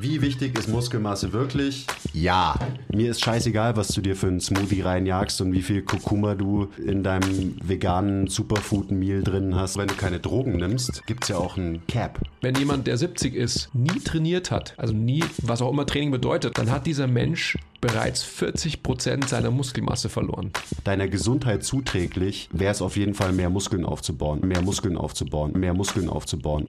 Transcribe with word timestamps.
Wie 0.00 0.22
wichtig 0.22 0.56
ist 0.56 0.68
Muskelmasse 0.68 1.32
wirklich? 1.32 1.84
Ja. 2.12 2.56
Mir 2.94 3.10
ist 3.10 3.20
scheißegal, 3.20 3.76
was 3.76 3.88
du 3.88 4.00
dir 4.00 4.14
für 4.14 4.28
einen 4.28 4.38
Smoothie 4.38 4.82
reinjagst 4.82 5.40
und 5.40 5.52
wie 5.52 5.60
viel 5.60 5.82
Kurkuma 5.82 6.36
du 6.36 6.68
in 6.76 7.02
deinem 7.02 7.56
veganen 7.64 8.28
Superfood-Meal 8.28 9.24
drin 9.24 9.56
hast. 9.56 9.76
Wenn 9.76 9.88
du 9.88 9.94
keine 9.94 10.20
Drogen 10.20 10.58
nimmst, 10.58 11.04
gibt 11.06 11.24
es 11.24 11.30
ja 11.30 11.38
auch 11.38 11.56
ein 11.56 11.82
Cap. 11.88 12.20
Wenn 12.42 12.54
jemand, 12.54 12.86
der 12.86 12.96
70 12.96 13.34
ist, 13.34 13.74
nie 13.74 13.98
trainiert 13.98 14.52
hat, 14.52 14.74
also 14.76 14.94
nie, 14.94 15.24
was 15.42 15.60
auch 15.62 15.72
immer 15.72 15.84
Training 15.84 16.12
bedeutet, 16.12 16.58
dann 16.58 16.70
hat 16.70 16.86
dieser 16.86 17.08
Mensch 17.08 17.58
bereits 17.80 18.22
40 18.22 18.84
Prozent 18.84 19.28
seiner 19.28 19.50
Muskelmasse 19.50 20.08
verloren. 20.08 20.52
Deiner 20.84 21.08
Gesundheit 21.08 21.64
zuträglich 21.64 22.48
wäre 22.52 22.70
es 22.70 22.82
auf 22.82 22.96
jeden 22.96 23.14
Fall, 23.14 23.32
mehr 23.32 23.50
Muskeln 23.50 23.84
aufzubauen, 23.84 24.46
mehr 24.46 24.62
Muskeln 24.62 24.96
aufzubauen, 24.96 25.58
mehr 25.58 25.74
Muskeln 25.74 26.08
aufzubauen. 26.08 26.68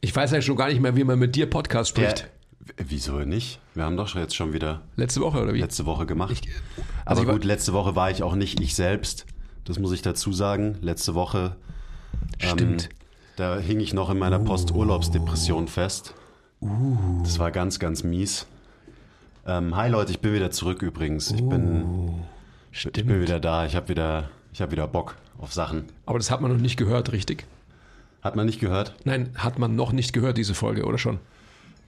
Ich 0.00 0.14
weiß 0.14 0.30
ja 0.30 0.40
schon 0.40 0.56
gar 0.56 0.68
nicht 0.68 0.80
mehr, 0.80 0.96
wie 0.96 1.04
man 1.04 1.18
mit 1.18 1.34
dir 1.34 1.50
Podcast 1.50 1.90
spricht. 1.90 2.28
Der, 2.78 2.86
wieso 2.88 3.18
nicht? 3.20 3.60
Wir 3.74 3.84
haben 3.84 3.96
doch 3.96 4.14
jetzt 4.14 4.36
schon 4.36 4.52
wieder 4.52 4.82
letzte 4.96 5.20
Woche 5.20 5.42
oder 5.42 5.54
wie? 5.54 5.60
Letzte 5.60 5.86
Woche 5.86 6.06
gemacht. 6.06 6.32
Ich, 6.32 6.48
also 7.04 7.22
Aber 7.22 7.32
gut, 7.32 7.44
letzte 7.44 7.72
Woche 7.72 7.96
war 7.96 8.10
ich 8.10 8.22
auch 8.22 8.34
nicht 8.34 8.60
ich 8.60 8.74
selbst. 8.74 9.26
Das 9.64 9.78
muss 9.78 9.92
ich 9.92 10.02
dazu 10.02 10.32
sagen. 10.32 10.78
Letzte 10.80 11.14
Woche. 11.14 11.56
Stimmt. 12.38 12.84
Ähm, 12.84 12.90
da 13.36 13.58
hing 13.58 13.80
ich 13.80 13.92
noch 13.92 14.10
in 14.10 14.18
meiner 14.18 14.40
uh. 14.40 14.44
Posturlaubsdepression 14.44 15.68
fest. 15.68 16.14
Uh. 16.60 16.96
Das 17.22 17.38
war 17.38 17.50
ganz, 17.50 17.78
ganz 17.78 18.04
mies. 18.04 18.46
Ähm, 19.46 19.74
hi 19.76 19.88
Leute, 19.88 20.12
ich 20.12 20.20
bin 20.20 20.32
wieder 20.32 20.50
zurück 20.50 20.82
übrigens. 20.82 21.32
Ich 21.32 21.42
bin, 21.42 21.84
uh. 21.84 22.14
ich 22.72 22.92
bin 22.92 23.20
wieder 23.20 23.40
da. 23.40 23.66
Ich 23.66 23.74
habe 23.74 23.88
wieder, 23.88 24.30
ich 24.52 24.60
habe 24.60 24.72
wieder 24.72 24.86
Bock 24.86 25.16
auf 25.38 25.52
Sachen. 25.52 25.86
Aber 26.06 26.18
das 26.18 26.30
hat 26.30 26.40
man 26.40 26.52
noch 26.52 26.60
nicht 26.60 26.76
gehört, 26.76 27.12
richtig? 27.12 27.46
Hat 28.28 28.36
man 28.36 28.44
nicht 28.44 28.60
gehört? 28.60 28.94
Nein, 29.04 29.30
hat 29.36 29.58
man 29.58 29.74
noch 29.74 29.90
nicht 29.90 30.12
gehört, 30.12 30.36
diese 30.36 30.52
Folge, 30.52 30.84
oder 30.84 30.98
schon? 30.98 31.18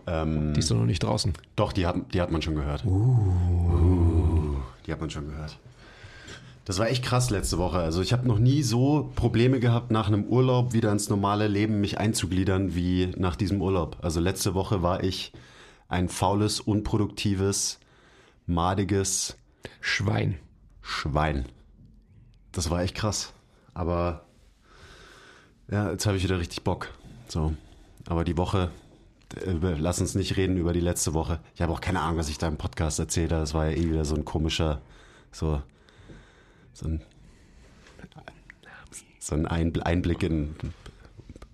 Ähm, 0.06 0.54
die 0.54 0.60
ist 0.60 0.70
doch 0.70 0.76
noch 0.76 0.86
nicht 0.86 1.02
draußen. 1.02 1.34
Doch, 1.54 1.74
die 1.74 1.86
hat, 1.86 2.14
die 2.14 2.22
hat 2.22 2.30
man 2.30 2.40
schon 2.40 2.54
gehört. 2.54 2.82
Uh. 2.86 2.88
Uh, 2.88 4.56
die 4.86 4.92
hat 4.92 5.02
man 5.02 5.10
schon 5.10 5.26
gehört. 5.26 5.58
Das 6.64 6.78
war 6.78 6.88
echt 6.88 7.04
krass 7.04 7.28
letzte 7.28 7.58
Woche. 7.58 7.76
Also 7.76 8.00
ich 8.00 8.14
habe 8.14 8.26
noch 8.26 8.38
nie 8.38 8.62
so 8.62 9.12
Probleme 9.16 9.60
gehabt, 9.60 9.90
nach 9.90 10.08
einem 10.08 10.24
Urlaub 10.24 10.72
wieder 10.72 10.90
ins 10.90 11.10
normale 11.10 11.46
Leben 11.46 11.78
mich 11.82 11.98
einzugliedern 11.98 12.74
wie 12.74 13.12
nach 13.18 13.36
diesem 13.36 13.60
Urlaub. 13.60 13.98
Also 14.00 14.18
letzte 14.18 14.54
Woche 14.54 14.80
war 14.80 15.04
ich 15.04 15.32
ein 15.90 16.08
faules, 16.08 16.58
unproduktives, 16.58 17.80
madiges 18.46 19.36
Schwein. 19.82 20.38
Schwein. 20.80 21.44
Das 22.52 22.70
war 22.70 22.80
echt 22.80 22.94
krass. 22.94 23.34
Aber 23.74 24.24
ja, 25.70 25.90
jetzt 25.90 26.06
habe 26.06 26.16
ich 26.16 26.24
wieder 26.24 26.38
richtig 26.38 26.62
Bock. 26.62 26.88
So. 27.28 27.54
Aber 28.06 28.24
die 28.24 28.36
Woche, 28.36 28.70
äh, 29.36 29.52
lass 29.52 30.00
uns 30.00 30.14
nicht 30.14 30.36
reden 30.36 30.56
über 30.56 30.72
die 30.72 30.80
letzte 30.80 31.14
Woche. 31.14 31.40
Ich 31.54 31.62
habe 31.62 31.72
auch 31.72 31.80
keine 31.80 32.00
Ahnung, 32.00 32.18
was 32.18 32.28
ich 32.28 32.38
da 32.38 32.48
im 32.48 32.56
Podcast 32.56 32.98
erzählt 32.98 33.32
habe. 33.32 33.42
Das 33.42 33.54
war 33.54 33.70
ja 33.70 33.76
eh 33.76 33.88
wieder 33.88 34.04
so 34.04 34.16
ein 34.16 34.24
komischer, 34.24 34.80
so, 35.30 35.62
so 36.72 36.88
ein, 36.88 37.02
so 39.18 39.34
ein 39.34 39.46
Einblick 39.46 40.22
in, 40.22 40.56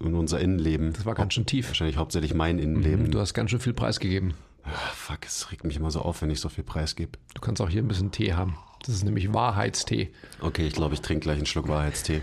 in 0.01 0.15
unser 0.15 0.41
Innenleben. 0.41 0.93
Das 0.95 1.05
war 1.05 1.15
ganz 1.15 1.35
schön 1.35 1.47
tief. 1.47 1.69
Wahrscheinlich 1.69 1.97
hauptsächlich 1.97 2.33
mein 2.33 2.59
Innenleben. 2.59 3.07
Mhm, 3.07 3.11
du 3.11 3.21
hast 3.21 3.35
ganz 3.35 3.51
schön 3.51 3.61
viel 3.61 3.75
preisgegeben. 3.75 4.35
Ach, 4.65 4.95
fuck, 4.95 5.25
es 5.25 5.53
regt 5.53 5.65
mich 5.65 5.77
immer 5.77 5.91
so 5.91 6.01
auf, 6.01 6.23
wenn 6.23 6.31
ich 6.31 6.41
so 6.41 6.49
viel 6.49 6.65
preisgebe. 6.65 7.13
Du 7.35 7.41
kannst 7.41 7.63
auch 7.63 7.69
hier 7.69 7.83
ein 7.83 7.89
bisschen 7.89 8.11
Tee 8.11 8.33
haben. 8.33 8.57
Das 8.81 8.95
ist 8.95 9.05
nämlich 9.05 9.33
Wahrheitstee. 9.33 10.11
Okay, 10.41 10.67
ich 10.67 10.75
glaube, 10.75 10.95
ich 10.95 11.01
trinke 11.01 11.25
gleich 11.25 11.37
einen 11.37 11.47
Schluck 11.47 11.69
Wahrheitstee. 11.69 12.23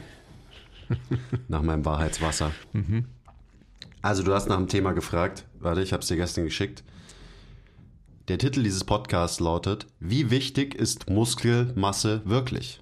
nach 1.48 1.62
meinem 1.62 1.86
Wahrheitswasser. 1.86 2.52
Mhm. 2.74 3.06
Also 4.02 4.22
du 4.22 4.34
hast 4.34 4.50
nach 4.50 4.58
dem 4.58 4.68
Thema 4.68 4.92
gefragt. 4.92 5.46
Warte, 5.60 5.82
ich 5.82 5.94
habe 5.94 6.02
es 6.02 6.10
dir 6.10 6.18
gestern 6.18 6.44
geschickt. 6.44 6.84
Der 8.28 8.38
Titel 8.38 8.64
dieses 8.64 8.84
Podcasts 8.84 9.40
lautet, 9.40 9.88
wie 10.00 10.30
wichtig 10.30 10.76
ist 10.76 11.10
Muskelmasse 11.10 12.22
wirklich? 12.26 12.82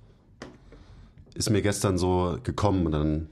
Ist 1.34 1.50
mir 1.50 1.62
gestern 1.62 1.98
so 1.98 2.38
gekommen 2.44 2.86
und 2.86 2.92
dann 2.92 3.28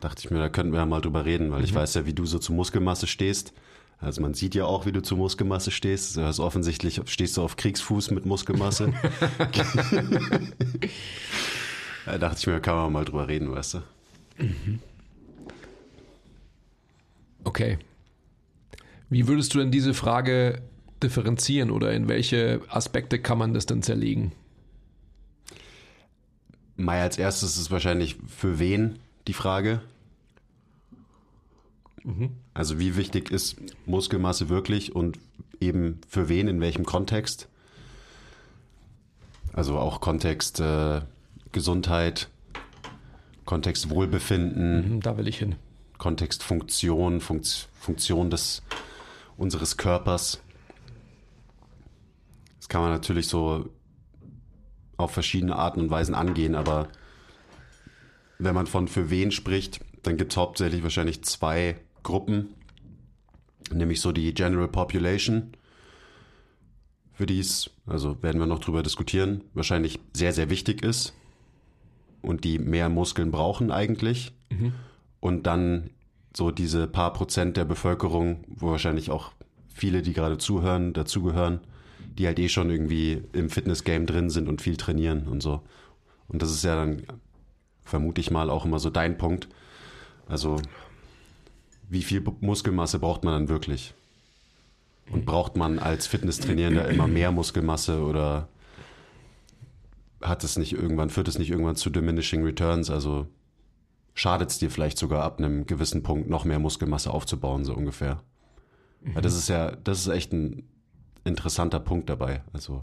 dachte 0.00 0.22
ich 0.24 0.30
mir, 0.30 0.38
da 0.38 0.48
könnten 0.48 0.72
wir 0.72 0.80
ja 0.80 0.86
mal 0.86 1.00
drüber 1.00 1.24
reden, 1.24 1.50
weil 1.50 1.60
mhm. 1.60 1.64
ich 1.64 1.74
weiß 1.74 1.94
ja, 1.94 2.06
wie 2.06 2.14
du 2.14 2.26
so 2.26 2.38
zu 2.38 2.52
Muskelmasse 2.52 3.06
stehst. 3.06 3.52
Also 4.00 4.22
man 4.22 4.34
sieht 4.34 4.54
ja 4.54 4.64
auch, 4.64 4.86
wie 4.86 4.92
du 4.92 5.02
zu 5.02 5.16
Muskelmasse 5.16 5.70
stehst. 5.70 6.18
Also 6.18 6.44
offensichtlich 6.44 7.00
stehst 7.06 7.36
du 7.36 7.42
auf 7.42 7.56
Kriegsfuß 7.56 8.12
mit 8.12 8.26
Muskelmasse. 8.26 8.92
Da 12.06 12.18
dachte 12.18 12.38
ich 12.38 12.46
mir, 12.46 12.60
kann 12.60 12.76
man 12.76 12.92
mal 12.92 13.04
drüber 13.04 13.28
reden, 13.28 13.50
weißt 13.50 13.74
du? 13.74 13.78
Mhm. 14.38 14.80
Okay. 17.44 17.78
Wie 19.10 19.26
würdest 19.26 19.54
du 19.54 19.58
denn 19.58 19.70
diese 19.70 19.94
Frage 19.94 20.62
differenzieren 21.02 21.70
oder 21.70 21.92
in 21.92 22.08
welche 22.08 22.60
Aspekte 22.68 23.18
kann 23.18 23.38
man 23.38 23.54
das 23.54 23.66
denn 23.66 23.82
zerlegen? 23.82 24.32
Mal 26.76 27.00
als 27.00 27.18
erstes 27.18 27.56
ist 27.56 27.70
wahrscheinlich 27.70 28.16
für 28.26 28.58
wen 28.58 28.98
die 29.26 29.32
Frage. 29.32 29.80
Mhm. 32.04 32.30
Also 32.54 32.78
wie 32.78 32.96
wichtig 32.96 33.30
ist 33.30 33.56
Muskelmasse 33.86 34.48
wirklich 34.48 34.94
und 34.94 35.18
eben 35.60 36.00
für 36.08 36.28
wen, 36.28 36.48
in 36.48 36.60
welchem 36.60 36.84
Kontext? 36.84 37.48
Also 39.52 39.78
auch 39.78 40.00
Kontext 40.00 40.60
äh, 40.60 41.00
Gesundheit, 41.58 42.28
Kontext 43.44 43.90
Wohlbefinden. 43.90 44.94
Mhm, 44.94 45.00
da 45.00 45.16
will 45.16 45.26
ich 45.26 45.38
hin. 45.38 45.56
Kontext 45.98 46.44
Funktion, 46.44 47.20
Funkt, 47.20 47.68
Funktion 47.74 48.30
des, 48.30 48.62
unseres 49.36 49.76
Körpers. 49.76 50.40
Das 52.58 52.68
kann 52.68 52.80
man 52.80 52.92
natürlich 52.92 53.26
so 53.26 53.68
auf 54.98 55.10
verschiedene 55.10 55.56
Arten 55.56 55.80
und 55.80 55.90
Weisen 55.90 56.14
angehen, 56.14 56.54
aber 56.54 56.90
wenn 58.38 58.54
man 58.54 58.68
von 58.68 58.86
für 58.86 59.10
wen 59.10 59.32
spricht, 59.32 59.80
dann 60.04 60.16
gibt 60.16 60.32
es 60.32 60.36
hauptsächlich 60.36 60.84
wahrscheinlich 60.84 61.24
zwei 61.24 61.80
Gruppen, 62.04 62.54
nämlich 63.72 64.00
so 64.00 64.12
die 64.12 64.32
General 64.32 64.68
Population, 64.68 65.54
für 67.14 67.26
die 67.26 67.40
es, 67.40 67.70
also 67.84 68.22
werden 68.22 68.40
wir 68.40 68.46
noch 68.46 68.60
drüber 68.60 68.84
diskutieren, 68.84 69.42
wahrscheinlich 69.54 69.98
sehr, 70.12 70.32
sehr 70.32 70.50
wichtig 70.50 70.84
ist, 70.84 71.14
und 72.22 72.44
die 72.44 72.58
mehr 72.58 72.88
Muskeln 72.88 73.30
brauchen 73.30 73.70
eigentlich. 73.70 74.32
Mhm. 74.50 74.72
Und 75.20 75.46
dann 75.46 75.90
so 76.36 76.50
diese 76.50 76.86
paar 76.86 77.12
Prozent 77.12 77.56
der 77.56 77.64
Bevölkerung, 77.64 78.44
wo 78.48 78.70
wahrscheinlich 78.70 79.10
auch 79.10 79.32
viele, 79.68 80.02
die 80.02 80.12
gerade 80.12 80.38
zuhören, 80.38 80.92
dazugehören, 80.92 81.60
die 82.18 82.26
halt 82.26 82.38
eh 82.38 82.48
schon 82.48 82.70
irgendwie 82.70 83.22
im 83.32 83.50
Fitness-Game 83.50 84.06
drin 84.06 84.30
sind 84.30 84.48
und 84.48 84.60
viel 84.62 84.76
trainieren 84.76 85.26
und 85.26 85.42
so. 85.42 85.62
Und 86.28 86.42
das 86.42 86.50
ist 86.50 86.64
ja 86.64 86.76
dann, 86.76 87.02
vermute 87.82 88.20
ich 88.20 88.30
mal, 88.30 88.50
auch 88.50 88.64
immer 88.64 88.78
so 88.78 88.90
dein 88.90 89.18
Punkt. 89.18 89.48
Also, 90.28 90.60
wie 91.88 92.02
viel 92.02 92.22
Muskelmasse 92.40 92.98
braucht 92.98 93.24
man 93.24 93.32
dann 93.32 93.48
wirklich? 93.48 93.94
Und 95.10 95.24
braucht 95.24 95.56
man 95.56 95.78
als 95.78 96.06
Fitnesstrainierender 96.06 96.88
immer 96.88 97.06
mehr 97.06 97.32
Muskelmasse 97.32 98.02
oder 98.02 98.48
hat 100.20 100.44
es 100.44 100.58
nicht 100.58 100.72
irgendwann, 100.72 101.10
führt 101.10 101.28
es 101.28 101.38
nicht 101.38 101.50
irgendwann 101.50 101.76
zu 101.76 101.90
diminishing 101.90 102.44
returns, 102.44 102.90
also 102.90 103.26
schadet 104.14 104.50
es 104.50 104.58
dir 104.58 104.70
vielleicht 104.70 104.98
sogar 104.98 105.22
ab 105.22 105.38
einem 105.38 105.66
gewissen 105.66 106.02
Punkt 106.02 106.28
noch 106.28 106.44
mehr 106.44 106.58
Muskelmasse 106.58 107.10
aufzubauen, 107.10 107.64
so 107.64 107.74
ungefähr. 107.74 108.22
Mhm. 109.02 109.14
Weil 109.14 109.22
das 109.22 109.36
ist 109.36 109.48
ja, 109.48 109.72
das 109.72 110.00
ist 110.00 110.08
echt 110.08 110.32
ein 110.32 110.64
interessanter 111.24 111.80
Punkt 111.80 112.08
dabei. 112.10 112.42
Also, 112.52 112.82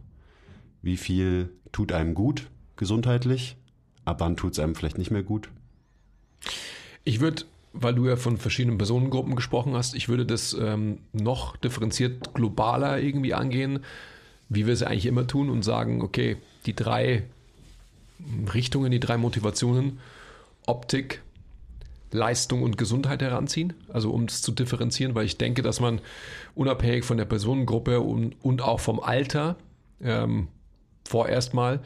wie 0.81 0.97
viel 0.97 1.49
tut 1.71 1.91
einem 1.91 2.13
gut 2.13 2.49
gesundheitlich? 2.77 3.57
Ab 4.05 4.19
wann 4.19 4.37
tut 4.37 4.53
es 4.53 4.59
einem 4.59 4.75
vielleicht 4.75 4.97
nicht 4.97 5.11
mehr 5.11 5.23
gut? 5.23 5.49
Ich 7.03 7.19
würde 7.19 7.43
weil 7.75 7.93
du 7.93 8.07
ja 8.07 8.15
von 8.15 8.37
verschiedenen 8.37 8.77
Personengruppen 8.77 9.35
gesprochen 9.35 9.73
hast, 9.75 9.95
ich 9.95 10.07
würde 10.07 10.25
das 10.25 10.55
ähm, 10.59 10.99
noch 11.11 11.57
differenziert 11.57 12.33
globaler 12.33 12.99
irgendwie 12.99 13.33
angehen, 13.33 13.79
wie 14.49 14.65
wir 14.65 14.73
es 14.73 14.83
eigentlich 14.83 15.05
immer 15.05 15.27
tun 15.27 15.49
und 15.49 15.63
sagen, 15.63 16.01
okay, 16.01 16.37
die 16.65 16.75
drei 16.75 17.23
Richtungen, 18.53 18.91
die 18.91 18.99
drei 18.99 19.17
Motivationen, 19.17 19.99
Optik, 20.65 21.21
Leistung 22.11 22.63
und 22.63 22.77
Gesundheit 22.77 23.21
heranziehen, 23.21 23.73
also 23.91 24.11
um 24.11 24.25
es 24.25 24.41
zu 24.41 24.51
differenzieren, 24.51 25.15
weil 25.15 25.25
ich 25.25 25.37
denke, 25.37 25.61
dass 25.61 25.79
man 25.79 26.01
unabhängig 26.55 27.03
von 27.03 27.17
der 27.17 27.25
Personengruppe 27.25 27.99
und, 27.99 28.35
und 28.41 28.61
auch 28.61 28.79
vom 28.79 28.99
Alter 28.99 29.57
ähm, 30.01 30.47
vorerst 31.07 31.53
mal 31.53 31.81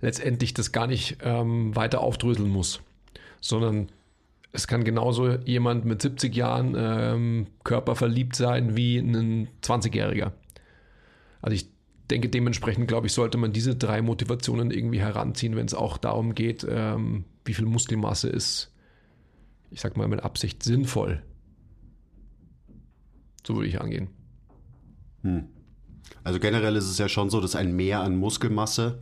letztendlich 0.00 0.54
das 0.54 0.72
gar 0.72 0.86
nicht 0.86 1.18
ähm, 1.22 1.74
weiter 1.76 2.00
aufdröseln 2.00 2.48
muss, 2.48 2.80
sondern 3.40 3.88
es 4.52 4.66
kann 4.66 4.84
genauso 4.84 5.30
jemand 5.30 5.84
mit 5.84 6.02
70 6.02 6.34
Jahren 6.34 6.74
ähm, 6.76 7.46
körperverliebt 7.64 8.36
sein 8.36 8.76
wie 8.76 8.98
ein 8.98 9.48
20-Jähriger. 9.62 10.32
Also 11.40 11.54
ich 11.54 11.66
denke, 12.12 12.28
dementsprechend, 12.28 12.88
glaube 12.88 13.06
ich, 13.06 13.14
sollte 13.14 13.38
man 13.38 13.52
diese 13.52 13.74
drei 13.74 14.02
Motivationen 14.02 14.70
irgendwie 14.70 15.00
heranziehen, 15.00 15.56
wenn 15.56 15.66
es 15.66 15.72
auch 15.72 15.96
darum 15.96 16.34
geht, 16.34 16.66
ähm, 16.68 17.24
wie 17.44 17.54
viel 17.54 17.64
Muskelmasse 17.64 18.28
ist, 18.28 18.70
ich 19.70 19.80
sag 19.80 19.96
mal 19.96 20.08
mit 20.08 20.22
Absicht, 20.22 20.62
sinnvoll. 20.62 21.22
So 23.46 23.56
würde 23.56 23.68
ich 23.68 23.80
angehen. 23.80 24.08
Hm. 25.22 25.44
Also 26.22 26.38
generell 26.38 26.76
ist 26.76 26.88
es 26.88 26.98
ja 26.98 27.08
schon 27.08 27.30
so, 27.30 27.40
dass 27.40 27.56
ein 27.56 27.74
Mehr 27.74 28.00
an 28.00 28.16
Muskelmasse 28.16 29.00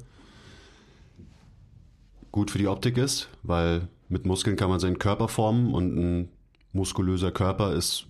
gut 2.31 2.53
für 2.53 2.59
die 2.59 2.69
Optik 2.69 2.97
ist, 2.97 3.29
weil 3.43 3.89
mit 4.09 4.25
Muskeln 4.25 4.57
kann 4.57 4.71
man 4.71 4.79
seinen 4.79 4.99
Körper 4.99 5.27
formen 5.27 5.75
und 5.75 5.97
ein 5.97 6.29
muskulöser 6.73 7.33
Körper 7.33 7.75
ist 7.75 8.07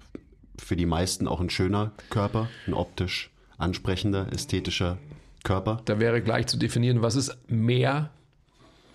für 0.58 0.76
die 0.76 0.87
meisten 0.87 1.26
auch 1.26 1.41
ein 1.41 1.49
schöner 1.49 1.93
Körper, 2.11 2.49
ein 2.67 2.75
optisch 2.75 3.31
ansprechender, 3.61 4.27
ästhetischer 4.33 4.99
Körper. 5.43 5.81
Da 5.85 6.01
wäre 6.01 6.23
gleich 6.23 6.47
zu 6.47 6.57
definieren, 6.57 7.03
was 7.03 7.15
ist 7.15 7.37
mehr, 7.49 8.11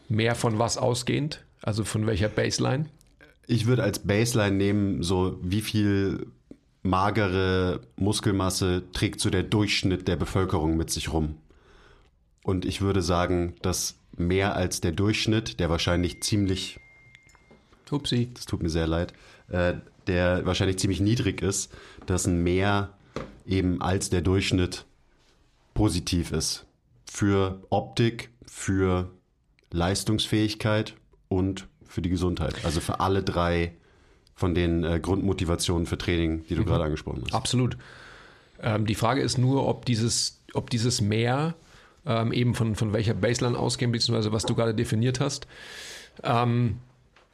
mehr 0.10 0.36
von 0.36 0.60
was 0.60 0.78
ausgehend, 0.78 1.44
also 1.62 1.84
von 1.84 2.06
welcher 2.06 2.30
Baseline? 2.30 2.86
Ich 3.48 3.66
würde 3.66 3.84
als 3.84 4.00
Baseline 4.00 4.56
nehmen, 4.56 5.04
so 5.04 5.40
wie 5.42 5.62
viel 5.62 6.28
magere 6.84 7.82
Muskelmasse 7.96 8.84
trägt 8.94 9.20
so 9.20 9.30
der 9.30 9.44
Durchschnitt 9.44 10.08
der 10.08 10.16
Bevölkerung 10.16 10.78
mit 10.78 10.92
sich 10.92 11.12
rum. 11.12 11.38
Und 12.44 12.64
ich 12.64 12.82
würde 12.82 13.02
sagen, 13.02 13.56
dass 13.64 13.96
mehr 14.16 14.56
als 14.56 14.82
der 14.82 14.92
Durchschnitt, 14.92 15.60
der 15.60 15.70
wahrscheinlich 15.70 16.22
ziemlich, 16.22 16.80
Upsi. 17.90 18.30
das 18.34 18.46
tut 18.46 18.62
mir 18.62 18.70
sehr 18.70 18.88
leid, 18.88 19.14
äh, 19.50 19.74
der 20.08 20.46
wahrscheinlich 20.46 20.78
ziemlich 20.78 21.00
niedrig 21.00 21.42
ist, 21.42 21.74
dass 22.06 22.28
ein 22.28 22.44
Mehr 22.44 22.94
eben 23.46 23.82
als 23.82 24.10
der 24.10 24.22
Durchschnitt 24.22 24.86
positiv 25.74 26.32
ist. 26.32 26.66
Für 27.06 27.62
Optik, 27.70 28.30
für 28.46 29.12
Leistungsfähigkeit 29.72 30.96
und 31.28 31.68
für 31.86 32.02
die 32.02 32.10
Gesundheit. 32.10 32.66
Also 32.66 32.82
für 32.82 33.00
alle 33.00 33.24
drei 33.24 33.74
von 34.36 34.54
den 34.54 34.84
äh, 34.84 35.00
Grundmotivationen 35.00 35.86
für 35.86 35.98
Training, 35.98 36.46
die 36.48 36.56
du 36.56 36.62
mhm. 36.62 36.66
gerade 36.66 36.84
angesprochen 36.84 37.24
hast. 37.24 37.34
Absolut. 37.34 37.78
Ähm, 38.62 38.86
die 38.86 38.96
Frage 38.96 39.22
ist 39.22 39.38
nur, 39.38 39.68
ob 39.68 39.86
dieses, 39.86 40.42
ob 40.54 40.70
dieses 40.70 41.02
Mehr 41.02 41.56
ähm, 42.06 42.32
eben 42.34 42.54
von, 42.54 42.76
von 42.76 42.94
welcher 42.94 43.14
Baseline 43.14 43.58
ausgehen, 43.58 43.92
beziehungsweise 43.92 44.32
was 44.32 44.46
du 44.46 44.56
gerade 44.56 44.76
definiert 44.76 45.20
hast, 45.20 45.48
ähm, 46.24 46.80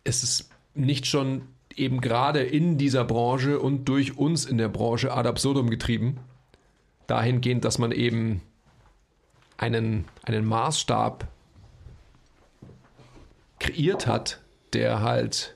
ist 0.04 0.24
es 0.24 0.50
nicht 0.74 1.08
schon 1.08 1.44
eben 1.78 2.02
gerade 2.02 2.42
in 2.42 2.78
dieser 2.78 3.04
Branche 3.04 3.60
und 3.60 3.86
durch 3.86 4.18
uns 4.18 4.46
in 4.46 4.58
der 4.58 4.70
Branche 4.70 5.12
ad 5.14 5.28
absurdum 5.28 5.70
getrieben, 5.70 6.18
dahingehend, 7.08 7.66
dass 7.66 7.78
man 7.78 7.92
eben 7.92 8.42
einen, 9.58 10.06
einen 10.24 10.46
Maßstab 10.46 11.28
kreiert 13.60 14.08
hat, 14.08 14.42
der 14.74 15.02
halt 15.02 15.56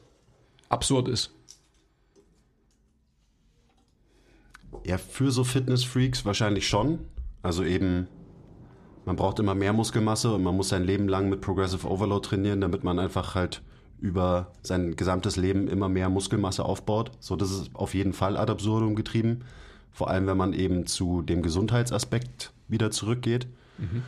absurd 0.69 1.07
ist. 1.07 1.31
Ja, 4.83 4.97
für 4.97 5.31
so 5.31 5.43
Fitness-Freaks 5.43 6.25
wahrscheinlich 6.25 6.67
schon. 6.67 6.99
Also 7.41 7.63
eben 7.63 8.07
man 9.05 9.15
braucht 9.15 9.37
immer 9.39 9.53
mehr 9.53 9.71
Muskelmasse 9.71 10.33
und 10.33 10.43
man 10.43 10.55
muss 10.55 10.69
sein 10.69 10.83
Leben 10.83 11.07
lang 11.07 11.29
mit 11.29 11.41
Progressive 11.41 11.87
Overload 11.87 12.27
trainieren, 12.27 12.59
damit 12.59 12.83
man 12.83 12.97
einfach 12.97 13.35
halt 13.35 13.61
über 13.99 14.51
sein 14.61 14.95
gesamtes 14.95 15.35
Leben 15.35 15.67
immer 15.67 15.89
mehr 15.89 16.09
Muskelmasse 16.09 16.63
aufbaut. 16.63 17.11
So, 17.19 17.35
das 17.35 17.51
ist 17.51 17.71
auf 17.73 17.93
jeden 17.93 18.13
Fall 18.13 18.37
ad 18.37 18.51
absurdum 18.51 18.95
getrieben. 18.95 19.41
Vor 19.91 20.09
allem, 20.09 20.27
wenn 20.27 20.37
man 20.37 20.53
eben 20.53 20.85
zu 20.85 21.21
dem 21.21 21.41
Gesundheitsaspekt 21.41 22.51
wieder 22.67 22.91
zurückgeht. 22.91 23.47
Mhm. 23.77 24.03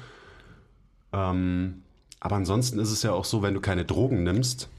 Ähm, 1.13 1.81
aber 2.19 2.35
ansonsten 2.35 2.79
ist 2.79 2.91
es 2.91 3.03
ja 3.03 3.13
auch 3.13 3.25
so, 3.25 3.41
wenn 3.41 3.53
du 3.53 3.61
keine 3.61 3.85
Drogen 3.85 4.23
nimmst, 4.23 4.69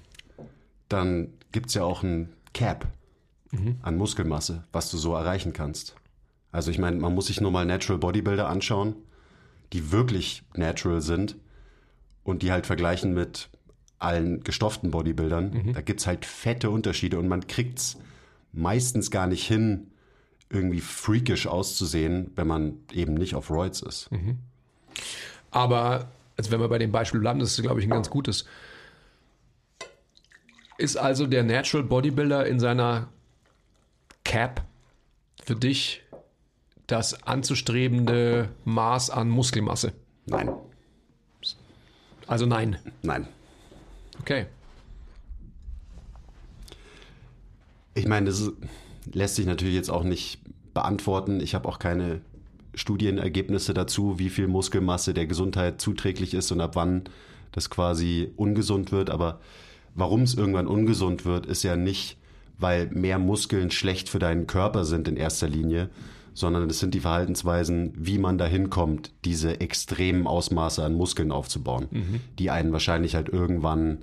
dann 0.88 1.28
gibt 1.52 1.68
es 1.68 1.74
ja 1.74 1.84
auch 1.84 2.02
ein 2.02 2.30
Cap 2.52 2.86
mhm. 3.50 3.76
an 3.82 3.96
Muskelmasse, 3.96 4.64
was 4.72 4.90
du 4.90 4.98
so 4.98 5.14
erreichen 5.14 5.52
kannst. 5.52 5.94
Also 6.52 6.70
ich 6.70 6.78
meine, 6.78 6.96
man 6.96 7.14
muss 7.14 7.26
sich 7.26 7.40
nur 7.40 7.50
mal 7.50 7.64
Natural 7.64 7.98
Bodybuilder 7.98 8.48
anschauen 8.48 8.96
die 9.72 9.92
wirklich 9.92 10.42
natural 10.54 11.00
sind 11.00 11.36
und 12.24 12.42
die 12.42 12.52
halt 12.52 12.66
vergleichen 12.66 13.14
mit 13.14 13.50
allen 13.98 14.42
gestofften 14.44 14.90
Bodybuildern, 14.90 15.50
mhm. 15.50 15.72
da 15.72 15.80
gibt 15.80 16.00
es 16.00 16.06
halt 16.06 16.24
fette 16.24 16.70
Unterschiede 16.70 17.18
und 17.18 17.28
man 17.28 17.46
kriegt 17.46 17.78
es 17.78 17.96
meistens 18.52 19.10
gar 19.10 19.26
nicht 19.26 19.46
hin, 19.46 19.88
irgendwie 20.50 20.80
freakish 20.80 21.46
auszusehen, 21.46 22.30
wenn 22.36 22.46
man 22.46 22.78
eben 22.92 23.14
nicht 23.14 23.34
auf 23.34 23.50
Roids 23.50 23.82
ist. 23.82 24.10
Mhm. 24.10 24.38
Aber, 25.50 26.08
also 26.36 26.50
wenn 26.50 26.60
wir 26.60 26.68
bei 26.68 26.78
dem 26.78 26.92
Beispiel 26.92 27.20
bleiben, 27.20 27.38
das 27.38 27.58
ist, 27.58 27.62
glaube 27.62 27.80
ich, 27.80 27.86
ein 27.86 27.90
ganz 27.90 28.10
gutes. 28.10 28.46
Ist 30.78 30.96
also 30.96 31.26
der 31.26 31.42
Natural 31.42 31.86
Bodybuilder 31.86 32.46
in 32.46 32.60
seiner 32.60 33.08
Cap 34.24 34.64
für 35.44 35.56
dich 35.56 36.02
das 36.86 37.22
anzustrebende 37.24 38.48
Maß 38.64 39.10
an 39.10 39.28
Muskelmasse? 39.28 39.92
Nein. 40.26 40.50
Also 42.26 42.46
nein. 42.46 42.78
Nein. 43.02 43.26
Okay. 44.20 44.46
Ich 47.94 48.06
meine, 48.06 48.26
das 48.26 48.52
lässt 49.12 49.36
sich 49.36 49.46
natürlich 49.46 49.74
jetzt 49.74 49.90
auch 49.90 50.04
nicht 50.04 50.40
beantworten. 50.74 51.40
Ich 51.40 51.54
habe 51.54 51.68
auch 51.68 51.78
keine 51.78 52.20
Studienergebnisse 52.74 53.74
dazu, 53.74 54.18
wie 54.18 54.30
viel 54.30 54.46
Muskelmasse 54.46 55.14
der 55.14 55.26
Gesundheit 55.26 55.80
zuträglich 55.80 56.34
ist 56.34 56.52
und 56.52 56.60
ab 56.60 56.76
wann 56.76 57.04
das 57.52 57.70
quasi 57.70 58.30
ungesund 58.36 58.92
wird. 58.92 59.10
Aber 59.10 59.40
warum 59.94 60.22
es 60.22 60.34
irgendwann 60.34 60.68
ungesund 60.68 61.24
wird, 61.24 61.46
ist 61.46 61.64
ja 61.64 61.76
nicht, 61.76 62.16
weil 62.58 62.86
mehr 62.88 63.18
Muskeln 63.18 63.70
schlecht 63.70 64.08
für 64.08 64.18
deinen 64.18 64.46
Körper 64.46 64.84
sind 64.84 65.08
in 65.08 65.16
erster 65.16 65.48
Linie, 65.48 65.90
sondern 66.38 66.70
es 66.70 66.78
sind 66.78 66.94
die 66.94 67.00
Verhaltensweisen, 67.00 67.92
wie 67.96 68.18
man 68.18 68.38
dahin 68.38 68.70
kommt, 68.70 69.10
diese 69.24 69.60
extremen 69.60 70.28
Ausmaße 70.28 70.84
an 70.84 70.94
Muskeln 70.94 71.32
aufzubauen, 71.32 71.88
mhm. 71.90 72.20
die 72.38 72.50
einen 72.50 72.72
wahrscheinlich 72.72 73.16
halt 73.16 73.28
irgendwann 73.28 73.98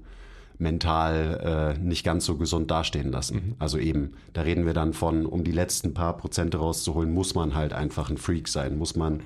mental 0.58 1.76
äh, 1.78 1.80
nicht 1.80 2.04
ganz 2.04 2.26
so 2.26 2.36
gesund 2.36 2.72
dastehen 2.72 3.10
lassen. 3.10 3.36
Mhm. 3.36 3.56
Also 3.60 3.78
eben, 3.78 4.14
da 4.34 4.42
reden 4.42 4.66
wir 4.66 4.74
dann 4.74 4.92
von, 4.94 5.26
um 5.26 5.46
die 5.46 5.54
letzten 5.54 5.94
paar 5.94 6.18
Prozente 6.18 6.58
rauszuholen, 6.58 7.14
muss 7.14 7.36
man 7.36 7.56
halt 7.56 7.72
einfach 7.72 8.10
ein 8.10 8.18
Freak 8.18 8.50
sein, 8.50 8.78
muss 8.78 8.98
man 8.98 9.22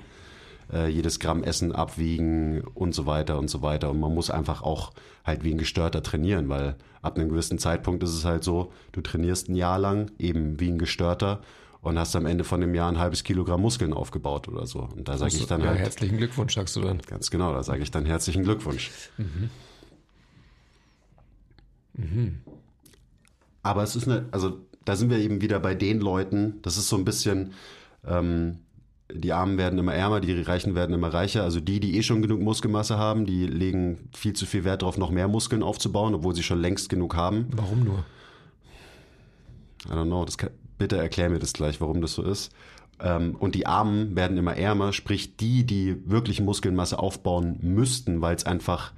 äh, 0.72 0.88
jedes 0.88 1.18
Gramm 1.18 1.42
Essen 1.42 1.72
abwiegen 1.72 2.62
und 2.74 2.94
so 2.94 3.06
weiter 3.06 3.40
und 3.40 3.50
so 3.50 3.60
weiter. 3.60 3.90
Und 3.90 3.98
man 3.98 4.14
muss 4.14 4.30
einfach 4.30 4.62
auch 4.62 4.92
halt 5.24 5.42
wie 5.42 5.52
ein 5.52 5.58
Gestörter 5.58 6.04
trainieren, 6.04 6.48
weil 6.48 6.76
ab 7.02 7.18
einem 7.18 7.28
gewissen 7.28 7.58
Zeitpunkt 7.58 8.04
ist 8.04 8.14
es 8.14 8.24
halt 8.24 8.44
so, 8.44 8.72
du 8.92 9.00
trainierst 9.00 9.48
ein 9.48 9.56
Jahr 9.56 9.80
lang 9.80 10.12
eben 10.18 10.60
wie 10.60 10.68
ein 10.68 10.78
Gestörter 10.78 11.40
und 11.82 11.98
hast 11.98 12.14
am 12.14 12.26
Ende 12.26 12.44
von 12.44 12.60
dem 12.60 12.74
Jahr 12.74 12.90
ein 12.90 12.98
halbes 12.98 13.24
Kilogramm 13.24 13.62
Muskeln 13.62 13.92
aufgebaut 13.92 14.48
oder 14.48 14.66
so. 14.66 14.80
Und 14.80 15.08
da 15.08 15.16
sage 15.16 15.34
ich 15.34 15.46
dann 15.46 15.62
ja, 15.62 15.68
halt. 15.68 15.78
Herzlichen 15.78 16.18
Glückwunsch, 16.18 16.54
sagst 16.54 16.76
du 16.76 16.80
dann. 16.80 17.00
Ganz 17.06 17.30
genau, 17.30 17.52
da 17.52 17.62
sage 17.62 17.82
ich 17.82 17.90
dann 17.90 18.04
herzlichen 18.04 18.42
Glückwunsch. 18.42 18.90
Mhm. 19.16 19.50
Mhm. 21.94 22.38
Aber 23.62 23.82
es 23.82 23.96
ist 23.96 24.08
eine, 24.08 24.26
also 24.30 24.58
da 24.84 24.96
sind 24.96 25.10
wir 25.10 25.18
eben 25.18 25.40
wieder 25.40 25.60
bei 25.60 25.74
den 25.74 26.00
Leuten, 26.00 26.60
das 26.62 26.76
ist 26.76 26.88
so 26.88 26.96
ein 26.96 27.04
bisschen, 27.04 27.52
ähm, 28.06 28.58
die 29.12 29.32
Armen 29.32 29.58
werden 29.58 29.78
immer 29.78 29.94
ärmer, 29.94 30.20
die 30.20 30.40
Reichen 30.40 30.74
werden 30.74 30.94
immer 30.94 31.12
reicher. 31.12 31.42
Also 31.42 31.60
die, 31.60 31.80
die 31.80 31.96
eh 31.96 32.02
schon 32.02 32.22
genug 32.22 32.40
Muskelmasse 32.40 32.96
haben, 32.96 33.26
die 33.26 33.46
legen 33.46 34.08
viel 34.14 34.34
zu 34.34 34.46
viel 34.46 34.64
Wert 34.64 34.82
darauf, 34.82 34.98
noch 34.98 35.10
mehr 35.10 35.28
Muskeln 35.28 35.62
aufzubauen, 35.62 36.14
obwohl 36.14 36.34
sie 36.34 36.42
schon 36.42 36.60
längst 36.60 36.88
genug 36.88 37.16
haben. 37.16 37.48
Warum 37.52 37.84
nur? 37.84 38.04
I 39.86 39.92
don't 39.92 40.06
know, 40.06 40.24
das 40.24 40.38
kann, 40.38 40.50
bitte 40.80 40.96
erklär 40.96 41.28
mir 41.28 41.38
das 41.38 41.52
gleich, 41.52 41.80
warum 41.82 42.00
das 42.00 42.14
so 42.14 42.22
ist. 42.22 42.52
Ähm, 43.00 43.36
und 43.36 43.54
die 43.54 43.66
Armen 43.66 44.16
werden 44.16 44.38
immer 44.38 44.56
ärmer, 44.56 44.94
sprich 44.94 45.36
die, 45.36 45.64
die 45.64 46.10
wirklich 46.10 46.40
Muskelmasse 46.40 46.98
aufbauen 46.98 47.58
müssten, 47.60 48.22
weil 48.22 48.34
es 48.34 48.46
einfach 48.46 48.92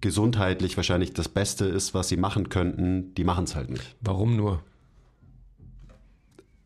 gesundheitlich 0.00 0.76
wahrscheinlich 0.76 1.14
das 1.14 1.28
Beste 1.28 1.64
ist, 1.64 1.94
was 1.94 2.08
sie 2.08 2.16
machen 2.16 2.48
könnten, 2.48 3.14
die 3.14 3.22
machen 3.22 3.44
es 3.44 3.54
halt 3.54 3.70
nicht. 3.70 3.94
Warum 4.00 4.36
nur? 4.36 4.62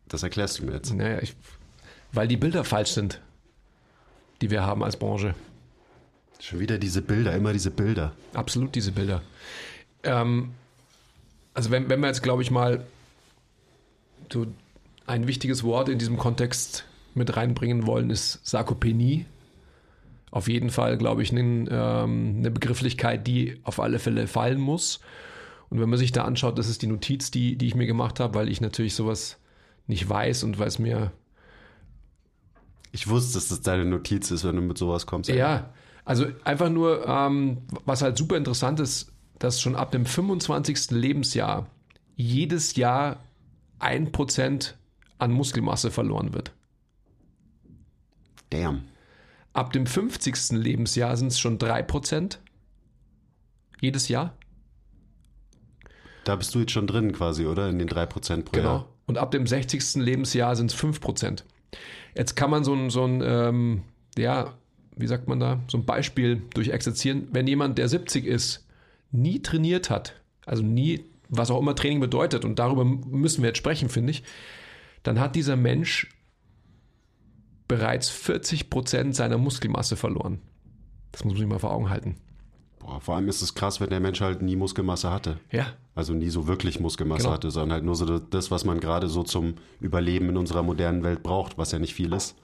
Das 0.07 0.23
erklärst 0.23 0.59
du 0.59 0.65
mir 0.65 0.73
jetzt. 0.73 0.91
Naja, 0.91 1.19
ich, 1.21 1.35
weil 2.11 2.27
die 2.27 2.37
Bilder 2.37 2.63
falsch 2.63 2.91
sind, 2.91 3.21
die 4.41 4.49
wir 4.49 4.63
haben 4.63 4.83
als 4.83 4.97
Branche. 4.97 5.35
Schon 6.39 6.59
wieder 6.59 6.79
diese 6.79 7.03
Bilder, 7.03 7.33
immer 7.35 7.53
diese 7.53 7.69
Bilder. 7.69 8.13
Absolut 8.33 8.73
diese 8.73 8.91
Bilder. 8.91 9.21
Ähm, 10.01 10.49
also 11.53 11.69
wenn, 11.69 11.89
wenn 11.89 11.99
wir 11.99 12.07
jetzt, 12.07 12.23
glaube 12.23 12.41
ich, 12.41 12.49
mal 12.49 12.83
so 14.33 14.47
ein 15.05 15.27
wichtiges 15.27 15.63
Wort 15.63 15.89
in 15.89 15.99
diesem 15.99 16.17
Kontext 16.17 16.85
mit 17.13 17.35
reinbringen 17.35 17.85
wollen, 17.85 18.09
ist 18.09 18.39
Sarkopenie. 18.43 19.25
Auf 20.31 20.47
jeden 20.47 20.69
Fall, 20.69 20.97
glaube 20.97 21.23
ich, 21.23 21.31
eine, 21.31 21.67
ähm, 21.69 22.41
Begrifflichkeit, 22.41 23.27
die 23.27 23.59
auf 23.63 23.79
alle 23.79 23.99
Fälle 23.99 24.27
fallen 24.27 24.59
muss. 24.59 25.01
Und 25.69 25.79
wenn 25.79 25.89
man 25.89 25.99
sich 25.99 26.11
da 26.11 26.23
anschaut, 26.23 26.57
das 26.57 26.69
ist 26.69 26.81
die 26.81 26.87
Notiz, 26.87 27.31
die, 27.31 27.57
die 27.57 27.67
ich 27.67 27.75
mir 27.75 27.85
gemacht 27.85 28.19
habe, 28.19 28.35
weil 28.35 28.49
ich 28.49 28.61
natürlich 28.61 28.95
sowas 28.95 29.37
nicht 29.87 30.07
weiß 30.07 30.43
und 30.43 30.59
weil 30.59 30.67
es 30.67 30.79
mir. 30.79 31.11
Ich 32.93 33.07
wusste, 33.07 33.33
dass 33.33 33.49
das 33.49 33.61
deine 33.61 33.85
Notiz 33.85 34.31
ist, 34.31 34.43
wenn 34.43 34.55
du 34.55 34.61
mit 34.61 34.77
sowas 34.77 35.05
kommst. 35.05 35.29
Ja, 35.29 35.73
also 36.05 36.25
einfach 36.43 36.69
nur, 36.69 37.07
ähm, 37.07 37.59
was 37.85 38.01
halt 38.01 38.17
super 38.17 38.37
interessant 38.37 38.79
ist, 38.79 39.11
dass 39.39 39.61
schon 39.61 39.75
ab 39.75 39.91
dem 39.91 40.05
25. 40.05 40.91
Lebensjahr 40.91 41.67
jedes 42.15 42.75
Jahr 42.75 43.17
ein 43.81 44.11
Prozent 44.11 44.77
an 45.17 45.31
Muskelmasse 45.31 45.91
verloren 45.91 46.33
wird. 46.33 46.51
Damn. 48.49 48.83
Ab 49.53 49.73
dem 49.73 49.85
50. 49.85 50.51
Lebensjahr 50.51 51.15
sind 51.17 51.27
es 51.27 51.39
schon 51.39 51.57
3%. 51.57 52.37
Jedes 53.81 54.07
Jahr. 54.07 54.33
Da 56.23 56.35
bist 56.35 56.53
du 56.53 56.59
jetzt 56.59 56.71
schon 56.71 56.87
drin 56.87 57.11
quasi, 57.11 57.45
oder? 57.45 57.69
In 57.69 57.79
den 57.79 57.89
3% 57.89 58.43
pro 58.43 58.51
Genau. 58.51 58.69
Jahr. 58.69 58.87
Und 59.07 59.17
ab 59.17 59.31
dem 59.31 59.47
60. 59.47 59.95
Lebensjahr 59.95 60.55
sind 60.55 60.71
es 60.71 60.77
5%. 60.77 61.43
Jetzt 62.15 62.35
kann 62.35 62.49
man 62.49 62.63
so 62.63 62.73
ein, 62.73 62.89
so 62.89 63.03
ein 63.05 63.21
ähm, 63.25 63.83
ja, 64.17 64.53
wie 64.95 65.07
sagt 65.07 65.27
man 65.27 65.39
da, 65.39 65.59
so 65.67 65.77
ein 65.77 65.85
Beispiel 65.85 66.41
durchexerzieren. 66.53 67.27
Wenn 67.31 67.47
jemand, 67.47 67.77
der 67.77 67.87
70 67.87 68.25
ist, 68.25 68.67
nie 69.11 69.41
trainiert 69.41 69.89
hat, 69.89 70.21
also 70.45 70.63
nie, 70.63 71.03
was 71.31 71.49
auch 71.49 71.59
immer 71.59 71.73
Training 71.75 71.99
bedeutet, 71.99 72.45
und 72.45 72.59
darüber 72.59 72.85
müssen 72.85 73.41
wir 73.41 73.49
jetzt 73.49 73.57
sprechen, 73.57 73.89
finde 73.89 74.11
ich, 74.11 74.23
dann 75.01 75.19
hat 75.19 75.35
dieser 75.35 75.55
Mensch 75.55 76.07
bereits 77.67 78.09
40 78.09 78.69
Prozent 78.69 79.15
seiner 79.15 79.37
Muskelmasse 79.37 79.95
verloren. 79.95 80.39
Das 81.11 81.23
muss 81.23 81.33
man 81.33 81.39
sich 81.41 81.49
mal 81.49 81.59
vor 81.59 81.71
Augen 81.71 81.89
halten. 81.89 82.17
Boah, 82.79 82.99
vor 82.99 83.15
allem 83.15 83.27
ist 83.29 83.41
es 83.41 83.53
krass, 83.53 83.79
wenn 83.79 83.89
der 83.89 83.99
Mensch 83.99 84.21
halt 84.21 84.41
nie 84.41 84.55
Muskelmasse 84.55 85.11
hatte. 85.11 85.39
Ja, 85.51 85.67
Also 85.95 86.13
nie 86.13 86.29
so 86.29 86.47
wirklich 86.47 86.79
Muskelmasse 86.79 87.23
Genau. 87.23 87.33
hatte, 87.33 87.51
sondern 87.51 87.73
halt 87.73 87.83
nur 87.85 87.95
so 87.95 88.19
das, 88.19 88.49
was 88.51 88.65
man 88.65 88.79
gerade 88.79 89.07
so 89.07 89.23
zum 89.23 89.55
Überleben 89.79 90.29
in 90.29 90.37
unserer 90.37 90.63
modernen 90.63 91.03
Welt 91.03 91.21
braucht, 91.23 91.57
was 91.57 91.71
ja 91.71 91.79
nicht 91.79 91.93
viel 91.93 92.11
ist. 92.13 92.35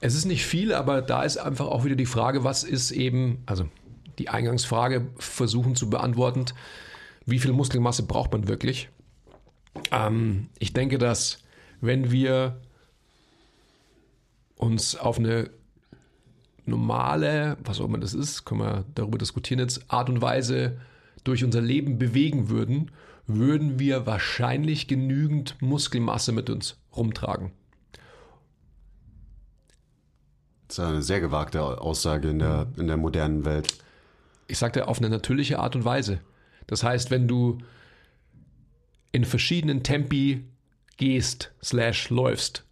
Es 0.00 0.14
ist 0.14 0.24
nicht 0.26 0.44
viel, 0.46 0.72
aber 0.72 1.02
da 1.02 1.22
ist 1.22 1.38
einfach 1.38 1.66
auch 1.66 1.84
wieder 1.84 1.96
die 1.96 2.06
Frage, 2.06 2.44
was 2.44 2.64
ist 2.64 2.90
eben, 2.92 3.42
also 3.46 3.66
die 4.18 4.28
Eingangsfrage 4.28 5.06
versuchen 5.16 5.74
zu 5.74 5.90
beantworten, 5.90 6.44
wie 7.26 7.38
viel 7.38 7.52
Muskelmasse 7.52 8.04
braucht 8.04 8.32
man 8.32 8.48
wirklich? 8.48 8.88
Ähm, 9.90 10.48
ich 10.58 10.72
denke, 10.72 10.98
dass 10.98 11.38
wenn 11.80 12.10
wir 12.10 12.60
uns 14.56 14.96
auf 14.96 15.18
eine 15.18 15.50
normale, 16.64 17.56
was 17.62 17.80
auch 17.80 17.84
immer 17.84 17.98
das 17.98 18.14
ist, 18.14 18.44
können 18.44 18.60
wir 18.60 18.84
darüber 18.94 19.18
diskutieren 19.18 19.60
jetzt, 19.60 19.90
Art 19.90 20.08
und 20.08 20.22
Weise 20.22 20.80
durch 21.24 21.44
unser 21.44 21.60
Leben 21.60 21.98
bewegen 21.98 22.48
würden, 22.48 22.90
würden 23.26 23.78
wir 23.78 24.06
wahrscheinlich 24.06 24.86
genügend 24.86 25.60
Muskelmasse 25.60 26.32
mit 26.32 26.48
uns 26.48 26.78
rumtragen. 26.96 27.50
Das 30.68 30.78
ist 30.78 30.84
eine 30.84 31.02
sehr 31.02 31.20
gewagte 31.20 31.62
Aussage 31.62 32.28
in 32.28 32.38
der, 32.38 32.68
in 32.76 32.86
der 32.86 32.96
modernen 32.96 33.44
Welt. 33.44 33.78
ich 34.48 34.58
sagte, 34.58 34.88
auf 34.88 34.98
eine 34.98 35.08
natürliche 35.08 35.58
Art 35.58 35.76
und 35.76 35.84
Weise. 35.84 36.20
Das 36.66 36.82
heißt, 36.82 37.10
wenn 37.10 37.28
du 37.28 37.58
in 39.12 39.24
verschiedenen 39.24 39.82
Tempi 39.82 40.44
gehst, 40.96 41.52
slash 41.62 42.10
läufst, 42.10 42.66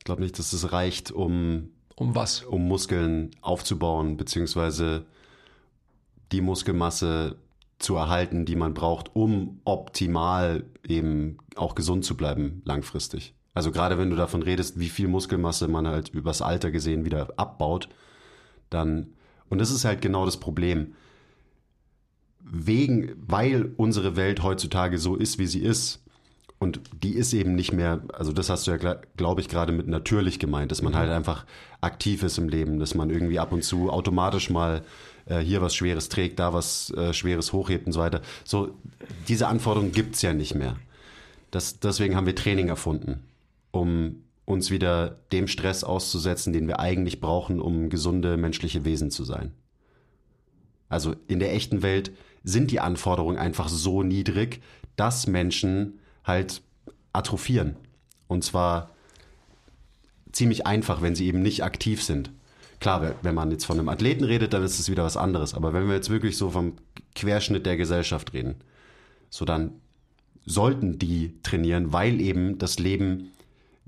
Ich 0.00 0.04
glaube 0.04 0.22
nicht, 0.22 0.38
dass 0.38 0.54
es 0.54 0.72
reicht, 0.72 1.12
um, 1.12 1.68
um 1.94 2.14
was? 2.14 2.42
um 2.42 2.66
Muskeln 2.66 3.32
aufzubauen, 3.42 4.16
beziehungsweise 4.16 5.04
die 6.32 6.40
Muskelmasse 6.40 7.36
zu 7.78 7.96
erhalten, 7.96 8.46
die 8.46 8.56
man 8.56 8.72
braucht, 8.72 9.14
um 9.14 9.60
optimal 9.64 10.64
eben 10.88 11.36
auch 11.54 11.74
gesund 11.74 12.06
zu 12.06 12.16
bleiben 12.16 12.62
langfristig. 12.64 13.34
Also 13.52 13.72
gerade 13.72 13.98
wenn 13.98 14.08
du 14.08 14.16
davon 14.16 14.42
redest, 14.42 14.80
wie 14.80 14.88
viel 14.88 15.06
Muskelmasse 15.06 15.68
man 15.68 15.86
halt 15.86 16.08
übers 16.10 16.40
Alter 16.40 16.70
gesehen 16.70 17.04
wieder 17.04 17.28
abbaut, 17.36 17.90
dann, 18.70 19.12
und 19.50 19.58
das 19.58 19.70
ist 19.70 19.84
halt 19.84 20.00
genau 20.00 20.24
das 20.24 20.38
Problem. 20.38 20.94
Wegen, 22.40 23.12
weil 23.16 23.72
unsere 23.76 24.16
Welt 24.16 24.42
heutzutage 24.42 24.96
so 24.98 25.14
ist, 25.14 25.38
wie 25.38 25.46
sie 25.46 25.60
ist, 25.60 26.00
und 26.58 26.80
die 27.02 27.14
ist 27.14 27.32
eben 27.32 27.54
nicht 27.54 27.72
mehr, 27.72 28.02
also 28.12 28.32
das 28.32 28.50
hast 28.50 28.66
du 28.66 28.72
ja, 28.72 28.96
glaube 29.16 29.40
ich, 29.40 29.48
gerade 29.48 29.72
mit 29.72 29.88
natürlich 29.88 30.38
gemeint, 30.38 30.70
dass 30.70 30.82
man 30.82 30.94
halt 30.94 31.10
einfach 31.10 31.46
aktiv 31.80 32.22
ist 32.22 32.36
im 32.36 32.50
Leben, 32.50 32.78
dass 32.78 32.94
man 32.94 33.08
irgendwie 33.08 33.38
ab 33.38 33.52
und 33.52 33.64
zu 33.64 33.88
automatisch 33.88 34.50
mal 34.50 34.82
äh, 35.24 35.38
hier 35.38 35.62
was 35.62 35.74
Schweres 35.74 36.10
trägt, 36.10 36.38
da 36.38 36.52
was 36.52 36.90
äh, 36.90 37.14
Schweres 37.14 37.54
hochhebt 37.54 37.86
und 37.86 37.92
so 37.92 38.00
weiter. 38.00 38.20
So, 38.44 38.74
diese 39.26 39.48
Anforderungen 39.48 39.92
gibt's 39.92 40.20
ja 40.20 40.34
nicht 40.34 40.54
mehr. 40.54 40.76
Das, 41.50 41.80
deswegen 41.80 42.14
haben 42.14 42.26
wir 42.26 42.36
Training 42.36 42.68
erfunden, 42.68 43.20
um 43.70 44.16
uns 44.50 44.70
wieder 44.70 45.20
dem 45.32 45.46
Stress 45.46 45.84
auszusetzen, 45.84 46.52
den 46.52 46.68
wir 46.68 46.80
eigentlich 46.80 47.20
brauchen, 47.20 47.60
um 47.60 47.88
gesunde 47.88 48.36
menschliche 48.36 48.84
Wesen 48.84 49.10
zu 49.10 49.24
sein. 49.24 49.52
Also 50.88 51.14
in 51.28 51.38
der 51.38 51.54
echten 51.54 51.82
Welt 51.82 52.12
sind 52.42 52.70
die 52.70 52.80
Anforderungen 52.80 53.38
einfach 53.38 53.68
so 53.68 54.02
niedrig, 54.02 54.60
dass 54.96 55.26
Menschen 55.26 56.00
halt 56.24 56.62
atrophieren. 57.12 57.76
Und 58.28 58.44
zwar 58.44 58.90
ziemlich 60.32 60.66
einfach, 60.66 61.00
wenn 61.02 61.14
sie 61.14 61.26
eben 61.26 61.42
nicht 61.42 61.64
aktiv 61.64 62.02
sind. 62.02 62.30
Klar, 62.80 63.14
wenn 63.22 63.34
man 63.34 63.50
jetzt 63.50 63.66
von 63.66 63.78
einem 63.78 63.88
Athleten 63.88 64.24
redet, 64.24 64.52
dann 64.52 64.62
ist 64.62 64.78
es 64.78 64.90
wieder 64.90 65.04
was 65.04 65.16
anderes. 65.16 65.54
Aber 65.54 65.72
wenn 65.72 65.86
wir 65.86 65.94
jetzt 65.94 66.10
wirklich 66.10 66.36
so 66.36 66.50
vom 66.50 66.74
Querschnitt 67.14 67.66
der 67.66 67.76
Gesellschaft 67.76 68.32
reden, 68.32 68.56
so 69.28 69.44
dann 69.44 69.72
sollten 70.46 70.98
die 70.98 71.40
trainieren, 71.42 71.92
weil 71.92 72.20
eben 72.20 72.58
das 72.58 72.78
Leben 72.78 73.30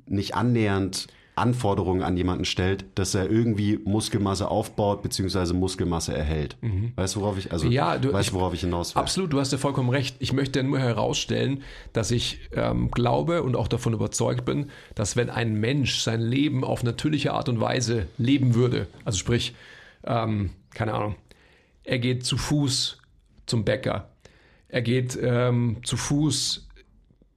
nicht 0.06 0.34
annähernd 0.34 1.06
Anforderungen 1.34 2.02
an 2.02 2.14
jemanden 2.18 2.44
stellt, 2.44 2.84
dass 2.94 3.14
er 3.14 3.30
irgendwie 3.30 3.78
Muskelmasse 3.84 4.48
aufbaut 4.48 5.02
bzw. 5.02 5.54
Muskelmasse 5.54 6.14
erhält. 6.14 6.58
Weißt 6.94 7.16
du, 7.16 7.20
worauf 7.22 7.38
ich 7.38 7.50
also 7.52 7.68
Ja, 7.68 7.96
du- 7.96 8.12
weißt 8.12 8.28
ich- 8.28 8.34
worauf 8.34 8.52
ich 8.52 8.60
hinaus 8.60 8.94
will? 8.94 9.00
Absolut, 9.00 9.32
du 9.32 9.40
hast 9.40 9.50
ja 9.50 9.56
vollkommen 9.56 9.88
recht. 9.88 10.16
Ich 10.18 10.34
möchte 10.34 10.62
nur 10.62 10.78
herausstellen, 10.78 11.62
dass 11.94 12.10
ich 12.10 12.38
ähm, 12.54 12.90
glaube 12.90 13.42
und 13.42 13.56
auch 13.56 13.66
davon 13.68 13.94
überzeugt 13.94 14.44
bin, 14.44 14.68
dass 14.94 15.16
wenn 15.16 15.30
ein 15.30 15.54
Mensch 15.54 16.00
sein 16.00 16.20
Leben 16.20 16.64
auf 16.64 16.82
natürliche 16.82 17.32
Art 17.32 17.48
und 17.48 17.60
Weise 17.60 18.08
leben 18.18 18.54
würde, 18.54 18.86
also 19.06 19.16
sprich, 19.18 19.54
ähm, 20.04 20.50
keine 20.74 20.92
Ahnung, 20.92 21.14
er 21.82 21.98
geht 21.98 22.26
zu 22.26 22.36
Fuß 22.36 22.98
zum 23.46 23.64
Bäcker, 23.64 24.10
er 24.68 24.82
geht 24.82 25.18
ähm, 25.20 25.78
zu 25.82 25.96
Fuß 25.96 26.68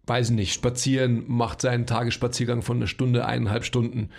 weiß 0.08 0.32
nicht, 0.32 0.54
spazieren, 0.54 1.24
macht 1.28 1.62
seinen 1.62 1.86
Tagesspaziergang 1.86 2.62
von 2.62 2.78
einer 2.78 2.88
Stunde, 2.88 3.26
eineinhalb 3.26 3.66
Stunden. 3.66 4.10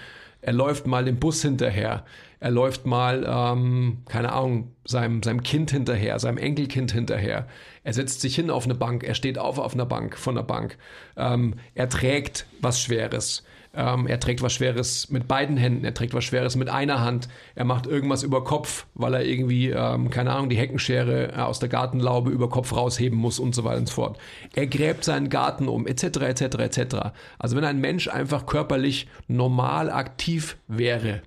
Er 0.41 0.53
läuft 0.53 0.87
mal 0.87 1.05
dem 1.05 1.19
Bus 1.19 1.43
hinterher. 1.43 2.05
Er 2.39 2.51
läuft 2.51 2.87
mal, 2.87 3.25
ähm, 3.27 3.99
keine 4.07 4.33
Ahnung, 4.33 4.73
seinem, 4.85 5.23
seinem 5.23 5.43
Kind 5.43 5.71
hinterher, 5.71 6.19
seinem 6.19 6.39
Enkelkind 6.39 6.93
hinterher. 6.93 7.49
Er 7.83 7.93
setzt 7.93 8.21
sich 8.21 8.35
hin 8.35 8.51
auf 8.51 8.65
eine 8.65 8.75
Bank. 8.75 9.03
Er 9.03 9.15
steht 9.15 9.39
auf 9.39 9.59
auf 9.59 9.75
einer 9.75 9.87
Bank, 9.87 10.17
von 10.17 10.35
der 10.35 10.43
Bank. 10.43 10.77
Ähm, 11.17 11.55
er 11.75 11.89
trägt 11.89 12.47
was 12.61 12.81
Schweres. 12.81 13.45
Ähm, 13.77 14.07
er 14.07 14.19
trägt 14.19 14.43
was 14.43 14.55
Schweres 14.55 15.11
mit 15.11 15.29
beiden 15.29 15.59
Händen. 15.59 15.85
Er 15.85 15.93
trägt 15.93 16.15
was 16.15 16.25
Schweres 16.25 16.57
mit 16.57 16.71
einer 16.71 17.01
Hand. 17.01 17.29
Er 17.55 17.65
macht 17.65 17.87
irgendwas 17.87 18.23
über 18.23 18.43
Kopf, 18.43 18.87
weil 18.95 19.13
er 19.15 19.25
irgendwie, 19.25 19.69
ähm, 19.71 20.09
keine 20.09 20.33
Ahnung, 20.33 20.49
die 20.49 20.57
Heckenschere 20.57 21.33
äh, 21.33 21.37
aus 21.37 21.59
der 21.59 21.69
Gartenlaube 21.69 22.31
über 22.31 22.49
Kopf 22.49 22.73
rausheben 22.73 23.19
muss 23.19 23.39
und 23.39 23.55
so 23.55 23.65
weiter 23.65 23.79
und 23.79 23.89
so 23.89 23.95
fort. 23.95 24.19
Er 24.55 24.67
gräbt 24.67 25.05
seinen 25.05 25.29
Garten 25.29 25.69
um, 25.69 25.87
etc., 25.87 26.05
etc., 26.05 26.43
etc. 26.59 26.97
Also 27.39 27.55
wenn 27.57 27.65
ein 27.65 27.81
Mensch 27.81 28.09
einfach 28.09 28.47
körperlich 28.47 29.09
normal 29.29 29.91
aktiv 29.91 30.57
wäre, 30.69 31.21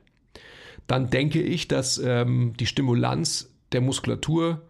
dann 0.88 1.12
denke 1.12 1.42
ich, 1.42 1.68
dass 1.68 2.00
ähm, 2.04 2.54
die 2.60 2.66
Stimulanz 2.66 3.54
der 3.72 3.82
Muskulatur 3.82 4.64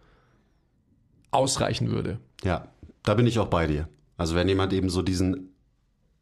ausreichen 1.30 1.90
würde. 1.90 2.18
Ja, 2.44 2.68
da 3.04 3.14
bin 3.14 3.26
ich 3.26 3.38
auch 3.38 3.48
bei 3.48 3.66
dir. 3.66 3.88
Also 4.18 4.34
wenn 4.34 4.48
jemand 4.48 4.74
eben 4.74 4.90
so 4.90 5.00
diesen 5.00 5.49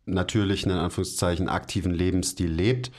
natürlichen, 0.09 0.71
in 0.71 0.79
Anführungszeichen, 0.79 1.49
aktiven 1.49 1.93
Lebensstil 1.93 2.51
lebt, 2.51 2.91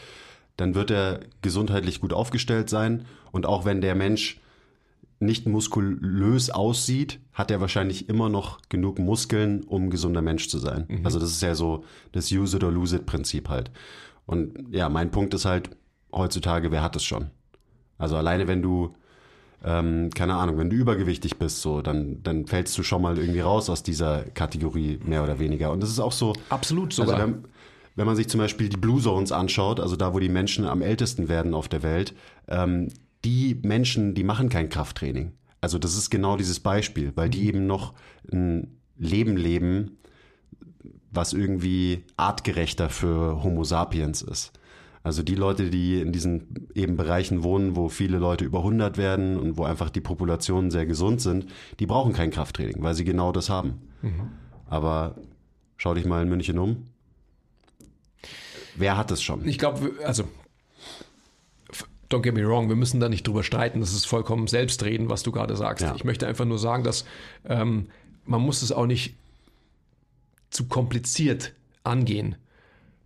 dann 0.57 0.75
wird 0.75 0.91
er 0.91 1.21
gesundheitlich 1.41 2.01
gut 2.01 2.13
aufgestellt 2.13 2.69
sein. 2.69 3.05
Und 3.31 3.45
auch 3.45 3.65
wenn 3.65 3.81
der 3.81 3.95
Mensch 3.95 4.39
nicht 5.19 5.45
muskulös 5.47 6.49
aussieht, 6.49 7.19
hat 7.33 7.51
er 7.51 7.59
wahrscheinlich 7.59 8.07
immer 8.07 8.29
noch 8.29 8.59
genug 8.69 8.99
Muskeln, 8.99 9.63
um 9.63 9.85
ein 9.85 9.89
gesunder 9.89 10.21
Mensch 10.21 10.47
zu 10.47 10.57
sein. 10.59 10.85
Mhm. 10.87 11.05
Also 11.05 11.19
das 11.19 11.31
ist 11.31 11.41
ja 11.41 11.55
so 11.55 11.83
das 12.13 12.31
Use 12.31 12.55
it 12.57 12.63
or 12.63 12.71
lose 12.71 12.95
it 12.95 13.05
Prinzip 13.05 13.49
halt. 13.49 13.71
Und 14.25 14.73
ja, 14.73 14.89
mein 14.89 15.11
Punkt 15.11 15.33
ist 15.33 15.45
halt 15.45 15.71
heutzutage, 16.11 16.71
wer 16.71 16.81
hat 16.81 16.95
es 16.95 17.03
schon? 17.03 17.31
Also 17.97 18.15
alleine 18.15 18.47
wenn 18.47 18.61
du 18.61 18.95
ähm, 19.63 20.09
keine 20.11 20.35
Ahnung, 20.35 20.57
wenn 20.57 20.69
du 20.69 20.75
übergewichtig 20.75 21.37
bist, 21.37 21.61
so, 21.61 21.81
dann, 21.81 22.23
dann 22.23 22.47
fällst 22.47 22.77
du 22.77 22.83
schon 22.83 23.01
mal 23.01 23.17
irgendwie 23.17 23.41
raus 23.41 23.69
aus 23.69 23.83
dieser 23.83 24.23
Kategorie, 24.23 24.99
mehr 25.03 25.23
oder 25.23 25.39
weniger. 25.39 25.71
Und 25.71 25.81
das 25.81 25.89
ist 25.89 25.99
auch 25.99 26.11
so. 26.11 26.33
Absolut 26.49 26.93
sogar. 26.93 27.15
Also 27.15 27.27
wenn, 27.27 27.43
wenn 27.95 28.05
man 28.05 28.15
sich 28.15 28.29
zum 28.29 28.39
Beispiel 28.39 28.69
die 28.69 28.77
Blue 28.77 29.01
Zones 29.01 29.31
anschaut, 29.31 29.79
also 29.79 29.95
da, 29.95 30.13
wo 30.13 30.19
die 30.19 30.29
Menschen 30.29 30.65
am 30.65 30.81
ältesten 30.81 31.27
werden 31.27 31.53
auf 31.53 31.67
der 31.67 31.83
Welt, 31.83 32.13
ähm, 32.47 32.87
die 33.25 33.59
Menschen, 33.61 34.15
die 34.15 34.23
machen 34.23 34.47
kein 34.47 34.69
Krafttraining. 34.69 35.33
Also 35.59 35.77
das 35.77 35.97
ist 35.97 36.09
genau 36.09 36.37
dieses 36.37 36.61
Beispiel, 36.61 37.11
weil 37.15 37.29
die 37.29 37.45
eben 37.45 37.67
noch 37.67 37.93
ein 38.31 38.77
Leben 38.97 39.35
leben, 39.35 39.97
was 41.11 41.33
irgendwie 41.33 42.05
artgerechter 42.15 42.89
für 42.89 43.43
Homo 43.43 43.63
sapiens 43.63 44.21
ist. 44.21 44.53
Also 45.01 45.23
die 45.23 45.35
Leute, 45.35 45.69
die 45.69 46.01
in 46.01 46.11
diesen 46.11 46.67
eben 46.75 46.97
Bereichen 46.97 47.43
wohnen, 47.43 47.75
wo 47.75 47.89
viele 47.89 48.17
Leute 48.17 48.43
über 48.43 48.59
100 48.59 48.97
werden 48.97 49.37
und 49.37 49.57
wo 49.57 49.63
einfach 49.63 49.89
die 49.89 50.01
Populationen 50.01 50.71
sehr 50.71 50.85
gesund 50.85 51.21
sind, 51.21 51.47
die 51.79 51.85
brauchen 51.85 52.13
kein 52.13 52.31
Krafttraining, 52.31 52.83
weil 52.83 52.95
sie 52.95 53.05
genau 53.05 53.31
das 53.31 53.49
haben. 53.49 53.81
Mhm. 54.01 54.31
Aber 54.67 55.15
schau 55.77 55.93
dich 55.93 56.05
mal 56.05 56.21
in 56.21 56.29
München 56.29 56.59
um. 56.59 56.87
Wer 58.75 58.97
hat 58.97 59.11
es 59.11 59.21
schon? 59.21 59.47
Ich 59.47 59.57
glaube, 59.57 59.93
also 60.03 60.25
don't 62.09 62.21
get 62.21 62.33
me 62.33 62.45
wrong, 62.45 62.69
wir 62.69 62.75
müssen 62.75 62.99
da 62.99 63.07
nicht 63.07 63.25
drüber 63.25 63.43
streiten. 63.43 63.79
Das 63.79 63.93
ist 63.93 64.05
vollkommen 64.05 64.47
selbstreden, 64.47 65.09
was 65.09 65.23
du 65.23 65.31
gerade 65.31 65.55
sagst. 65.55 65.83
Ja. 65.83 65.95
Ich 65.95 66.03
möchte 66.03 66.27
einfach 66.27 66.45
nur 66.45 66.59
sagen, 66.59 66.83
dass 66.83 67.05
ähm, 67.45 67.87
man 68.25 68.41
muss 68.41 68.61
es 68.61 68.71
auch 68.71 68.85
nicht 68.85 69.15
zu 70.49 70.67
kompliziert 70.67 71.53
angehen. 71.83 72.35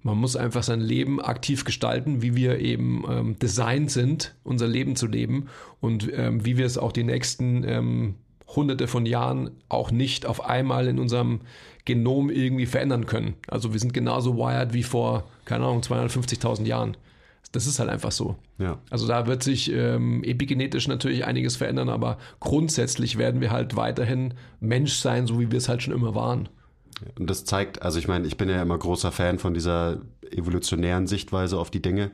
Man 0.04 0.18
muss 0.18 0.36
einfach 0.36 0.64
sein 0.64 0.82
Leben 0.82 1.22
aktiv 1.22 1.64
gestalten, 1.64 2.22
wie 2.22 2.36
wir 2.36 2.60
eben 2.60 3.06
ähm, 3.10 3.40
designt 3.40 3.90
sind, 3.90 4.36
unser 4.44 4.68
Leben 4.68 4.98
zu 4.98 5.08
leben 5.08 5.48
und 5.80 6.12
ähm, 6.14 6.46
wie 6.46 6.58
wir 6.58 6.66
es 6.66 6.78
auch 6.78 6.92
die 6.92 7.06
nächsten 7.06 7.64
ähm, 7.64 8.16
hunderte 8.48 8.88
von 8.88 9.06
Jahren 9.06 9.52
auch 9.70 9.92
nicht 9.92 10.26
auf 10.26 10.46
einmal 10.46 10.88
in 10.88 11.00
unserem 11.00 11.42
Genom 11.86 12.30
irgendwie 12.30 12.66
verändern 12.66 13.06
können. 13.06 13.36
Also 13.48 13.74
wir 13.74 13.80
sind 13.80 13.94
genauso 13.94 14.38
wired 14.38 14.74
wie 14.74 14.84
vor, 14.84 15.30
keine 15.46 15.66
Ahnung, 15.66 15.82
250.000 15.82 16.66
Jahren. 16.66 16.98
Das 17.54 17.68
ist 17.68 17.80
halt 17.80 17.90
einfach 17.90 18.12
so. 18.12 18.36
Ja. 18.58 18.80
Also 18.90 19.08
da 19.08 19.28
wird 19.28 19.44
sich 19.44 19.72
ähm, 19.72 20.24
epigenetisch 20.24 20.88
natürlich 20.88 21.26
einiges 21.26 21.56
verändern, 21.56 21.90
aber 21.90 22.18
grundsätzlich 22.40 23.18
werden 23.18 23.42
wir 23.42 23.52
halt 23.52 23.76
weiterhin 23.76 24.34
Mensch 24.60 24.94
sein, 24.94 25.28
so 25.28 25.40
wie 25.40 25.52
wir 25.52 25.58
es 25.58 25.70
halt 25.70 25.84
schon 25.84 25.94
immer 25.94 26.16
waren. 26.16 26.50
Und 27.18 27.30
das 27.30 27.46
zeigt, 27.46 27.82
also 27.82 28.00
ich 28.00 28.08
meine, 28.08 28.28
ich 28.28 28.38
bin 28.38 28.50
ja 28.50 28.62
immer 28.62 28.78
großer 28.78 29.12
Fan 29.12 29.40
von 29.40 29.54
dieser 29.54 30.02
evolutionären 30.32 31.08
Sichtweise 31.08 31.58
auf 31.58 31.72
die 31.72 31.82
Dinge. 31.82 32.12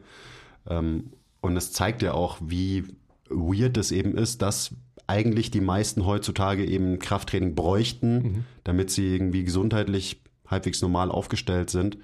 Ähm, 0.67 1.11
und 1.41 1.55
es 1.57 1.71
zeigt 1.71 2.01
ja 2.01 2.13
auch, 2.13 2.37
wie 2.41 2.85
weird 3.29 3.77
es 3.77 3.91
eben 3.91 4.17
ist, 4.17 4.41
dass 4.41 4.71
eigentlich 5.07 5.49
die 5.51 5.61
meisten 5.61 6.05
heutzutage 6.05 6.65
eben 6.65 6.99
Krafttraining 6.99 7.55
bräuchten, 7.55 8.13
mhm. 8.13 8.45
damit 8.63 8.91
sie 8.91 9.07
irgendwie 9.07 9.43
gesundheitlich 9.43 10.21
halbwegs 10.47 10.81
normal 10.81 11.09
aufgestellt 11.09 11.69
sind, 11.69 11.97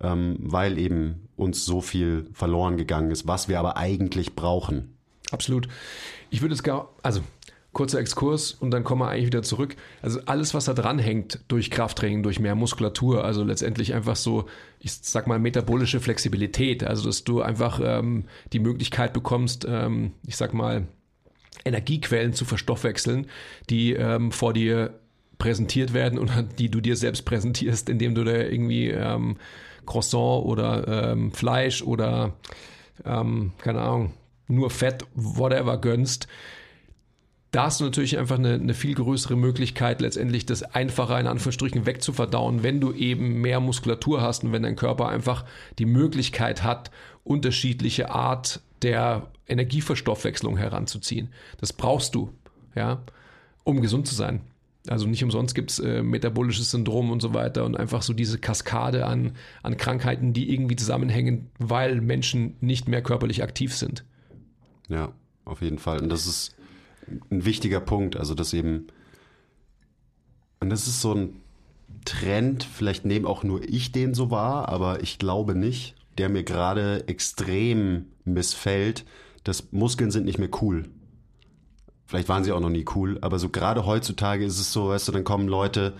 ähm, 0.00 0.36
weil 0.40 0.78
eben 0.78 1.28
uns 1.36 1.64
so 1.64 1.80
viel 1.80 2.28
verloren 2.32 2.76
gegangen 2.76 3.10
ist, 3.10 3.26
was 3.26 3.48
wir 3.48 3.58
aber 3.58 3.76
eigentlich 3.76 4.34
brauchen. 4.34 4.96
Absolut. 5.30 5.68
Ich 6.30 6.40
würde 6.40 6.54
es 6.54 6.62
gar, 6.62 6.90
also 7.02 7.20
kurzer 7.76 8.00
Exkurs 8.00 8.52
und 8.52 8.70
dann 8.70 8.84
kommen 8.84 9.02
wir 9.02 9.10
eigentlich 9.10 9.26
wieder 9.26 9.42
zurück. 9.42 9.76
Also 10.00 10.20
alles, 10.24 10.54
was 10.54 10.64
da 10.64 10.72
dran 10.72 10.98
hängt 10.98 11.40
durch 11.48 11.70
Krafttraining, 11.70 12.22
durch 12.22 12.40
mehr 12.40 12.54
Muskulatur, 12.54 13.22
also 13.22 13.44
letztendlich 13.44 13.92
einfach 13.92 14.16
so, 14.16 14.46
ich 14.80 14.92
sag 14.92 15.26
mal, 15.26 15.38
metabolische 15.38 16.00
Flexibilität, 16.00 16.84
also 16.84 17.04
dass 17.04 17.24
du 17.24 17.42
einfach 17.42 17.78
ähm, 17.84 18.24
die 18.54 18.60
Möglichkeit 18.60 19.12
bekommst, 19.12 19.66
ähm, 19.68 20.12
ich 20.26 20.38
sag 20.38 20.54
mal, 20.54 20.88
Energiequellen 21.66 22.32
zu 22.32 22.46
verstoffwechseln, 22.46 23.26
die 23.68 23.92
ähm, 23.92 24.32
vor 24.32 24.54
dir 24.54 24.98
präsentiert 25.36 25.92
werden 25.92 26.18
oder 26.18 26.42
die 26.58 26.70
du 26.70 26.80
dir 26.80 26.96
selbst 26.96 27.26
präsentierst, 27.26 27.90
indem 27.90 28.14
du 28.14 28.24
da 28.24 28.36
irgendwie 28.36 28.88
ähm, 28.88 29.36
Croissant 29.84 30.46
oder 30.46 31.12
ähm, 31.12 31.30
Fleisch 31.30 31.82
oder 31.82 32.32
ähm, 33.04 33.52
keine 33.58 33.82
Ahnung, 33.82 34.14
nur 34.48 34.70
Fett, 34.70 35.04
whatever 35.14 35.78
gönnst 35.78 36.26
da 37.56 37.64
hast 37.64 37.80
du 37.80 37.84
natürlich 37.84 38.18
einfach 38.18 38.38
eine, 38.38 38.52
eine, 38.52 38.74
viel 38.74 38.94
größere 38.94 39.34
Möglichkeit, 39.34 40.02
letztendlich 40.02 40.44
das 40.44 40.62
einfacher 40.62 41.18
in 41.18 41.26
Anführungsstrichen 41.26 41.86
wegzuverdauen, 41.86 42.62
wenn 42.62 42.82
du 42.82 42.92
eben 42.92 43.40
mehr 43.40 43.60
Muskulatur 43.60 44.20
hast 44.20 44.44
und 44.44 44.52
wenn 44.52 44.62
dein 44.62 44.76
Körper 44.76 45.08
einfach 45.08 45.46
die 45.78 45.86
Möglichkeit 45.86 46.62
hat, 46.62 46.90
unterschiedliche 47.24 48.10
Art 48.10 48.60
der 48.82 49.28
Energieverstoffwechslung 49.48 50.58
heranzuziehen. 50.58 51.30
Das 51.56 51.72
brauchst 51.72 52.14
du, 52.14 52.30
ja, 52.74 53.00
um 53.64 53.80
gesund 53.80 54.06
zu 54.06 54.14
sein. 54.14 54.42
Also 54.86 55.06
nicht 55.06 55.24
umsonst 55.24 55.54
gibt 55.54 55.70
es 55.70 55.78
äh, 55.78 56.02
metabolisches 56.02 56.70
Syndrom 56.70 57.10
und 57.10 57.22
so 57.22 57.32
weiter 57.32 57.64
und 57.64 57.74
einfach 57.74 58.02
so 58.02 58.12
diese 58.12 58.38
Kaskade 58.38 59.06
an, 59.06 59.32
an 59.62 59.78
Krankheiten, 59.78 60.34
die 60.34 60.52
irgendwie 60.52 60.76
zusammenhängen, 60.76 61.50
weil 61.58 62.02
Menschen 62.02 62.54
nicht 62.60 62.86
mehr 62.86 63.00
körperlich 63.00 63.42
aktiv 63.42 63.74
sind. 63.74 64.04
Ja, 64.90 65.12
auf 65.46 65.62
jeden 65.62 65.78
Fall. 65.78 66.02
Und 66.02 66.10
das 66.10 66.26
ist 66.26 66.55
ein 67.30 67.44
wichtiger 67.44 67.80
Punkt. 67.80 68.16
Also, 68.16 68.34
dass 68.34 68.52
eben, 68.52 68.86
und 70.60 70.70
das 70.70 70.86
ist 70.86 71.00
so 71.00 71.14
ein 71.14 71.40
Trend, 72.04 72.64
vielleicht 72.64 73.04
nehme 73.04 73.28
auch 73.28 73.42
nur 73.42 73.62
ich 73.62 73.92
den 73.92 74.14
so 74.14 74.30
wahr, 74.30 74.68
aber 74.68 75.02
ich 75.02 75.18
glaube 75.18 75.54
nicht, 75.54 75.94
der 76.18 76.28
mir 76.28 76.44
gerade 76.44 77.06
extrem 77.08 78.06
missfällt, 78.24 79.04
dass 79.44 79.72
Muskeln 79.72 80.10
sind 80.10 80.24
nicht 80.24 80.38
mehr 80.38 80.48
cool. 80.62 80.84
Vielleicht 82.06 82.28
waren 82.28 82.44
sie 82.44 82.52
auch 82.52 82.60
noch 82.60 82.70
nie 82.70 82.84
cool, 82.94 83.18
aber 83.20 83.38
so 83.38 83.48
gerade 83.48 83.84
heutzutage 83.84 84.44
ist 84.44 84.60
es 84.60 84.72
so, 84.72 84.88
weißt 84.88 85.08
du, 85.08 85.12
dann 85.12 85.24
kommen 85.24 85.48
Leute 85.48 85.94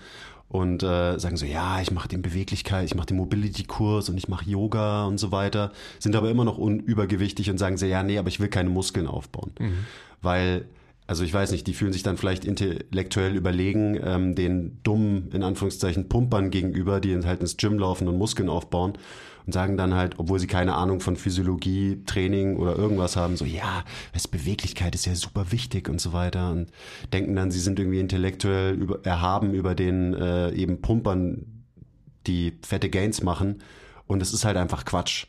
und 0.49 0.81
äh, 0.81 1.19
sagen 1.19 1.35
so, 1.35 1.45
ja, 1.45 1.81
ich 1.81 1.91
mache 1.91 2.07
den 2.07 2.21
Beweglichkeit, 2.21 2.85
ich 2.85 2.95
mache 2.95 3.07
den 3.07 3.17
Mobility-Kurs 3.17 4.07
und 4.09 4.17
ich 4.17 4.29
mache 4.29 4.49
Yoga 4.49 5.05
und 5.05 5.17
so 5.17 5.31
weiter, 5.33 5.73
sind 5.99 6.15
aber 6.15 6.29
immer 6.29 6.45
noch 6.45 6.57
unübergewichtig 6.57 7.49
und 7.49 7.57
sagen 7.57 7.77
so, 7.77 7.85
ja, 7.85 8.03
nee, 8.03 8.17
aber 8.17 8.29
ich 8.29 8.39
will 8.39 8.47
keine 8.47 8.69
Muskeln 8.69 9.07
aufbauen. 9.07 9.51
Mhm. 9.59 9.85
Weil 10.21 10.65
also 11.07 11.23
ich 11.23 11.33
weiß 11.33 11.51
nicht, 11.51 11.65
die 11.65 11.73
fühlen 11.73 11.93
sich 11.93 12.03
dann 12.03 12.17
vielleicht 12.17 12.43
intellektuell 12.43 13.35
überlegen, 13.35 13.97
ähm, 14.03 14.35
den 14.35 14.79
dummen, 14.83 15.31
in 15.31 15.41
Anführungszeichen, 15.41 16.09
Pumpern 16.09 16.51
gegenüber, 16.51 16.99
die 16.99 17.17
halt 17.23 17.39
ins 17.39 17.55
Gym 17.55 17.79
laufen 17.79 18.09
und 18.09 18.17
Muskeln 18.17 18.49
aufbauen 18.49 18.97
und 19.45 19.53
sagen 19.53 19.77
dann 19.77 19.93
halt, 19.93 20.19
obwohl 20.19 20.37
sie 20.37 20.47
keine 20.47 20.75
Ahnung 20.75 20.99
von 20.99 21.15
Physiologie, 21.15 22.03
Training 22.05 22.57
oder 22.57 22.77
irgendwas 22.77 23.15
haben, 23.15 23.37
so, 23.37 23.45
ja, 23.45 23.85
es 24.11 24.27
Beweglichkeit 24.27 24.93
ist 24.93 25.05
ja 25.05 25.15
super 25.15 25.53
wichtig 25.53 25.87
und 25.87 26.01
so 26.01 26.11
weiter 26.11 26.51
und 26.51 26.69
denken 27.13 27.35
dann, 27.35 27.51
sie 27.51 27.61
sind 27.61 27.79
irgendwie 27.79 28.01
intellektuell 28.01 28.75
über, 28.75 29.05
erhaben 29.05 29.53
über 29.53 29.73
den 29.73 30.13
äh, 30.13 30.51
eben 30.51 30.81
Pumpern, 30.81 31.63
die 32.27 32.57
fette 32.61 32.89
Gains 32.89 33.23
machen 33.23 33.63
und 34.07 34.21
es 34.21 34.33
ist 34.33 34.43
halt 34.43 34.57
einfach 34.57 34.83
Quatsch. 34.83 35.27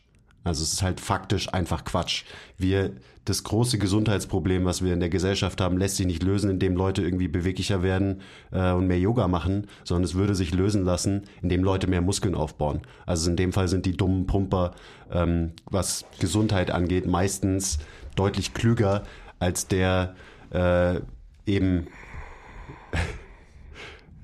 Also 0.48 0.62
es 0.62 0.72
ist 0.72 0.82
halt 0.82 1.00
faktisch 1.00 1.52
einfach 1.52 1.84
Quatsch. 1.84 2.24
Wir, 2.56 2.92
das 3.24 3.44
große 3.44 3.78
Gesundheitsproblem, 3.78 4.64
was 4.64 4.82
wir 4.82 4.92
in 4.94 5.00
der 5.00 5.10
Gesellschaft 5.10 5.60
haben, 5.60 5.78
lässt 5.78 5.96
sich 5.96 6.06
nicht 6.06 6.22
lösen, 6.22 6.50
indem 6.50 6.74
Leute 6.74 7.02
irgendwie 7.02 7.28
beweglicher 7.28 7.82
werden 7.82 8.22
äh, 8.50 8.72
und 8.72 8.86
mehr 8.86 8.98
Yoga 8.98 9.28
machen, 9.28 9.68
sondern 9.84 10.04
es 10.04 10.14
würde 10.14 10.34
sich 10.34 10.52
lösen 10.54 10.84
lassen, 10.84 11.24
indem 11.42 11.62
Leute 11.62 11.86
mehr 11.86 12.00
Muskeln 12.00 12.34
aufbauen. 12.34 12.80
Also 13.06 13.30
in 13.30 13.36
dem 13.36 13.52
Fall 13.52 13.68
sind 13.68 13.86
die 13.86 13.96
dummen 13.96 14.26
Pumper, 14.26 14.72
ähm, 15.12 15.52
was 15.66 16.04
Gesundheit 16.18 16.70
angeht, 16.70 17.06
meistens 17.06 17.78
deutlich 18.16 18.54
klüger 18.54 19.04
als 19.38 19.68
der 19.68 20.16
äh, 20.50 21.00
eben 21.46 21.86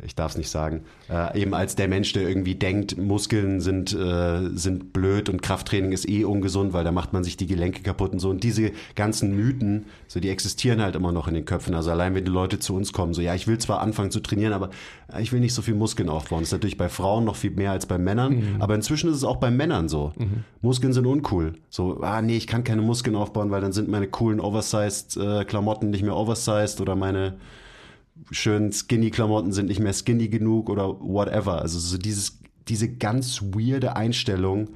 ich 0.04 0.14
darf 0.14 0.32
es 0.32 0.38
nicht 0.38 0.50
sagen, 0.50 0.82
äh, 1.10 1.40
eben 1.40 1.54
als 1.54 1.76
der 1.76 1.88
Mensch, 1.88 2.12
der 2.12 2.28
irgendwie 2.28 2.54
denkt, 2.54 2.98
Muskeln 2.98 3.60
sind, 3.60 3.92
äh, 3.92 4.50
sind 4.54 4.92
blöd 4.92 5.28
und 5.28 5.42
Krafttraining 5.42 5.92
ist 5.92 6.08
eh 6.08 6.24
ungesund, 6.24 6.72
weil 6.72 6.84
da 6.84 6.92
macht 6.92 7.12
man 7.12 7.24
sich 7.24 7.36
die 7.36 7.46
Gelenke 7.46 7.82
kaputt 7.82 8.12
und 8.12 8.18
so. 8.18 8.30
Und 8.30 8.44
diese 8.44 8.72
ganzen 8.94 9.34
Mythen, 9.34 9.86
so 10.06 10.20
die 10.20 10.28
existieren 10.28 10.82
halt 10.82 10.94
immer 10.94 11.12
noch 11.12 11.26
in 11.26 11.34
den 11.34 11.46
Köpfen. 11.46 11.74
Also 11.74 11.90
allein 11.90 12.14
wenn 12.14 12.24
die 12.24 12.30
Leute 12.30 12.58
zu 12.58 12.74
uns 12.74 12.92
kommen, 12.92 13.14
so 13.14 13.22
ja, 13.22 13.34
ich 13.34 13.46
will 13.46 13.58
zwar 13.58 13.80
anfangen 13.80 14.10
zu 14.10 14.20
trainieren, 14.20 14.52
aber 14.52 14.70
ich 15.20 15.32
will 15.32 15.40
nicht 15.40 15.54
so 15.54 15.62
viel 15.62 15.74
Muskeln 15.74 16.08
aufbauen. 16.08 16.40
Das 16.40 16.48
ist 16.48 16.52
natürlich 16.52 16.76
bei 16.76 16.88
Frauen 16.88 17.24
noch 17.24 17.36
viel 17.36 17.50
mehr 17.50 17.70
als 17.70 17.86
bei 17.86 17.98
Männern, 17.98 18.36
mhm. 18.36 18.62
aber 18.62 18.74
inzwischen 18.74 19.08
ist 19.10 19.16
es 19.16 19.24
auch 19.24 19.36
bei 19.36 19.50
Männern 19.50 19.88
so. 19.88 20.12
Mhm. 20.16 20.44
Muskeln 20.60 20.92
sind 20.92 21.06
uncool. 21.06 21.54
So, 21.70 22.00
ah 22.02 22.20
nee, 22.20 22.36
ich 22.36 22.46
kann 22.46 22.64
keine 22.64 22.82
Muskeln 22.82 23.16
aufbauen, 23.16 23.50
weil 23.50 23.60
dann 23.60 23.72
sind 23.72 23.88
meine 23.88 24.08
coolen 24.08 24.40
Oversized 24.40 25.16
äh, 25.16 25.44
Klamotten 25.44 25.90
nicht 25.90 26.02
mehr 26.02 26.16
oversized 26.16 26.80
oder 26.80 26.94
meine 26.94 27.34
schönen 28.30 28.72
Skinny-Klamotten 28.72 29.52
sind 29.52 29.66
nicht 29.66 29.80
mehr 29.80 29.92
skinny 29.92 30.28
genug 30.28 30.70
oder 30.70 31.00
whatever. 31.00 31.60
Also 31.60 31.78
so 31.78 31.98
dieses, 31.98 32.38
diese 32.68 32.88
ganz 32.88 33.42
weirde 33.42 33.96
Einstellung, 33.96 34.70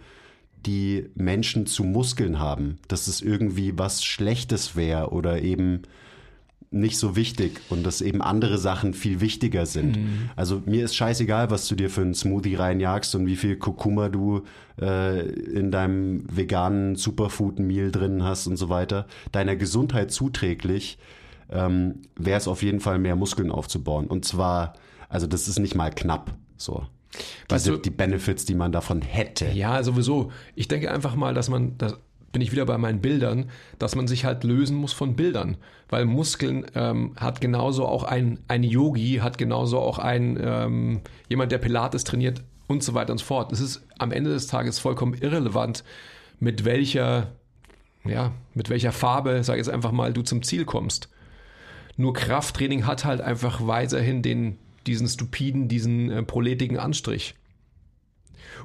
die 0.67 1.07
Menschen 1.15 1.67
zu 1.67 1.85
Muskeln 1.85 2.39
haben, 2.39 2.79
dass 2.89 3.07
es 3.07 3.23
irgendwie 3.23 3.79
was 3.79 4.05
Schlechtes 4.05 4.77
wäre 4.77 5.11
oder 5.11 5.43
eben 5.43 5.83
nicht 6.71 6.99
so 6.99 7.17
wichtig 7.17 7.61
und 7.71 7.87
dass 7.87 8.03
eben 8.03 8.21
andere 8.21 8.59
Sachen 8.59 8.93
viel 8.93 9.21
wichtiger 9.21 9.65
sind. 9.65 9.97
Mhm. 9.97 10.31
Also 10.37 10.63
mir 10.67 10.85
ist 10.85 10.97
scheißegal, 10.97 11.51
was 11.51 11.67
du 11.67 11.75
dir 11.75 11.89
für 11.89 12.03
einen 12.03 12.15
Smoothie 12.15 12.57
reinjagst 12.57 13.15
und 13.15 13.27
wie 13.27 13.37
viel 13.37 13.57
Kurkuma 13.57 14.11
du 14.11 14.43
äh, 14.81 15.27
in 15.31 15.71
deinem 15.71 16.25
veganen 16.31 16.97
Superfood-Meal 16.97 17.91
drin 17.91 18.23
hast 18.23 18.47
und 18.47 18.59
so 18.59 18.69
weiter. 18.69 19.07
Deiner 19.33 19.57
Gesundheit 19.57 20.11
zuträglich 20.11 20.99
ähm, 21.51 22.03
wäre 22.17 22.39
es 22.39 22.49
auf 22.49 22.63
jeden 22.63 22.81
Fall 22.81 22.99
mehr 22.99 23.17
Muskeln 23.17 23.51
aufzubauen. 23.51 24.07
Und 24.07 24.25
zwar, 24.25 24.75
also 25.09 25.27
das 25.27 25.49
ist 25.49 25.59
nicht 25.59 25.75
mal 25.75 25.91
knapp 25.91 26.35
so. 26.57 26.87
Weißt 27.49 27.67
du, 27.67 27.77
die 27.77 27.91
Benefits, 27.91 28.45
die 28.45 28.55
man 28.55 28.73
davon 28.73 29.01
hätte. 29.01 29.49
Ja, 29.49 29.83
sowieso. 29.83 30.31
Ich 30.55 30.69
denke 30.69 30.91
einfach 30.91 31.15
mal, 31.15 31.33
dass 31.35 31.49
man, 31.49 31.79
das 31.79 31.97
bin 32.33 32.43
ich 32.43 32.53
wieder 32.53 32.67
bei 32.67 32.77
meinen 32.77 33.01
Bildern, 33.01 33.51
dass 33.79 33.95
man 33.97 34.07
sich 34.07 34.25
halt 34.25 34.45
lösen 34.45 34.77
muss 34.77 34.93
von 34.93 35.17
Bildern. 35.17 35.57
Weil 35.89 36.05
Muskeln 36.05 36.67
ähm, 36.75 37.15
hat 37.17 37.41
genauso 37.41 37.87
auch 37.87 38.05
ein, 38.05 38.39
ein 38.49 38.63
Yogi, 38.63 39.21
hat 39.23 39.39
genauso 39.39 39.79
auch 39.79 39.99
ein 39.99 40.39
ähm, 40.41 41.01
jemand, 41.29 41.53
der 41.53 41.59
Pilates 41.59 42.05
trainiert 42.05 42.43
und 42.67 42.83
so 42.83 42.93
weiter 42.93 43.13
und 43.13 43.19
so 43.19 43.25
fort. 43.25 43.53
Es 43.53 43.61
ist 43.61 43.87
am 43.99 44.13
Ende 44.13 44.31
des 44.31 44.47
Tages 44.47 44.79
vollkommen 44.79 45.15
irrelevant, 45.15 45.85
mit 46.39 46.67
welcher, 46.67 47.33
ja, 48.05 48.33
mit 48.55 48.69
welcher 48.69 48.93
Farbe, 48.93 49.43
sage 49.43 49.59
ich 49.61 49.67
jetzt 49.67 49.75
einfach 49.75 49.93
mal, 49.93 50.13
du 50.13 50.23
zum 50.23 50.43
Ziel 50.43 50.67
kommst. 50.67 51.09
Nur 51.99 52.13
Krafttraining 52.15 52.87
hat 52.87 53.05
halt 53.05 53.21
einfach 53.21 53.67
weiterhin 53.67 54.23
den, 54.23 54.57
diesen 54.87 55.09
stupiden, 55.09 55.67
diesen 55.67 56.11
äh, 56.11 56.23
proletigen 56.23 56.79
Anstrich. 56.79 57.35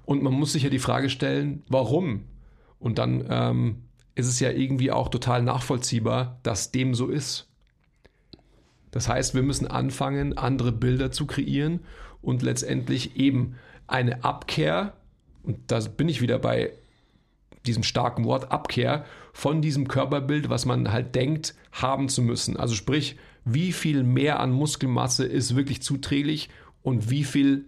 Und 0.06 0.22
man 0.22 0.34
muss 0.34 0.54
sich 0.54 0.64
ja 0.64 0.70
die 0.70 0.80
Frage 0.80 1.10
stellen, 1.10 1.64
warum? 1.68 2.26
Und 2.80 3.00
dann 3.00 3.26
ähm, 3.28 3.76
ist 4.14 4.28
es 4.28 4.40
ja 4.40 4.52
irgendwie 4.52 4.92
auch 4.92 5.10
total 5.10 5.42
nachvollziehbar, 5.42 6.40
dass 6.44 6.72
dem 6.72 6.94
so 6.94 7.08
ist. 7.08 7.48
Das 8.92 9.10
heißt, 9.10 9.34
wir 9.34 9.42
müssen 9.42 9.66
anfangen, 9.66 10.38
andere 10.38 10.72
Bilder 10.72 11.12
zu 11.12 11.26
kreieren 11.26 11.80
und 12.22 12.44
letztendlich 12.44 13.16
eben 13.16 13.56
eine 13.88 14.24
Abkehr, 14.24 14.94
und 15.42 15.58
da 15.68 15.80
bin 15.80 16.08
ich 16.08 16.22
wieder 16.22 16.38
bei 16.38 16.72
diesem 17.66 17.84
starken 17.84 18.26
Wort 18.26 18.52
Abkehr, 18.52 19.06
von 19.32 19.62
diesem 19.62 19.88
Körperbild, 19.88 20.50
was 20.50 20.66
man 20.66 20.92
halt 20.92 21.16
denkt, 21.16 21.56
haben 21.72 22.10
zu 22.10 22.22
müssen. 22.22 22.58
Also 22.58 22.76
sprich, 22.76 23.18
wie 23.46 23.72
viel 23.72 24.04
mehr 24.04 24.40
an 24.40 24.52
Muskelmasse 24.52 25.26
ist 25.26 25.56
wirklich 25.56 25.82
zuträglich 25.82 26.50
und 26.82 27.10
wie 27.10 27.24
viel 27.24 27.66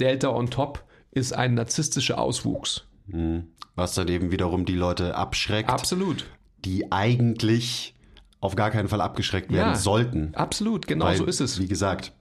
Delta 0.00 0.28
on 0.28 0.50
top 0.50 0.84
ist 1.10 1.32
ein 1.32 1.54
narzisstischer 1.54 2.18
Auswuchs. 2.18 2.84
Mhm. 3.06 3.48
Was 3.74 3.94
dann 3.94 4.08
eben 4.08 4.30
wiederum 4.30 4.64
die 4.64 4.74
Leute 4.74 5.14
abschreckt. 5.14 5.70
Absolut. 5.70 6.26
Die 6.64 6.90
eigentlich 6.92 7.94
auf 8.40 8.56
gar 8.56 8.70
keinen 8.70 8.88
Fall 8.88 9.00
abgeschreckt 9.00 9.50
werden 9.50 9.70
ja, 9.70 9.76
sollten. 9.76 10.34
Absolut, 10.34 10.86
genau 10.86 11.06
Weil, 11.06 11.16
so 11.16 11.24
ist 11.24 11.40
es. 11.40 11.58
Wie 11.60 11.66
gesagt, 11.66 12.12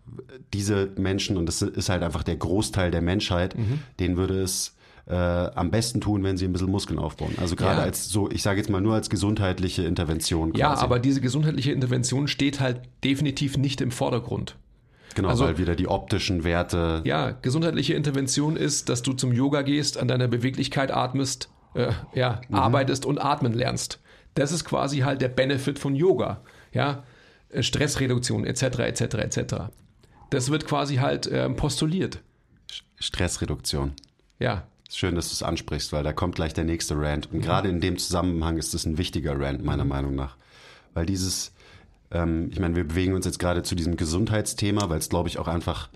diese 0.54 0.91
Menschen, 0.98 1.38
und 1.38 1.48
das 1.48 1.62
ist 1.62 1.89
halt 1.89 2.02
einfach 2.02 2.24
der 2.24 2.38
Großteil 2.38 2.91
der 2.91 3.02
Menschheit, 3.02 3.58
mhm. 3.58 3.80
denen 4.00 4.15
würde 4.15 4.41
es 4.41 4.76
äh, 5.06 5.16
am 5.16 5.70
besten 5.72 6.00
tun, 6.02 6.24
wenn 6.24 6.38
sie 6.38 6.46
ein 6.46 6.54
bisschen 6.54 6.72
Muskeln 6.72 7.00
aufbauen. 7.00 7.34
Also 7.38 7.56
gerade 7.56 7.80
ja. 7.80 7.84
als 7.84 8.10
so, 8.10 8.30
ich 8.32 8.42
sage 8.42 8.60
jetzt 8.60 8.70
mal 8.70 8.82
nur 8.82 8.96
als 8.96 9.10
gesundheitliche 9.10 9.84
Intervention. 9.84 10.52
Quasi. 10.52 10.62
Ja, 10.62 10.78
aber 10.78 11.00
diese 11.00 11.20
gesundheitliche 11.20 11.72
Intervention 11.72 12.28
steht 12.28 12.60
halt 12.60 12.82
definitiv 13.04 13.58
nicht 13.58 13.82
im 13.82 13.92
Vordergrund. 13.92 14.56
Genau, 15.16 15.30
also, 15.30 15.46
weil 15.46 15.58
wieder 15.58 15.76
die 15.76 15.88
optischen 15.88 16.44
Werte. 16.44 17.02
Ja, 17.04 17.32
gesundheitliche 17.32 17.94
Intervention 17.94 18.56
ist, 18.56 18.89
dass 18.89 19.04
du 19.04 19.13
zum 19.13 19.32
Yoga 19.32 19.62
gehst, 19.62 19.98
an 19.98 20.08
deiner 20.08 20.28
Beweglichkeit 20.28 20.92
atmest, 20.92 21.50
äh, 21.76 21.92
ja, 22.13 22.42
mhm. 22.48 22.56
arbeitest 22.56 23.06
und 23.06 23.20
atmen 23.20 23.54
lernst. 23.54 24.00
Das 24.36 24.52
ist 24.52 24.66
quasi 24.66 25.00
halt 25.00 25.22
der 25.22 25.30
Benefit 25.30 25.78
von 25.78 25.96
Yoga. 25.96 26.42
Ja, 26.72 27.04
äh, 27.50 27.62
Stressreduktion 27.62 28.46
etc. 28.46 28.80
etc. 28.80 29.02
etc. 29.02 29.56
Das 30.30 30.50
wird 30.50 30.66
quasi 30.66 30.96
halt 30.96 31.28
äh, 31.28 31.48
postuliert. 31.50 32.20
Stressreduktion. 33.00 33.94
Ja. 34.39 34.63
Schön, 34.96 35.16
dass 35.16 35.30
du 35.30 35.34
es 35.34 35.42
ansprichst, 35.42 35.92
weil 35.92 36.04
da 36.04 36.14
kommt 36.14 36.36
gleich 36.36 36.54
der 36.54 36.66
nächste 36.66 36.96
Rant. 36.96 37.32
Und 37.32 37.40
mhm. 37.40 37.42
gerade 37.42 37.68
in 37.68 37.82
dem 37.82 37.98
Zusammenhang 37.98 38.58
ist 38.58 38.76
das 38.76 38.86
ein 38.86 39.00
wichtiger 39.00 39.40
Rant, 39.40 39.64
meiner 39.64 39.86
Meinung 39.86 40.14
nach. 40.14 40.38
Weil 40.94 41.08
dieses, 41.08 41.52
ähm, 42.12 42.50
ich 42.52 42.60
meine, 42.60 42.76
wir 42.76 42.88
bewegen 42.88 43.16
uns 43.16 43.26
jetzt 43.26 43.40
gerade 43.40 43.64
zu 43.64 43.74
diesem 43.74 43.98
Gesundheitsthema, 43.98 44.90
weil 44.90 45.00
es, 45.00 45.10
glaube 45.10 45.30
ich, 45.30 45.40
auch 45.40 45.48
einfach 45.48 45.90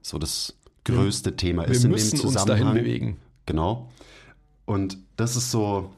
so 0.00 0.18
das 0.18 0.54
größte 0.84 1.30
wir, 1.30 1.36
Thema 1.36 1.64
ist 1.64 1.84
in 1.84 1.90
dem 1.90 1.98
Zusammenhang. 1.98 2.16
Wir 2.16 2.32
müssen 2.32 2.38
uns 2.38 2.44
dahin 2.46 2.74
bewegen. 2.74 3.16
Genau. 3.44 3.90
Und 4.64 4.96
das 5.16 5.36
ist 5.36 5.50
so. 5.50 5.92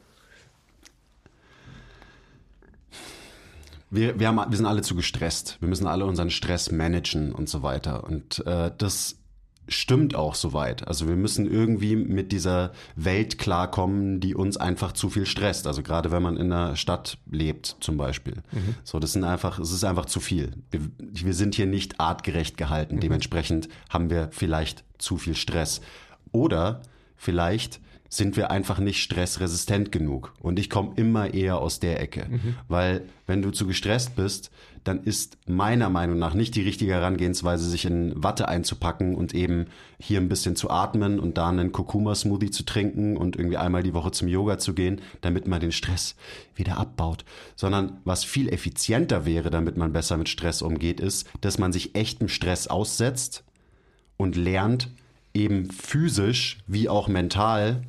Wir, 3.90 4.18
wir, 4.18 4.26
haben, 4.26 4.50
wir 4.50 4.56
sind 4.56 4.66
alle 4.66 4.82
zu 4.82 4.96
gestresst. 4.96 5.56
Wir 5.60 5.68
müssen 5.68 5.86
alle 5.86 6.04
unseren 6.04 6.30
Stress 6.30 6.72
managen 6.72 7.32
und 7.32 7.48
so 7.48 7.62
weiter. 7.62 8.02
Und 8.02 8.44
äh, 8.44 8.72
das 8.76 9.19
stimmt 9.70 10.14
auch 10.14 10.34
soweit. 10.34 10.86
Also 10.86 11.08
wir 11.08 11.16
müssen 11.16 11.50
irgendwie 11.50 11.96
mit 11.96 12.32
dieser 12.32 12.72
Welt 12.96 13.38
klarkommen, 13.38 14.20
die 14.20 14.34
uns 14.34 14.56
einfach 14.56 14.92
zu 14.92 15.08
viel 15.10 15.26
stresst. 15.26 15.66
Also 15.66 15.82
gerade 15.82 16.10
wenn 16.10 16.22
man 16.22 16.36
in 16.36 16.52
einer 16.52 16.76
Stadt 16.76 17.18
lebt 17.30 17.76
zum 17.80 17.96
Beispiel. 17.96 18.36
Mhm. 18.52 18.74
So, 18.84 18.98
das 18.98 19.12
sind 19.12 19.24
einfach, 19.24 19.58
es 19.58 19.72
ist 19.72 19.84
einfach 19.84 20.06
zu 20.06 20.20
viel. 20.20 20.52
Wir, 20.70 20.80
wir 20.98 21.34
sind 21.34 21.54
hier 21.54 21.66
nicht 21.66 22.00
artgerecht 22.00 22.56
gehalten. 22.56 22.96
Mhm. 22.96 23.00
Dementsprechend 23.00 23.68
haben 23.88 24.10
wir 24.10 24.28
vielleicht 24.32 24.84
zu 24.98 25.16
viel 25.16 25.34
Stress. 25.34 25.80
Oder 26.32 26.82
vielleicht 27.16 27.80
sind 28.10 28.36
wir 28.36 28.50
einfach 28.50 28.80
nicht 28.80 29.02
stressresistent 29.02 29.92
genug. 29.92 30.34
Und 30.40 30.58
ich 30.58 30.68
komme 30.68 30.92
immer 30.96 31.32
eher 31.32 31.58
aus 31.58 31.78
der 31.78 32.00
Ecke. 32.00 32.26
Mhm. 32.28 32.56
Weil 32.66 33.02
wenn 33.26 33.40
du 33.40 33.52
zu 33.52 33.68
gestresst 33.68 34.16
bist, 34.16 34.50
dann 34.84 35.02
ist 35.02 35.36
meiner 35.46 35.90
Meinung 35.90 36.18
nach 36.18 36.34
nicht 36.34 36.54
die 36.54 36.62
richtige 36.62 36.92
Herangehensweise, 36.92 37.68
sich 37.68 37.84
in 37.84 38.12
Watte 38.22 38.48
einzupacken 38.48 39.14
und 39.14 39.34
eben 39.34 39.66
hier 39.98 40.20
ein 40.20 40.28
bisschen 40.28 40.56
zu 40.56 40.70
atmen 40.70 41.20
und 41.20 41.36
da 41.36 41.48
einen 41.48 41.72
Kurkuma-Smoothie 41.72 42.50
zu 42.50 42.64
trinken 42.64 43.16
und 43.16 43.36
irgendwie 43.36 43.58
einmal 43.58 43.82
die 43.82 43.94
Woche 43.94 44.10
zum 44.12 44.28
Yoga 44.28 44.58
zu 44.58 44.74
gehen, 44.74 45.00
damit 45.20 45.46
man 45.46 45.60
den 45.60 45.72
Stress 45.72 46.16
wieder 46.54 46.78
abbaut. 46.78 47.24
Sondern 47.56 47.98
was 48.04 48.24
viel 48.24 48.48
effizienter 48.48 49.26
wäre, 49.26 49.50
damit 49.50 49.76
man 49.76 49.92
besser 49.92 50.16
mit 50.16 50.28
Stress 50.28 50.62
umgeht, 50.62 51.00
ist, 51.00 51.28
dass 51.40 51.58
man 51.58 51.72
sich 51.72 51.94
echtem 51.94 52.28
Stress 52.28 52.66
aussetzt 52.66 53.44
und 54.16 54.36
lernt, 54.36 54.90
eben 55.34 55.70
physisch 55.70 56.58
wie 56.66 56.88
auch 56.88 57.06
mental 57.06 57.82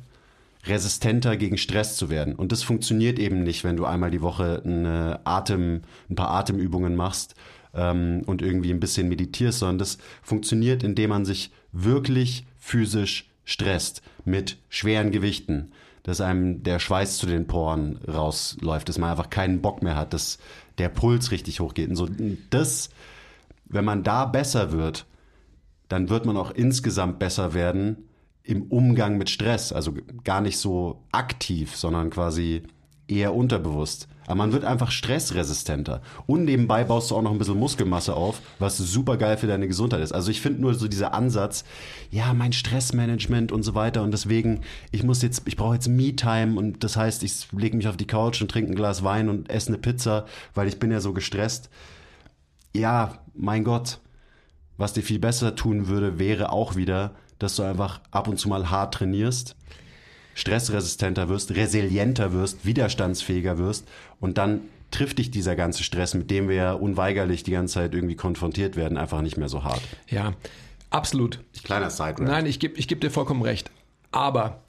resistenter 0.64 1.36
gegen 1.36 1.58
Stress 1.58 1.96
zu 1.96 2.08
werden. 2.08 2.34
Und 2.34 2.52
das 2.52 2.62
funktioniert 2.62 3.18
eben 3.18 3.42
nicht, 3.42 3.64
wenn 3.64 3.76
du 3.76 3.84
einmal 3.84 4.10
die 4.10 4.22
Woche 4.22 4.62
eine 4.64 5.20
Atem, 5.24 5.82
ein 6.08 6.14
paar 6.14 6.30
Atemübungen 6.30 6.94
machst 6.94 7.34
ähm, 7.74 8.22
und 8.26 8.42
irgendwie 8.42 8.70
ein 8.70 8.80
bisschen 8.80 9.08
meditierst, 9.08 9.58
sondern 9.58 9.78
das 9.78 9.98
funktioniert, 10.22 10.84
indem 10.84 11.10
man 11.10 11.24
sich 11.24 11.50
wirklich 11.72 12.46
physisch 12.58 13.28
stresst 13.44 14.02
mit 14.24 14.58
schweren 14.68 15.10
Gewichten, 15.10 15.72
dass 16.04 16.20
einem 16.20 16.62
der 16.62 16.78
Schweiß 16.78 17.18
zu 17.18 17.26
den 17.26 17.46
Poren 17.46 17.98
rausläuft, 18.06 18.88
dass 18.88 18.98
man 18.98 19.10
einfach 19.10 19.30
keinen 19.30 19.62
Bock 19.62 19.82
mehr 19.82 19.96
hat, 19.96 20.12
dass 20.12 20.38
der 20.78 20.88
Puls 20.88 21.32
richtig 21.32 21.58
hochgeht. 21.58 21.88
Und 21.88 21.96
so 21.96 22.08
das, 22.50 22.90
wenn 23.64 23.84
man 23.84 24.04
da 24.04 24.26
besser 24.26 24.70
wird, 24.70 25.06
dann 25.88 26.08
wird 26.08 26.24
man 26.24 26.36
auch 26.36 26.52
insgesamt 26.52 27.18
besser 27.18 27.52
werden 27.52 28.08
im 28.44 28.64
Umgang 28.64 29.18
mit 29.18 29.30
Stress, 29.30 29.72
also 29.72 29.94
gar 30.24 30.40
nicht 30.40 30.58
so 30.58 31.04
aktiv, 31.12 31.76
sondern 31.76 32.10
quasi 32.10 32.62
eher 33.08 33.34
unterbewusst. 33.34 34.08
Aber 34.26 34.36
man 34.36 34.52
wird 34.52 34.64
einfach 34.64 34.90
stressresistenter. 34.90 36.00
Und 36.26 36.44
nebenbei 36.44 36.84
baust 36.84 37.10
du 37.10 37.16
auch 37.16 37.22
noch 37.22 37.32
ein 37.32 37.38
bisschen 37.38 37.58
Muskelmasse 37.58 38.14
auf, 38.14 38.40
was 38.58 38.78
super 38.78 39.16
geil 39.16 39.36
für 39.36 39.48
deine 39.48 39.66
Gesundheit 39.66 40.00
ist. 40.00 40.12
Also 40.12 40.30
ich 40.30 40.40
finde 40.40 40.60
nur 40.60 40.74
so 40.74 40.86
dieser 40.86 41.12
Ansatz, 41.12 41.64
ja, 42.10 42.32
mein 42.32 42.52
Stressmanagement 42.52 43.50
und 43.52 43.64
so 43.64 43.74
weiter 43.74 44.02
und 44.02 44.12
deswegen, 44.12 44.60
ich 44.92 45.02
muss 45.02 45.22
jetzt, 45.22 45.42
ich 45.46 45.56
brauche 45.56 45.74
jetzt 45.74 45.88
Me-Time 45.88 46.56
und 46.56 46.84
das 46.84 46.96
heißt, 46.96 47.22
ich 47.24 47.48
lege 47.52 47.76
mich 47.76 47.88
auf 47.88 47.96
die 47.96 48.06
Couch 48.06 48.40
und 48.40 48.50
trinke 48.50 48.72
ein 48.72 48.76
Glas 48.76 49.02
Wein 49.02 49.28
und 49.28 49.50
esse 49.50 49.68
eine 49.68 49.78
Pizza, 49.78 50.24
weil 50.54 50.68
ich 50.68 50.78
bin 50.78 50.92
ja 50.92 51.00
so 51.00 51.12
gestresst. 51.12 51.68
Ja, 52.74 53.18
mein 53.34 53.64
Gott, 53.64 53.98
was 54.78 54.92
dir 54.92 55.02
viel 55.02 55.18
besser 55.18 55.56
tun 55.56 55.88
würde, 55.88 56.18
wäre 56.18 56.52
auch 56.52 56.76
wieder 56.76 57.14
dass 57.42 57.56
du 57.56 57.62
einfach 57.62 58.00
ab 58.10 58.28
und 58.28 58.38
zu 58.38 58.48
mal 58.48 58.70
hart 58.70 58.94
trainierst, 58.94 59.56
stressresistenter 60.34 61.28
wirst, 61.28 61.54
resilienter 61.54 62.32
wirst, 62.32 62.64
widerstandsfähiger 62.64 63.58
wirst 63.58 63.86
und 64.20 64.38
dann 64.38 64.62
trifft 64.90 65.18
dich 65.18 65.30
dieser 65.30 65.56
ganze 65.56 65.82
Stress, 65.82 66.14
mit 66.14 66.30
dem 66.30 66.48
wir 66.48 66.56
ja 66.56 66.72
unweigerlich 66.72 67.42
die 67.42 67.52
ganze 67.52 67.74
Zeit 67.74 67.94
irgendwie 67.94 68.14
konfrontiert 68.14 68.76
werden, 68.76 68.98
einfach 68.98 69.22
nicht 69.22 69.36
mehr 69.36 69.48
so 69.48 69.64
hart. 69.64 69.80
Ja, 70.08 70.34
absolut. 70.90 71.40
Kleiner 71.64 71.90
Side. 71.90 72.22
Nein, 72.22 72.46
ich 72.46 72.60
gebe 72.60 72.78
ich 72.78 72.88
geb 72.88 73.00
dir 73.00 73.10
vollkommen 73.10 73.42
recht. 73.42 73.70
Aber 74.12 74.62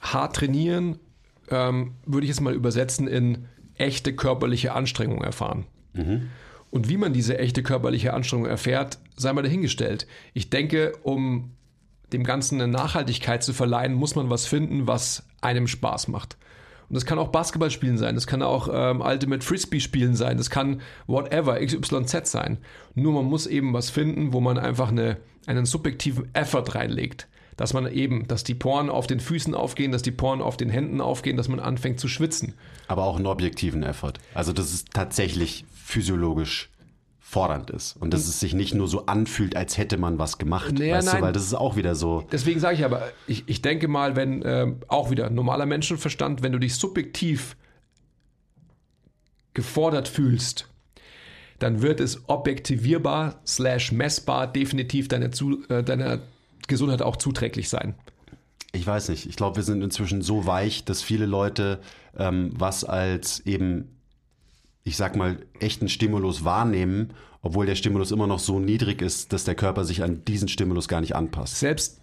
hart 0.00 0.36
trainieren 0.36 0.98
ähm, 1.48 1.94
würde 2.04 2.24
ich 2.24 2.28
jetzt 2.28 2.40
mal 2.40 2.54
übersetzen 2.54 3.06
in 3.06 3.46
echte 3.76 4.14
körperliche 4.14 4.72
Anstrengung 4.72 5.22
erfahren. 5.22 5.66
Mhm. 5.94 6.30
Und 6.70 6.88
wie 6.88 6.96
man 6.96 7.12
diese 7.12 7.38
echte 7.38 7.62
körperliche 7.62 8.12
Anstrengung 8.12 8.46
erfährt, 8.46 8.98
sei 9.16 9.32
mal 9.32 9.42
dahingestellt. 9.42 10.06
Ich 10.34 10.50
denke, 10.50 10.92
um 11.02 11.52
dem 12.12 12.24
Ganzen 12.24 12.60
eine 12.60 12.70
Nachhaltigkeit 12.70 13.42
zu 13.42 13.52
verleihen, 13.52 13.94
muss 13.94 14.14
man 14.14 14.30
was 14.30 14.46
finden, 14.46 14.86
was 14.86 15.24
einem 15.40 15.66
Spaß 15.66 16.08
macht. 16.08 16.36
Und 16.88 16.94
das 16.94 17.04
kann 17.04 17.18
auch 17.18 17.28
Basketball 17.28 17.70
spielen 17.70 17.98
sein, 17.98 18.14
das 18.14 18.26
kann 18.28 18.42
auch 18.42 18.68
ähm, 18.72 19.00
Ultimate 19.00 19.44
Frisbee 19.44 19.80
spielen 19.80 20.14
sein, 20.14 20.36
das 20.36 20.50
kann 20.50 20.80
whatever, 21.06 21.58
XYZ 21.58 22.30
sein. 22.30 22.58
Nur 22.94 23.12
man 23.12 23.24
muss 23.24 23.46
eben 23.46 23.72
was 23.72 23.90
finden, 23.90 24.32
wo 24.32 24.40
man 24.40 24.56
einfach 24.56 24.90
eine, 24.90 25.16
einen 25.46 25.66
subjektiven 25.66 26.32
Effort 26.34 26.74
reinlegt. 26.74 27.28
Dass 27.56 27.72
man 27.72 27.90
eben, 27.90 28.28
dass 28.28 28.44
die 28.44 28.54
Poren 28.54 28.90
auf 28.90 29.06
den 29.06 29.18
Füßen 29.18 29.54
aufgehen, 29.54 29.90
dass 29.90 30.02
die 30.02 30.10
Poren 30.10 30.42
auf 30.42 30.58
den 30.58 30.68
Händen 30.68 31.00
aufgehen, 31.00 31.38
dass 31.38 31.48
man 31.48 31.58
anfängt 31.58 31.98
zu 31.98 32.06
schwitzen. 32.06 32.52
Aber 32.86 33.04
auch 33.04 33.16
einen 33.16 33.26
objektiven 33.26 33.82
Effort. 33.82 34.12
Also, 34.34 34.52
dass 34.52 34.74
es 34.74 34.84
tatsächlich 34.84 35.64
physiologisch 35.74 36.68
fordernd 37.28 37.70
ist 37.70 37.96
und 37.96 38.14
dass 38.14 38.28
es 38.28 38.38
sich 38.38 38.54
nicht 38.54 38.72
nur 38.72 38.86
so 38.86 39.06
anfühlt, 39.06 39.56
als 39.56 39.76
hätte 39.76 39.96
man 39.96 40.16
was 40.20 40.38
gemacht, 40.38 40.78
Naja, 40.78 40.94
weißt 40.94 41.08
nein. 41.08 41.16
du, 41.16 41.22
weil 41.22 41.32
das 41.32 41.42
ist 41.42 41.54
auch 41.54 41.74
wieder 41.74 41.96
so. 41.96 42.24
Deswegen 42.30 42.60
sage 42.60 42.76
ich 42.76 42.84
aber, 42.84 43.02
ich, 43.26 43.42
ich 43.48 43.62
denke 43.62 43.88
mal, 43.88 44.14
wenn 44.14 44.42
ähm, 44.46 44.76
auch 44.86 45.10
wieder 45.10 45.28
normaler 45.28 45.66
Menschenverstand, 45.66 46.44
wenn 46.44 46.52
du 46.52 46.60
dich 46.60 46.76
subjektiv 46.76 47.56
gefordert 49.54 50.06
fühlst, 50.06 50.68
dann 51.58 51.82
wird 51.82 51.98
es 51.98 52.28
objektivierbar 52.28 53.40
slash 53.44 53.90
messbar 53.90 54.46
definitiv 54.46 55.08
deiner, 55.08 55.32
zu, 55.32 55.66
äh, 55.68 55.82
deiner 55.82 56.20
Gesundheit 56.68 57.02
auch 57.02 57.16
zuträglich 57.16 57.68
sein. 57.68 57.96
Ich 58.70 58.86
weiß 58.86 59.08
nicht. 59.08 59.26
Ich 59.26 59.34
glaube, 59.34 59.56
wir 59.56 59.62
sind 59.64 59.82
inzwischen 59.82 60.22
so 60.22 60.46
weich, 60.46 60.84
dass 60.84 61.02
viele 61.02 61.26
Leute 61.26 61.80
ähm, 62.16 62.52
was 62.54 62.84
als 62.84 63.40
eben, 63.40 63.95
ich 64.86 64.96
sag 64.96 65.16
mal, 65.16 65.38
echten 65.58 65.88
Stimulus 65.88 66.44
wahrnehmen, 66.44 67.12
obwohl 67.42 67.66
der 67.66 67.74
Stimulus 67.74 68.12
immer 68.12 68.28
noch 68.28 68.38
so 68.38 68.60
niedrig 68.60 69.02
ist, 69.02 69.32
dass 69.32 69.42
der 69.42 69.56
Körper 69.56 69.84
sich 69.84 70.04
an 70.04 70.24
diesen 70.24 70.46
Stimulus 70.46 70.86
gar 70.86 71.00
nicht 71.00 71.16
anpasst. 71.16 71.58
Selbst, 71.58 72.00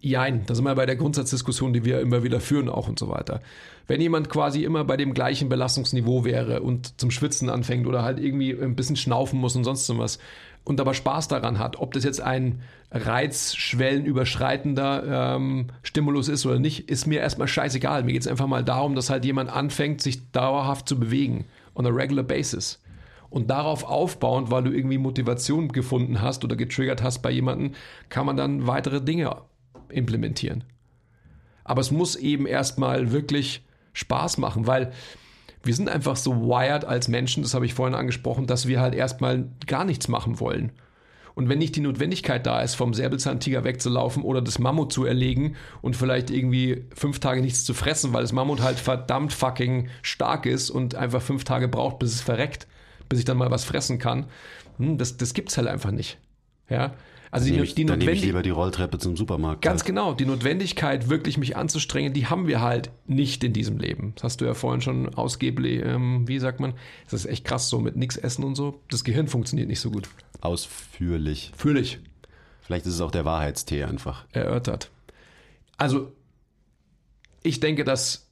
jein, 0.00 0.44
da 0.46 0.54
sind 0.54 0.64
wir 0.64 0.74
bei 0.74 0.86
der 0.86 0.96
Grundsatzdiskussion, 0.96 1.72
die 1.72 1.84
wir 1.84 2.00
immer 2.00 2.22
wieder 2.22 2.40
führen 2.40 2.68
auch 2.68 2.88
und 2.88 2.98
so 2.98 3.08
weiter. 3.08 3.40
Wenn 3.86 4.00
jemand 4.00 4.28
quasi 4.28 4.64
immer 4.64 4.84
bei 4.84 4.96
dem 4.96 5.14
gleichen 5.14 5.48
Belastungsniveau 5.48 6.24
wäre 6.24 6.62
und 6.62 7.00
zum 7.00 7.10
Schwitzen 7.10 7.50
anfängt 7.50 7.86
oder 7.86 8.02
halt 8.02 8.18
irgendwie 8.18 8.52
ein 8.52 8.76
bisschen 8.76 8.96
schnaufen 8.96 9.38
muss 9.38 9.56
und 9.56 9.64
sonst 9.64 9.86
so 9.86 9.96
was 9.98 10.18
und 10.64 10.80
aber 10.80 10.94
Spaß 10.94 11.28
daran 11.28 11.58
hat, 11.60 11.78
ob 11.78 11.92
das 11.92 12.02
jetzt 12.02 12.20
ein 12.20 12.62
reizschwellenüberschreitender 12.90 15.36
ähm, 15.36 15.68
Stimulus 15.82 16.28
ist 16.28 16.44
oder 16.44 16.58
nicht, 16.58 16.90
ist 16.90 17.06
mir 17.06 17.20
erstmal 17.20 17.46
scheißegal. 17.46 18.02
Mir 18.02 18.10
geht 18.12 18.22
es 18.22 18.28
einfach 18.28 18.48
mal 18.48 18.64
darum, 18.64 18.96
dass 18.96 19.08
halt 19.08 19.24
jemand 19.24 19.48
anfängt, 19.48 20.00
sich 20.00 20.32
dauerhaft 20.32 20.88
zu 20.88 20.98
bewegen 20.98 21.44
on 21.76 21.86
a 21.86 21.90
regular 21.90 22.24
basis. 22.24 22.80
Und 23.30 23.50
darauf 23.50 23.84
aufbauend, 23.84 24.50
weil 24.50 24.64
du 24.64 24.72
irgendwie 24.72 24.98
Motivation 24.98 25.68
gefunden 25.68 26.20
hast 26.20 26.44
oder 26.44 26.56
getriggert 26.56 27.02
hast 27.02 27.20
bei 27.20 27.30
jemandem, 27.30 27.72
kann 28.08 28.26
man 28.26 28.36
dann 28.36 28.66
weitere 28.66 29.00
Dinge 29.00 29.36
implementieren. 29.90 30.64
Aber 31.64 31.80
es 31.80 31.90
muss 31.90 32.16
eben 32.16 32.46
erstmal 32.46 33.12
wirklich 33.12 33.64
Spaß 33.92 34.38
machen, 34.38 34.66
weil 34.66 34.92
wir 35.62 35.74
sind 35.74 35.88
einfach 35.88 36.16
so 36.16 36.42
wired 36.42 36.84
als 36.84 37.08
Menschen, 37.08 37.42
das 37.42 37.54
habe 37.54 37.66
ich 37.66 37.74
vorhin 37.74 37.94
angesprochen, 37.94 38.46
dass 38.46 38.68
wir 38.68 38.80
halt 38.80 38.94
erstmal 38.94 39.48
gar 39.66 39.84
nichts 39.84 40.06
machen 40.06 40.38
wollen. 40.38 40.72
Und 41.34 41.50
wenn 41.50 41.58
nicht 41.58 41.76
die 41.76 41.80
Notwendigkeit 41.80 42.46
da 42.46 42.62
ist, 42.62 42.76
vom 42.76 42.94
Säbelzahntiger 42.94 43.62
wegzulaufen 43.62 44.22
oder 44.22 44.40
das 44.40 44.58
Mammut 44.58 44.90
zu 44.90 45.04
erlegen 45.04 45.56
und 45.82 45.94
vielleicht 45.94 46.30
irgendwie 46.30 46.86
fünf 46.94 47.18
Tage 47.18 47.42
nichts 47.42 47.64
zu 47.66 47.74
fressen, 47.74 48.14
weil 48.14 48.22
das 48.22 48.32
Mammut 48.32 48.62
halt 48.62 48.78
verdammt 48.78 49.34
fucking 49.34 49.88
stark 50.00 50.46
ist 50.46 50.70
und 50.70 50.94
einfach 50.94 51.20
fünf 51.20 51.44
Tage 51.44 51.68
braucht, 51.68 51.98
bis 51.98 52.14
es 52.14 52.22
verreckt, 52.22 52.66
bis 53.10 53.18
ich 53.18 53.26
dann 53.26 53.36
mal 53.36 53.50
was 53.50 53.64
fressen 53.64 53.98
kann, 53.98 54.26
hm, 54.78 54.96
das, 54.96 55.18
das 55.18 55.34
gibt's 55.34 55.58
halt 55.58 55.68
einfach 55.68 55.90
nicht. 55.90 56.18
Ja. 56.70 56.94
Also 57.36 57.52
die, 57.52 57.60
ich, 57.60 57.74
die 57.74 57.84
nehme 57.84 57.96
ich 57.96 58.00
Notwendigkeit. 58.00 58.26
lieber 58.26 58.42
die 58.42 58.50
Rolltreppe 58.50 58.98
zum 58.98 59.16
Supermarkt. 59.16 59.62
Ganz 59.62 59.82
halt. 59.82 59.86
genau, 59.86 60.14
die 60.14 60.24
Notwendigkeit, 60.24 61.08
wirklich 61.10 61.36
mich 61.36 61.56
anzustrengen, 61.56 62.12
die 62.12 62.26
haben 62.26 62.46
wir 62.46 62.62
halt 62.62 62.90
nicht 63.06 63.44
in 63.44 63.52
diesem 63.52 63.78
Leben. 63.78 64.12
Das 64.14 64.24
hast 64.24 64.40
du 64.40 64.46
ja 64.46 64.54
vorhin 64.54 64.80
schon 64.80 65.14
ausgeblich, 65.14 65.82
ähm, 65.84 66.26
wie 66.26 66.38
sagt 66.38 66.60
man, 66.60 66.72
das 67.04 67.12
ist 67.12 67.26
echt 67.26 67.44
krass 67.44 67.68
so 67.68 67.78
mit 67.78 67.96
nichts 67.96 68.16
essen 68.16 68.42
und 68.42 68.54
so. 68.54 68.80
Das 68.88 69.04
Gehirn 69.04 69.28
funktioniert 69.28 69.68
nicht 69.68 69.80
so 69.80 69.90
gut. 69.90 70.08
Ausführlich. 70.40 71.52
Fühle 71.56 71.80
ich, 71.80 71.98
Vielleicht 72.66 72.86
ist 72.86 72.94
es 72.94 73.00
auch 73.00 73.12
der 73.12 73.24
Wahrheitstee 73.24 73.84
einfach. 73.84 74.24
erörtert. 74.32 74.90
Also, 75.76 76.12
ich 77.44 77.60
denke, 77.60 77.84
dass, 77.84 78.26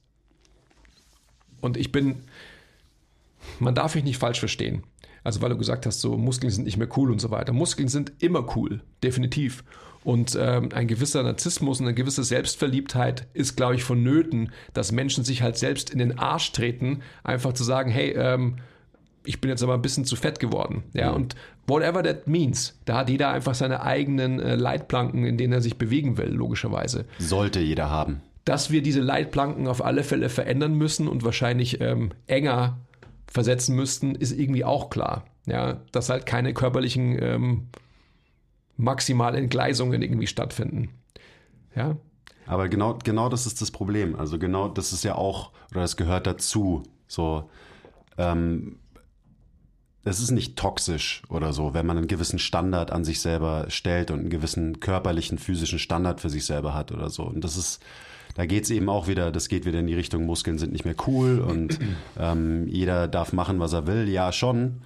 und 1.61 1.77
ich 1.77 1.93
bin, 1.93 2.23
man 3.59 3.75
darf 3.75 3.95
mich 3.95 4.03
nicht 4.03 4.17
falsch 4.17 4.39
verstehen. 4.39 4.83
Also, 5.25 5.41
weil 5.41 5.49
du 5.49 5.57
gesagt 5.57 5.87
hast, 5.87 6.01
so 6.01 6.17
Muskeln 6.17 6.51
sind 6.51 6.65
nicht 6.65 6.77
mehr 6.77 6.87
cool 6.95 7.11
und 7.11 7.19
so 7.19 7.31
weiter. 7.31 7.51
Muskeln 7.51 7.87
sind 7.87 8.13
immer 8.19 8.55
cool, 8.55 8.81
definitiv. 9.03 9.63
Und 10.03 10.37
ähm, 10.39 10.69
ein 10.71 10.87
gewisser 10.87 11.23
Narzissmus 11.23 11.79
und 11.79 11.87
eine 11.87 11.95
gewisse 11.95 12.23
Selbstverliebtheit 12.23 13.27
ist, 13.33 13.57
glaube 13.57 13.73
ich, 13.73 13.83
vonnöten, 13.83 14.51
dass 14.75 14.91
Menschen 14.91 15.23
sich 15.23 15.41
halt 15.41 15.57
selbst 15.57 15.89
in 15.89 15.97
den 15.97 16.19
Arsch 16.19 16.51
treten, 16.51 17.01
einfach 17.23 17.53
zu 17.53 17.63
sagen, 17.63 17.89
hey, 17.89 18.11
ähm, 18.11 18.57
ich 19.23 19.41
bin 19.41 19.49
jetzt 19.49 19.63
aber 19.63 19.73
ein 19.73 19.81
bisschen 19.81 20.05
zu 20.05 20.15
fett 20.15 20.39
geworden. 20.39 20.83
Ja, 20.93 21.09
und 21.09 21.35
whatever 21.65 22.03
that 22.03 22.27
means, 22.27 22.79
da 22.85 22.97
hat 22.97 23.09
jeder 23.09 23.29
einfach 23.29 23.55
seine 23.55 23.81
eigenen 23.81 24.39
äh, 24.39 24.55
Leitplanken, 24.55 25.25
in 25.25 25.37
denen 25.39 25.53
er 25.53 25.61
sich 25.61 25.79
bewegen 25.79 26.19
will, 26.19 26.29
logischerweise. 26.29 27.05
Sollte 27.17 27.59
jeder 27.59 27.89
haben. 27.89 28.21
Dass 28.45 28.69
wir 28.69 28.83
diese 28.83 29.01
Leitplanken 29.01 29.67
auf 29.67 29.83
alle 29.83 30.03
Fälle 30.03 30.29
verändern 30.29 30.75
müssen 30.75 31.07
und 31.07 31.23
wahrscheinlich 31.23 31.81
ähm, 31.81 32.11
enger 32.27 32.77
versetzen 33.27 33.75
müssten, 33.75 34.15
ist 34.15 34.31
irgendwie 34.31 34.63
auch 34.63 34.89
klar. 34.89 35.25
Ja, 35.45 35.81
dass 35.91 36.09
halt 36.09 36.25
keine 36.25 36.53
körperlichen 36.53 37.21
ähm, 37.21 37.67
maximalen 38.77 39.35
Entgleisungen 39.35 40.01
irgendwie 40.01 40.27
stattfinden. 40.27 40.89
Ja, 41.75 41.97
Aber 42.47 42.69
genau, 42.69 42.97
genau 43.03 43.29
das 43.29 43.45
ist 43.45 43.61
das 43.61 43.71
Problem. 43.71 44.15
Also 44.15 44.39
genau 44.39 44.69
das 44.69 44.93
ist 44.93 45.03
ja 45.03 45.15
auch, 45.15 45.51
oder 45.71 45.81
das 45.81 45.97
gehört 45.97 46.25
dazu. 46.25 46.83
So, 47.07 47.49
ähm, 48.17 48.79
es 50.03 50.19
ist 50.19 50.31
nicht 50.31 50.55
toxisch 50.55 51.23
oder 51.29 51.51
so, 51.51 51.73
wenn 51.73 51.85
man 51.85 51.97
einen 51.97 52.07
gewissen 52.07 52.39
Standard 52.39 52.91
an 52.91 53.03
sich 53.03 53.19
selber 53.21 53.65
stellt 53.69 54.11
und 54.11 54.19
einen 54.19 54.29
gewissen 54.29 54.79
körperlichen, 54.79 55.39
physischen 55.39 55.79
Standard 55.79 56.21
für 56.21 56.29
sich 56.29 56.45
selber 56.45 56.73
hat 56.73 56.91
oder 56.91 57.09
so. 57.09 57.23
Und 57.23 57.43
das 57.43 57.57
ist, 57.57 57.83
da 58.35 58.45
geht 58.45 58.65
es 58.65 58.69
eben 58.69 58.89
auch 58.89 59.07
wieder, 59.07 59.31
das 59.31 59.49
geht 59.49 59.65
wieder 59.65 59.79
in 59.79 59.87
die 59.87 59.95
Richtung, 59.95 60.25
Muskeln 60.25 60.57
sind 60.57 60.73
nicht 60.73 60.85
mehr 60.85 60.95
cool 61.07 61.39
und 61.39 61.79
ähm, 62.19 62.67
jeder 62.67 63.07
darf 63.07 63.33
machen, 63.33 63.59
was 63.59 63.73
er 63.73 63.87
will. 63.87 64.07
Ja, 64.07 64.31
schon. 64.31 64.81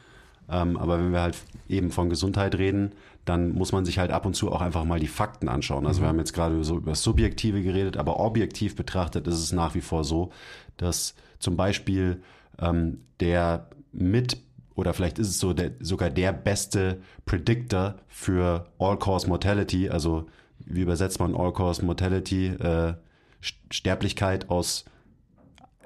Ähm, 0.49 0.77
aber 0.77 0.99
wenn 0.99 1.11
wir 1.11 1.21
halt 1.21 1.37
eben 1.67 1.91
von 1.91 2.09
Gesundheit 2.09 2.55
reden, 2.55 2.93
dann 3.25 3.53
muss 3.53 3.71
man 3.71 3.85
sich 3.85 3.99
halt 3.99 4.11
ab 4.11 4.25
und 4.25 4.35
zu 4.35 4.51
auch 4.51 4.61
einfach 4.61 4.85
mal 4.85 4.99
die 4.99 5.07
Fakten 5.07 5.49
anschauen. 5.49 5.85
Also 5.85 6.01
wir 6.01 6.07
haben 6.07 6.19
jetzt 6.19 6.33
gerade 6.33 6.63
so 6.63 6.77
über 6.77 6.91
das 6.91 7.03
Subjektive 7.03 7.61
geredet, 7.61 7.97
aber 7.97 8.19
objektiv 8.19 8.75
betrachtet 8.75 9.27
ist 9.27 9.35
es 9.35 9.51
nach 9.51 9.75
wie 9.75 9.81
vor 9.81 10.03
so, 10.03 10.31
dass 10.77 11.15
zum 11.39 11.57
Beispiel 11.57 12.21
ähm, 12.59 12.99
der 13.19 13.67
mit 13.91 14.37
oder 14.75 14.93
vielleicht 14.93 15.19
ist 15.19 15.27
es 15.27 15.39
so 15.39 15.53
der, 15.53 15.71
sogar 15.81 16.09
der 16.09 16.31
beste 16.31 17.01
Predictor 17.25 17.95
für 18.07 18.67
All-Cause 18.79 19.27
Mortality, 19.27 19.89
also 19.89 20.27
wie 20.59 20.81
übersetzt 20.81 21.19
man 21.19 21.35
All-Cause 21.35 21.83
Mortality, 21.83 22.47
äh, 22.47 22.93
Sterblichkeit 23.41 24.49
aus 24.49 24.85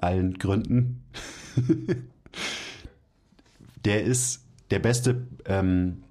allen 0.01 0.37
Gründen. 0.37 1.03
der 3.85 4.03
ist 4.03 4.43
der 4.71 4.79
beste 4.79 5.27
ähm, 5.45 6.03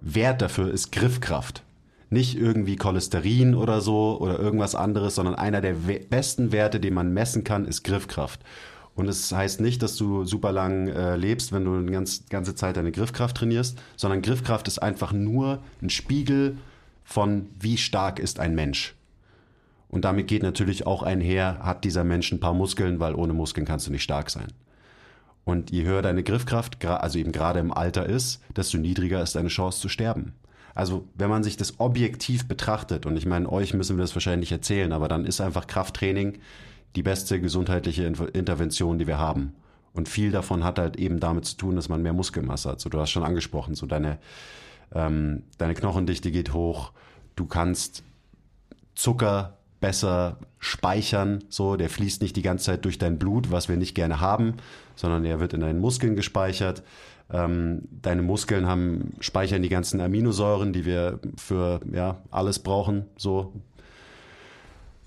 Wert 0.00 0.42
dafür 0.42 0.70
ist 0.70 0.92
Griffkraft. 0.92 1.62
Nicht 2.08 2.36
irgendwie 2.36 2.76
Cholesterin 2.76 3.54
oder 3.54 3.80
so 3.80 4.18
oder 4.20 4.38
irgendwas 4.38 4.76
anderes, 4.76 5.16
sondern 5.16 5.34
einer 5.34 5.60
der 5.60 5.72
besten 5.72 6.52
Werte, 6.52 6.78
den 6.78 6.94
man 6.94 7.12
messen 7.12 7.42
kann, 7.42 7.64
ist 7.64 7.82
Griffkraft. 7.82 8.40
Und 8.94 9.08
es 9.08 9.32
heißt 9.32 9.60
nicht, 9.60 9.82
dass 9.82 9.96
du 9.96 10.24
super 10.24 10.52
lang 10.52 10.88
äh, 10.88 11.16
lebst, 11.16 11.52
wenn 11.52 11.64
du 11.64 11.74
eine 11.74 11.90
ganz, 11.90 12.24
ganze 12.30 12.54
Zeit 12.54 12.76
deine 12.76 12.92
Griffkraft 12.92 13.36
trainierst, 13.36 13.78
sondern 13.96 14.22
Griffkraft 14.22 14.68
ist 14.68 14.78
einfach 14.78 15.12
nur 15.12 15.62
ein 15.82 15.90
Spiegel 15.90 16.56
von, 17.04 17.48
wie 17.58 17.76
stark 17.76 18.18
ist 18.18 18.40
ein 18.40 18.54
Mensch. 18.54 18.94
Und 19.88 20.04
damit 20.04 20.26
geht 20.26 20.42
natürlich 20.42 20.86
auch 20.86 21.02
einher, 21.02 21.58
hat 21.60 21.84
dieser 21.84 22.04
Mensch 22.04 22.32
ein 22.32 22.40
paar 22.40 22.54
Muskeln, 22.54 23.00
weil 23.00 23.14
ohne 23.14 23.32
Muskeln 23.32 23.66
kannst 23.66 23.86
du 23.86 23.92
nicht 23.92 24.02
stark 24.02 24.30
sein. 24.30 24.48
Und 25.44 25.70
je 25.70 25.84
höher 25.84 26.02
deine 26.02 26.24
Griffkraft, 26.24 26.84
also 26.84 27.18
eben 27.18 27.30
gerade 27.30 27.60
im 27.60 27.72
Alter 27.72 28.04
ist, 28.06 28.42
desto 28.56 28.78
niedriger 28.78 29.22
ist 29.22 29.36
deine 29.36 29.48
Chance 29.48 29.80
zu 29.80 29.88
sterben. 29.88 30.32
Also 30.74 31.08
wenn 31.14 31.30
man 31.30 31.44
sich 31.44 31.56
das 31.56 31.78
objektiv 31.78 32.48
betrachtet, 32.48 33.06
und 33.06 33.16
ich 33.16 33.26
meine, 33.26 33.50
euch 33.50 33.72
müssen 33.72 33.96
wir 33.96 34.02
das 34.02 34.14
wahrscheinlich 34.14 34.52
erzählen, 34.52 34.92
aber 34.92 35.08
dann 35.08 35.24
ist 35.24 35.40
einfach 35.40 35.66
Krafttraining 35.66 36.38
die 36.96 37.02
beste 37.02 37.40
gesundheitliche 37.40 38.04
Intervention, 38.04 38.98
die 38.98 39.06
wir 39.06 39.18
haben. 39.18 39.54
Und 39.92 40.08
viel 40.08 40.32
davon 40.32 40.64
hat 40.64 40.78
halt 40.78 40.96
eben 40.96 41.20
damit 41.20 41.46
zu 41.46 41.56
tun, 41.56 41.76
dass 41.76 41.88
man 41.88 42.02
mehr 42.02 42.12
Muskelmasse 42.12 42.70
hat. 42.70 42.80
So, 42.80 42.90
du 42.90 43.00
hast 43.00 43.10
schon 43.10 43.22
angesprochen, 43.22 43.74
so 43.74 43.86
deine, 43.86 44.18
ähm, 44.92 45.44
deine 45.56 45.74
Knochendichte 45.74 46.30
geht 46.30 46.52
hoch, 46.52 46.92
du 47.36 47.46
kannst 47.46 48.02
Zucker 48.94 49.56
besser 49.86 50.38
speichern, 50.58 51.44
so, 51.48 51.76
der 51.76 51.88
fließt 51.88 52.20
nicht 52.20 52.34
die 52.34 52.42
ganze 52.42 52.64
Zeit 52.64 52.84
durch 52.84 52.98
dein 52.98 53.20
Blut, 53.20 53.52
was 53.52 53.68
wir 53.68 53.76
nicht 53.76 53.94
gerne 53.94 54.20
haben, 54.20 54.54
sondern 54.96 55.24
er 55.24 55.38
wird 55.38 55.54
in 55.54 55.60
deinen 55.60 55.78
Muskeln 55.78 56.16
gespeichert. 56.16 56.82
Ähm, 57.30 57.82
deine 58.02 58.22
Muskeln 58.22 58.66
haben, 58.66 59.12
speichern 59.20 59.62
die 59.62 59.68
ganzen 59.68 60.00
Aminosäuren, 60.00 60.72
die 60.72 60.84
wir 60.84 61.20
für 61.36 61.78
ja, 61.92 62.20
alles 62.32 62.58
brauchen. 62.58 63.04
So. 63.16 63.52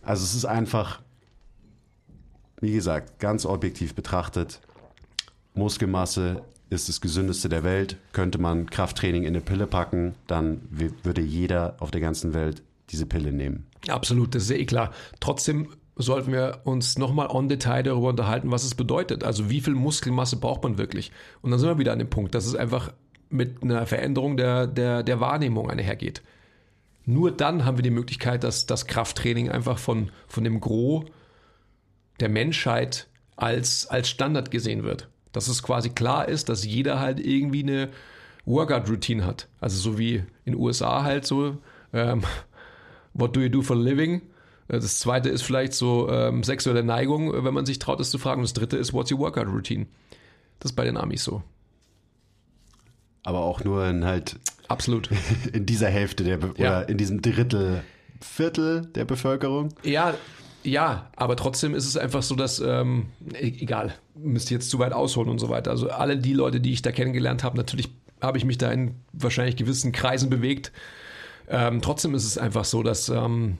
Also 0.02 0.24
es 0.24 0.34
ist 0.34 0.46
einfach, 0.46 1.02
wie 2.62 2.72
gesagt, 2.72 3.20
ganz 3.20 3.46
objektiv 3.46 3.96
betrachtet, 3.96 4.62
Muskelmasse 5.56 6.42
ist 6.70 6.88
das 6.88 7.02
gesündeste 7.02 7.50
der 7.50 7.66
Welt. 7.66 7.98
Könnte 8.14 8.38
man 8.38 8.70
Krafttraining 8.70 9.24
in 9.24 9.30
eine 9.30 9.42
Pille 9.42 9.68
packen, 9.68 10.16
dann 10.28 10.62
würde 11.04 11.22
jeder 11.22 11.76
auf 11.80 11.92
der 11.92 12.00
ganzen 12.00 12.34
Welt 12.34 12.62
diese 12.90 13.06
Pille 13.06 13.32
nehmen. 13.32 13.68
Absolut, 13.88 14.36
das 14.36 14.44
ist 14.44 14.50
ja 14.50 14.58
eh 14.58 14.66
klar. 14.66 14.92
Trotzdem 15.20 15.70
sollten 15.96 16.32
wir 16.32 16.62
uns 16.64 16.98
nochmal 16.98 17.28
on 17.28 17.50
Detail 17.50 17.84
darüber 17.84 18.10
unterhalten, 18.10 18.52
was 18.52 18.64
es 18.64 18.74
bedeutet. 18.74 19.24
Also 19.24 19.50
wie 19.50 19.62
viel 19.62 19.74
Muskelmasse 19.74 20.38
braucht 20.38 20.64
man 20.64 20.78
wirklich? 20.78 21.12
Und 21.42 21.52
dann 21.52 21.60
sind 21.60 21.70
wir 21.70 21.78
wieder 21.78 21.92
an 21.92 22.00
dem 22.00 22.10
Punkt, 22.10 22.34
dass 22.36 22.46
es 22.46 22.56
einfach 22.56 22.94
mit 23.30 23.62
einer 23.62 23.86
Veränderung 23.86 24.38
der, 24.38 24.66
der, 24.66 25.04
der 25.04 25.20
Wahrnehmung 25.20 25.70
einhergeht. 25.70 26.24
Nur 27.06 27.32
dann 27.32 27.66
haben 27.66 27.78
wir 27.78 27.84
die 27.84 27.90
Möglichkeit, 27.90 28.44
dass 28.44 28.66
das 28.66 28.88
Krafttraining 28.88 29.50
einfach 29.50 29.78
von, 29.78 30.12
von 30.28 30.44
dem 30.44 30.62
Gros 30.62 31.06
der 32.20 32.30
Menschheit 32.30 33.08
als, 33.36 33.88
als 33.88 34.10
Standard 34.10 34.52
gesehen 34.52 34.84
wird. 34.84 35.10
Dass 35.32 35.48
es 35.48 35.64
quasi 35.64 35.90
klar 35.90 36.28
ist, 36.28 36.50
dass 36.50 36.66
jeder 36.66 37.00
halt 37.00 37.20
irgendwie 37.20 37.64
eine 37.64 37.90
Workout-Routine 38.46 39.26
hat. 39.26 39.48
Also 39.60 39.78
so 39.78 39.98
wie 39.98 40.16
in 40.46 40.54
den 40.54 40.56
USA 40.56 41.04
halt 41.04 41.26
so, 41.26 41.58
ähm, 41.94 42.24
what 43.20 43.36
do 43.36 43.42
you 43.42 43.50
do 43.50 43.62
for 43.62 43.76
a 43.76 43.80
living? 43.80 44.22
Äh, 44.68 44.80
das 44.80 45.00
zweite 45.00 45.30
ist 45.30 45.42
vielleicht 45.42 45.74
so 45.74 46.10
ähm, 46.10 46.44
sexuelle 46.44 46.84
Neigung, 46.84 47.34
äh, 47.34 47.44
wenn 47.44 47.54
man 47.54 47.66
sich 47.66 47.80
traut, 47.80 48.00
das 48.00 48.12
zu 48.12 48.18
fragen. 48.18 48.42
Und 48.42 48.46
das 48.46 48.54
dritte 48.54 48.78
ist, 48.78 48.94
what's 48.94 49.12
your 49.12 49.20
workout 49.20 49.48
routine? 49.48 49.88
Das 50.60 50.72
ist 50.72 50.76
bei 50.76 50.86
den 50.86 50.98
Amis 50.98 51.24
so. 51.24 51.44
Aber 53.24 53.42
auch 53.42 53.64
nur 53.64 53.86
in 53.86 54.06
halt. 54.06 54.40
Absolut. 54.68 55.10
In 55.54 55.66
dieser 55.66 55.90
Hälfte 55.90 56.24
der, 56.24 56.38
Be 56.38 56.54
ja. 56.58 56.82
oder 56.82 56.90
in 56.90 56.98
diesem 56.98 57.24
Drittel, 57.24 57.84
Viertel 58.22 58.86
der 58.94 59.06
Bevölkerung. 59.06 59.70
Ja, 59.84 60.14
ja, 60.64 61.10
aber 61.16 61.36
trotzdem 61.36 61.74
ist 61.74 61.88
es 61.88 61.98
einfach 61.98 62.22
so, 62.22 62.36
dass, 62.36 62.60
ähm, 62.60 63.08
e-, 63.34 63.48
egal, 63.48 63.96
müsst 64.16 64.52
ihr 64.52 64.56
jetzt 64.56 64.70
zu 64.70 64.78
weit 64.78 64.94
ausholen 64.94 65.30
und 65.30 65.40
so 65.40 65.50
weiter. 65.50 65.72
Also 65.72 65.90
alle 65.90 66.18
die 66.18 66.34
Leute, 66.34 66.60
die 66.60 66.74
ich 66.74 66.82
da 66.82 66.92
kennengelernt 66.92 67.44
habe, 67.44 67.58
natürlich 67.58 67.90
habe 68.22 68.38
ich 68.38 68.46
mich 68.46 68.58
da 68.58 68.72
in 68.72 68.96
wahrscheinlich 69.14 69.56
gewissen 69.56 69.92
Kreisen 69.92 70.30
bewegt. 70.30 70.72
Ähm, 71.50 71.82
trotzdem 71.82 72.16
ist 72.16 72.26
es 72.26 72.38
einfach 72.38 72.66
so, 72.66 72.84
dass 72.84 73.10
ähm, 73.10 73.58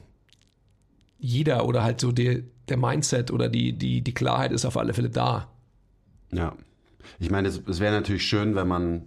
jeder 1.18 1.66
oder 1.66 1.82
halt 1.82 2.00
so 2.00 2.12
die, 2.12 2.44
der 2.68 2.76
Mindset 2.76 3.30
oder 3.30 3.48
die, 3.48 3.72
die, 3.72 4.00
die 4.00 4.14
Klarheit 4.14 4.52
ist 4.52 4.64
auf 4.64 4.76
alle 4.76 4.94
Fälle 4.94 5.10
da. 5.10 5.48
Ja. 6.32 6.54
Ich 7.18 7.30
meine, 7.30 7.48
es, 7.48 7.60
es 7.66 7.80
wäre 7.80 7.92
natürlich 7.94 8.26
schön, 8.26 8.54
wenn 8.54 8.68
man, 8.68 9.02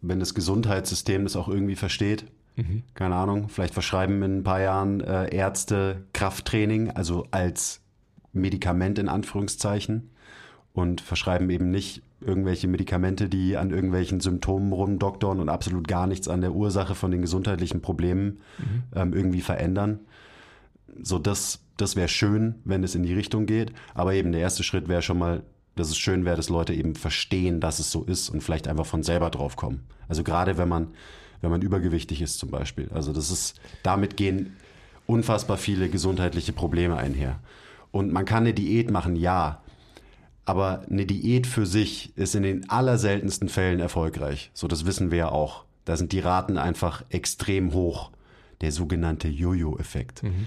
wenn 0.00 0.18
das 0.18 0.34
Gesundheitssystem 0.34 1.22
das 1.24 1.36
auch 1.36 1.48
irgendwie 1.48 1.76
versteht 1.76 2.26
Mhm. 2.56 2.82
Keine 2.94 3.14
Ahnung, 3.14 3.48
vielleicht 3.48 3.74
verschreiben 3.74 4.22
in 4.22 4.38
ein 4.38 4.44
paar 4.44 4.60
Jahren 4.60 5.00
äh, 5.00 5.34
Ärzte 5.34 6.04
Krafttraining, 6.12 6.90
also 6.90 7.26
als 7.30 7.80
Medikament 8.32 8.98
in 8.98 9.08
Anführungszeichen 9.08 10.10
und 10.72 11.00
verschreiben 11.00 11.48
eben 11.50 11.70
nicht 11.70 12.02
irgendwelche 12.26 12.68
Medikamente, 12.68 13.28
die 13.28 13.56
an 13.56 13.70
irgendwelchen 13.70 14.20
Symptomen 14.20 14.72
rumdoktern 14.72 15.40
und 15.40 15.48
absolut 15.48 15.88
gar 15.88 16.06
nichts 16.06 16.28
an 16.28 16.40
der 16.40 16.52
Ursache 16.52 16.94
von 16.94 17.10
den 17.10 17.22
gesundheitlichen 17.22 17.80
Problemen 17.80 18.40
mhm. 18.58 18.82
ähm, 18.94 19.12
irgendwie 19.12 19.40
verändern. 19.40 20.00
So, 21.02 21.18
das, 21.18 21.60
das 21.76 21.96
wäre 21.96 22.08
schön, 22.08 22.56
wenn 22.64 22.84
es 22.84 22.94
in 22.94 23.02
die 23.02 23.14
Richtung 23.14 23.46
geht. 23.46 23.72
Aber 23.94 24.14
eben 24.14 24.32
der 24.32 24.40
erste 24.40 24.62
Schritt 24.62 24.88
wäre 24.88 25.02
schon 25.02 25.18
mal, 25.18 25.42
dass 25.74 25.88
es 25.88 25.96
schön 25.96 26.24
wäre, 26.24 26.36
dass 26.36 26.48
Leute 26.48 26.74
eben 26.74 26.94
verstehen, 26.94 27.60
dass 27.60 27.78
es 27.78 27.90
so 27.90 28.04
ist 28.04 28.28
und 28.28 28.42
vielleicht 28.42 28.68
einfach 28.68 28.86
von 28.86 29.02
selber 29.02 29.30
drauf 29.30 29.56
kommen. 29.56 29.80
Also 30.08 30.22
gerade 30.22 30.58
wenn 30.58 30.68
man 30.68 30.88
wenn 31.42 31.50
man 31.50 31.60
übergewichtig 31.60 32.22
ist 32.22 32.38
zum 32.38 32.50
Beispiel. 32.50 32.88
Also 32.94 33.12
das 33.12 33.30
ist, 33.30 33.60
damit 33.82 34.16
gehen 34.16 34.56
unfassbar 35.06 35.58
viele 35.58 35.90
gesundheitliche 35.90 36.52
Probleme 36.52 36.96
einher. 36.96 37.40
Und 37.90 38.12
man 38.12 38.24
kann 38.24 38.44
eine 38.44 38.54
Diät 38.54 38.90
machen, 38.90 39.16
ja. 39.16 39.61
Aber 40.44 40.84
eine 40.90 41.06
Diät 41.06 41.46
für 41.46 41.66
sich 41.66 42.16
ist 42.16 42.34
in 42.34 42.42
den 42.42 42.68
allerseltensten 42.68 43.48
Fällen 43.48 43.80
erfolgreich. 43.80 44.50
So, 44.54 44.66
das 44.66 44.86
wissen 44.86 45.10
wir 45.10 45.18
ja 45.18 45.28
auch. 45.28 45.64
Da 45.84 45.96
sind 45.96 46.12
die 46.12 46.20
Raten 46.20 46.58
einfach 46.58 47.04
extrem 47.10 47.72
hoch. 47.72 48.10
Der 48.60 48.72
sogenannte 48.72 49.28
Jojo-Effekt. 49.28 50.22
Mhm. 50.22 50.46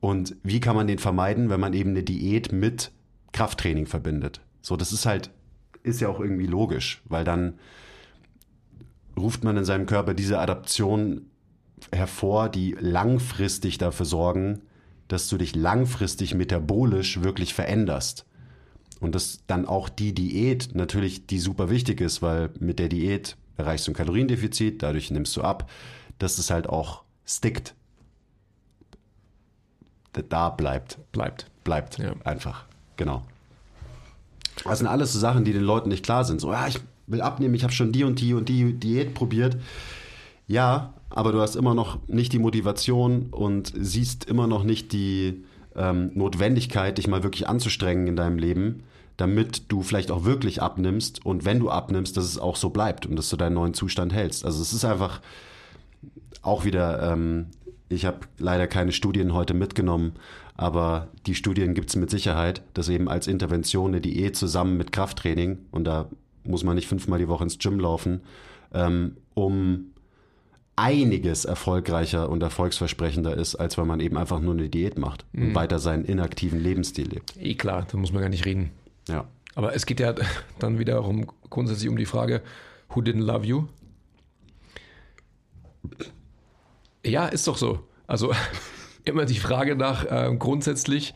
Und 0.00 0.36
wie 0.42 0.60
kann 0.60 0.74
man 0.74 0.86
den 0.86 0.98
vermeiden, 0.98 1.48
wenn 1.50 1.60
man 1.60 1.74
eben 1.74 1.90
eine 1.90 2.02
Diät 2.02 2.50
mit 2.50 2.90
Krafttraining 3.32 3.86
verbindet? 3.86 4.40
So, 4.60 4.76
das 4.76 4.92
ist 4.92 5.06
halt, 5.06 5.30
ist 5.82 6.00
ja 6.00 6.08
auch 6.08 6.18
irgendwie 6.18 6.46
logisch, 6.46 7.02
weil 7.04 7.24
dann 7.24 7.54
ruft 9.16 9.44
man 9.44 9.56
in 9.56 9.64
seinem 9.64 9.86
Körper 9.86 10.14
diese 10.14 10.38
Adaption 10.38 11.26
hervor, 11.92 12.48
die 12.48 12.76
langfristig 12.80 13.78
dafür 13.78 14.06
sorgen, 14.06 14.62
dass 15.08 15.28
du 15.28 15.36
dich 15.36 15.54
langfristig 15.54 16.34
metabolisch 16.34 17.22
wirklich 17.22 17.54
veränderst. 17.54 18.24
Und 19.02 19.16
dass 19.16 19.40
dann 19.48 19.66
auch 19.66 19.88
die 19.88 20.14
Diät 20.14 20.76
natürlich, 20.76 21.26
die 21.26 21.40
super 21.40 21.68
wichtig 21.68 22.00
ist, 22.00 22.22
weil 22.22 22.50
mit 22.60 22.78
der 22.78 22.88
Diät 22.88 23.36
erreichst 23.56 23.88
du 23.88 23.90
ein 23.90 23.94
Kaloriendefizit, 23.94 24.80
dadurch 24.80 25.10
nimmst 25.10 25.36
du 25.36 25.42
ab, 25.42 25.68
dass 26.20 26.38
es 26.38 26.52
halt 26.52 26.68
auch 26.68 27.02
stickt. 27.26 27.74
Da 30.28 30.50
bleibt. 30.50 30.98
Bleibt. 31.10 31.50
Bleibt. 31.64 31.98
Ja. 31.98 32.14
Einfach. 32.22 32.64
Genau. 32.96 33.24
Das 34.62 34.78
sind 34.78 34.86
alles 34.86 35.12
so 35.12 35.18
Sachen, 35.18 35.44
die 35.44 35.52
den 35.52 35.64
Leuten 35.64 35.88
nicht 35.88 36.04
klar 36.04 36.24
sind. 36.24 36.40
So, 36.40 36.52
ja, 36.52 36.68
ich 36.68 36.78
will 37.08 37.22
abnehmen, 37.22 37.54
ich 37.56 37.64
habe 37.64 37.72
schon 37.72 37.90
die 37.90 38.04
und 38.04 38.20
die 38.20 38.34
und 38.34 38.48
die 38.48 38.72
Diät 38.74 39.14
probiert. 39.14 39.56
Ja, 40.46 40.94
aber 41.10 41.32
du 41.32 41.40
hast 41.40 41.56
immer 41.56 41.74
noch 41.74 41.98
nicht 42.06 42.32
die 42.32 42.38
Motivation 42.38 43.30
und 43.32 43.72
siehst 43.74 44.26
immer 44.26 44.46
noch 44.46 44.62
nicht 44.62 44.92
die 44.92 45.42
ähm, 45.74 46.12
Notwendigkeit, 46.14 46.98
dich 46.98 47.08
mal 47.08 47.24
wirklich 47.24 47.48
anzustrengen 47.48 48.06
in 48.06 48.14
deinem 48.14 48.38
Leben, 48.38 48.84
damit 49.16 49.70
du 49.70 49.82
vielleicht 49.82 50.10
auch 50.10 50.24
wirklich 50.24 50.62
abnimmst 50.62 51.24
und 51.24 51.44
wenn 51.44 51.60
du 51.60 51.70
abnimmst, 51.70 52.16
dass 52.16 52.24
es 52.24 52.38
auch 52.38 52.56
so 52.56 52.70
bleibt 52.70 53.06
und 53.06 53.16
dass 53.16 53.28
du 53.28 53.36
deinen 53.36 53.54
neuen 53.54 53.74
Zustand 53.74 54.12
hältst. 54.12 54.44
Also 54.44 54.62
es 54.62 54.72
ist 54.72 54.84
einfach 54.84 55.20
auch 56.42 56.64
wieder, 56.64 57.12
ähm, 57.12 57.46
ich 57.88 58.04
habe 58.04 58.20
leider 58.38 58.66
keine 58.66 58.92
Studien 58.92 59.34
heute 59.34 59.54
mitgenommen, 59.54 60.12
aber 60.56 61.08
die 61.26 61.34
Studien 61.34 61.74
gibt 61.74 61.90
es 61.90 61.96
mit 61.96 62.10
Sicherheit, 62.10 62.62
dass 62.74 62.88
eben 62.88 63.08
als 63.08 63.26
Intervention 63.26 63.92
eine 63.92 64.00
Diät 64.00 64.36
zusammen 64.36 64.76
mit 64.76 64.92
Krafttraining, 64.92 65.58
und 65.70 65.84
da 65.84 66.08
muss 66.44 66.64
man 66.64 66.74
nicht 66.74 66.88
fünfmal 66.88 67.18
die 67.18 67.28
Woche 67.28 67.44
ins 67.44 67.58
Gym 67.58 67.78
laufen, 67.80 68.22
ähm, 68.74 69.16
um 69.34 69.92
einiges 70.74 71.44
erfolgreicher 71.44 72.30
und 72.30 72.42
erfolgsversprechender 72.42 73.36
ist, 73.36 73.56
als 73.56 73.76
wenn 73.76 73.86
man 73.86 74.00
eben 74.00 74.16
einfach 74.16 74.40
nur 74.40 74.54
eine 74.54 74.68
Diät 74.68 74.98
macht 74.98 75.24
und 75.34 75.50
mhm. 75.50 75.54
weiter 75.54 75.78
seinen 75.78 76.04
inaktiven 76.04 76.58
Lebensstil 76.60 77.08
lebt. 77.08 77.34
Eh 77.38 77.54
klar, 77.54 77.86
da 77.90 77.98
muss 77.98 78.12
man 78.12 78.22
gar 78.22 78.30
nicht 78.30 78.46
reden. 78.46 78.70
Ja. 79.08 79.26
Aber 79.54 79.74
es 79.74 79.86
geht 79.86 80.00
ja 80.00 80.14
dann 80.58 80.78
wiederum 80.78 81.26
grundsätzlich 81.50 81.88
um 81.88 81.96
die 81.96 82.06
Frage, 82.06 82.42
who 82.90 83.00
didn't 83.00 83.24
love 83.24 83.46
you? 83.46 83.66
Ja, 87.04 87.26
ist 87.26 87.46
doch 87.48 87.56
so. 87.56 87.86
Also 88.06 88.32
immer 89.04 89.24
die 89.24 89.38
Frage 89.38 89.76
nach 89.76 90.04
äh, 90.04 90.34
grundsätzlich, 90.38 91.14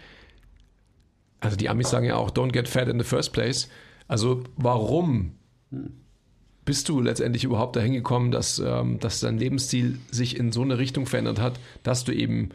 also 1.40 1.56
die 1.56 1.68
Amis 1.68 1.90
sagen 1.90 2.06
ja 2.06 2.16
auch, 2.16 2.30
don't 2.30 2.52
get 2.52 2.68
fat 2.68 2.88
in 2.88 2.98
the 2.98 3.04
first 3.04 3.32
place. 3.32 3.68
Also 4.08 4.44
warum 4.56 5.36
bist 6.66 6.88
du 6.88 7.00
letztendlich 7.00 7.44
überhaupt 7.44 7.76
dahin 7.76 7.92
gekommen, 7.92 8.30
dass, 8.30 8.58
ähm, 8.58 8.98
dass 8.98 9.20
dein 9.20 9.38
Lebensstil 9.38 9.98
sich 10.10 10.36
in 10.36 10.52
so 10.52 10.62
eine 10.62 10.78
Richtung 10.78 11.06
verändert 11.06 11.40
hat, 11.40 11.58
dass 11.82 12.04
du 12.04 12.12
eben, 12.12 12.50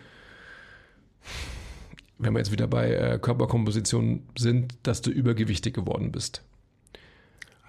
wenn 2.22 2.34
wir 2.34 2.40
jetzt 2.40 2.52
wieder 2.52 2.68
bei 2.68 2.94
äh, 2.94 3.20
Körperkomposition 3.20 4.24
sind, 4.38 4.76
dass 4.84 5.02
du 5.02 5.10
übergewichtig 5.10 5.74
geworden 5.74 6.12
bist? 6.12 6.44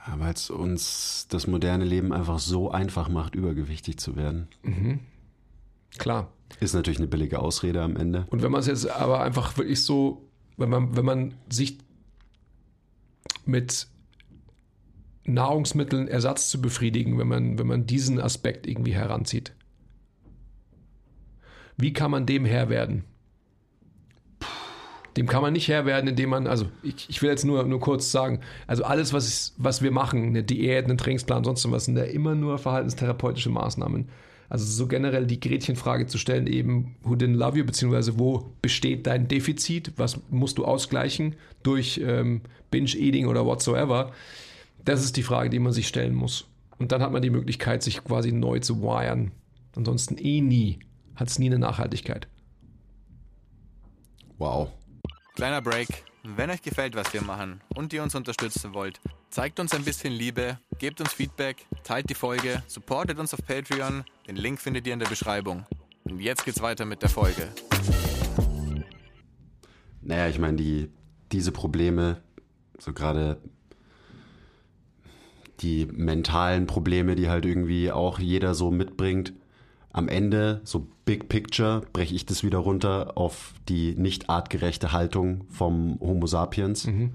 Ja, 0.07 0.19
Weil 0.19 0.35
es 0.35 0.51
uns 0.51 1.27
das 1.31 1.47
moderne 1.47 1.85
Leben 1.85 2.13
einfach 2.13 2.39
so 2.39 2.71
einfach 2.71 3.09
macht, 3.09 3.35
übergewichtig 3.35 3.99
zu 3.99 4.17
werden. 4.17 4.49
Mhm. 4.63 5.01
Klar. 5.99 6.33
Ist 6.61 6.75
natürlich 6.75 6.99
eine 6.99 7.09
billige 7.09 7.39
Ausrede 7.39 7.83
am 7.83 7.97
Ende. 7.97 8.27
Und 8.31 8.43
wenn 8.43 8.53
man 8.53 8.61
es 8.61 8.67
jetzt 8.67 8.89
aber 8.91 9.23
einfach 9.23 9.57
wirklich 9.57 9.83
so, 9.83 10.29
wenn 10.57 10.69
man, 10.69 10.97
wenn 10.97 11.05
man 11.05 11.35
sich 11.49 11.79
mit 13.47 13.87
Nahrungsmitteln 15.25 16.09
Ersatz 16.09 16.51
zu 16.51 16.61
befriedigen, 16.61 17.19
wenn 17.19 17.29
man, 17.29 17.59
wenn 17.59 17.67
man 17.67 17.87
diesen 17.87 18.21
Aspekt 18.21 18.67
irgendwie 18.67 18.95
heranzieht. 18.95 19.55
Wie 21.77 21.93
kann 21.93 22.11
man 22.11 22.27
dem 22.27 22.45
Herr 22.45 22.69
werden? 22.69 23.05
Dem 25.17 25.27
kann 25.27 25.43
man 25.43 25.53
nicht 25.53 25.69
Herr 25.69 25.85
werden, 25.85 26.09
indem 26.09 26.31
man, 26.31 26.47
also 26.47 26.67
ich, 26.83 27.09
ich 27.09 27.21
will 27.21 27.31
jetzt 27.31 27.45
nur, 27.45 27.65
nur 27.65 27.81
kurz 27.81 28.11
sagen, 28.11 28.41
also 28.67 28.85
alles, 28.85 29.13
was, 29.13 29.55
was 29.59 29.83
wir 29.83 29.91
machen, 29.91 30.25
eine 30.25 30.43
Diät, 30.43 30.87
einen 30.87 30.97
Trainingsplan, 30.97 31.45
sonst 31.45 31.71
was, 31.71 31.85
sind 31.85 31.99
ja 31.99 32.05
immer 32.05 32.35
nur 32.35 32.59
verhaltenstherapeutische 32.59 33.51
Maßnahmen. 33.51 34.09
Also 34.49 34.65
so 34.67 34.87
generell 34.87 35.27
die 35.27 35.41
Gretchenfrage 35.41 36.07
zu 36.07 36.19
stellen, 36.19 36.47
eben, 36.47 36.97
who 37.03 37.15
didn't 37.15 37.37
love 37.37 37.59
you, 37.59 37.65
beziehungsweise 37.65 38.19
wo 38.19 38.53
besteht 38.63 39.07
dein 39.07 39.29
Defizit, 39.29 39.93
was 39.97 40.21
musst 40.31 40.59
du 40.59 40.65
ausgleichen 40.65 41.37
durch 41.63 42.01
ähm, 42.05 42.43
Binge-Eating 42.71 43.27
oder 43.27 43.47
whatsoever, 43.47 44.13
Das 44.85 45.05
ist 45.05 45.17
die 45.17 45.23
Frage, 45.23 45.51
die 45.51 45.59
man 45.59 45.73
sich 45.73 45.87
stellen 45.89 46.15
muss. 46.15 46.47
Und 46.79 46.93
dann 46.93 47.03
hat 47.03 47.13
man 47.13 47.23
die 47.23 47.31
Möglichkeit, 47.31 47.83
sich 47.83 48.03
quasi 48.03 48.33
neu 48.33 48.59
zu 48.59 48.83
wiren. 48.83 49.31
Ansonsten 49.77 50.19
eh 50.19 50.41
nie. 50.41 50.81
Hat 51.15 51.29
es 51.29 51.39
nie 51.39 51.47
eine 51.47 51.59
Nachhaltigkeit. 51.59 52.27
Wow. 54.39 54.73
Kleiner 55.35 55.63
Break. 55.63 56.05
Wenn 56.25 56.51
euch 56.51 56.61
gefällt, 56.61 56.95
was 56.95 57.15
wir 57.15 57.23
machen 57.23 57.63
und 57.75 57.95
ihr 57.95 58.03
uns 58.03 58.15
unterstützen 58.15 58.75
wollt, 58.75 59.01
zeigt 59.31 59.61
uns 59.61 59.75
ein 59.75 59.83
bisschen 59.83 60.13
Liebe, 60.13 60.59
gebt 60.79 61.01
uns 61.01 61.15
Feedback, 61.15 61.67
teilt 61.85 62.11
die 62.11 62.15
Folge, 62.15 62.63
supportet 62.67 63.19
uns 63.19 63.33
auf 63.33 63.41
Patreon. 63.47 64.05
Den 64.29 64.37
Link 64.37 64.61
findet 64.61 64.87
ihr 64.87 64.93
in 64.93 64.99
der 64.99 65.09
Beschreibung. 65.09 65.65
Und 66.05 66.21
jetzt 66.21 66.45
geht's 66.45 66.61
weiter 66.61 66.85
mit 66.85 67.01
der 67.01 67.09
Folge. 67.09 67.49
Naja, 70.03 70.29
ich 70.29 70.39
meine, 70.39 70.59
die, 70.59 70.91
diese 71.33 71.51
Probleme, 71.51 72.23
so 72.79 72.93
gerade 72.93 73.41
die 75.61 75.87
mentalen 75.87 76.67
Probleme, 76.67 77.15
die 77.15 77.31
halt 77.31 77.47
irgendwie 77.47 77.91
auch 77.91 78.19
jeder 78.19 78.55
so 78.55 78.71
mitbringt, 78.71 79.33
am 79.93 80.09
Ende, 80.09 80.61
so 80.65 80.87
Big 81.05 81.29
Picture, 81.29 81.83
breche 81.93 82.15
ich 82.15 82.25
das 82.27 82.43
wieder 82.45 82.59
runter 82.59 83.17
auf 83.17 83.55
die 83.69 83.95
nicht 83.95 84.31
artgerechte 84.31 84.93
Haltung 84.93 85.45
vom 85.51 85.99
Homo 86.01 86.27
sapiens. 86.27 86.87
Mhm. 86.87 87.11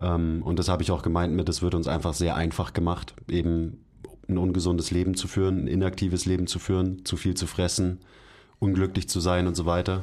Ähm, 0.00 0.42
und 0.42 0.58
das 0.58 0.68
habe 0.68 0.82
ich 0.82 0.90
auch 0.90 1.02
gemeint 1.02 1.34
mit, 1.34 1.48
es 1.48 1.62
wird 1.62 1.74
uns 1.74 1.86
einfach 1.86 2.14
sehr 2.14 2.34
einfach 2.34 2.72
gemacht, 2.72 3.14
eben 3.28 3.84
ein 4.28 4.38
ungesundes 4.38 4.90
Leben 4.90 5.14
zu 5.14 5.28
führen, 5.28 5.64
ein 5.64 5.66
inaktives 5.68 6.26
Leben 6.26 6.46
zu 6.46 6.58
führen, 6.58 7.04
zu 7.04 7.16
viel 7.16 7.34
zu 7.34 7.46
fressen, 7.46 8.00
unglücklich 8.58 9.08
zu 9.08 9.20
sein 9.20 9.46
und 9.46 9.54
so 9.54 9.66
weiter. 9.66 10.02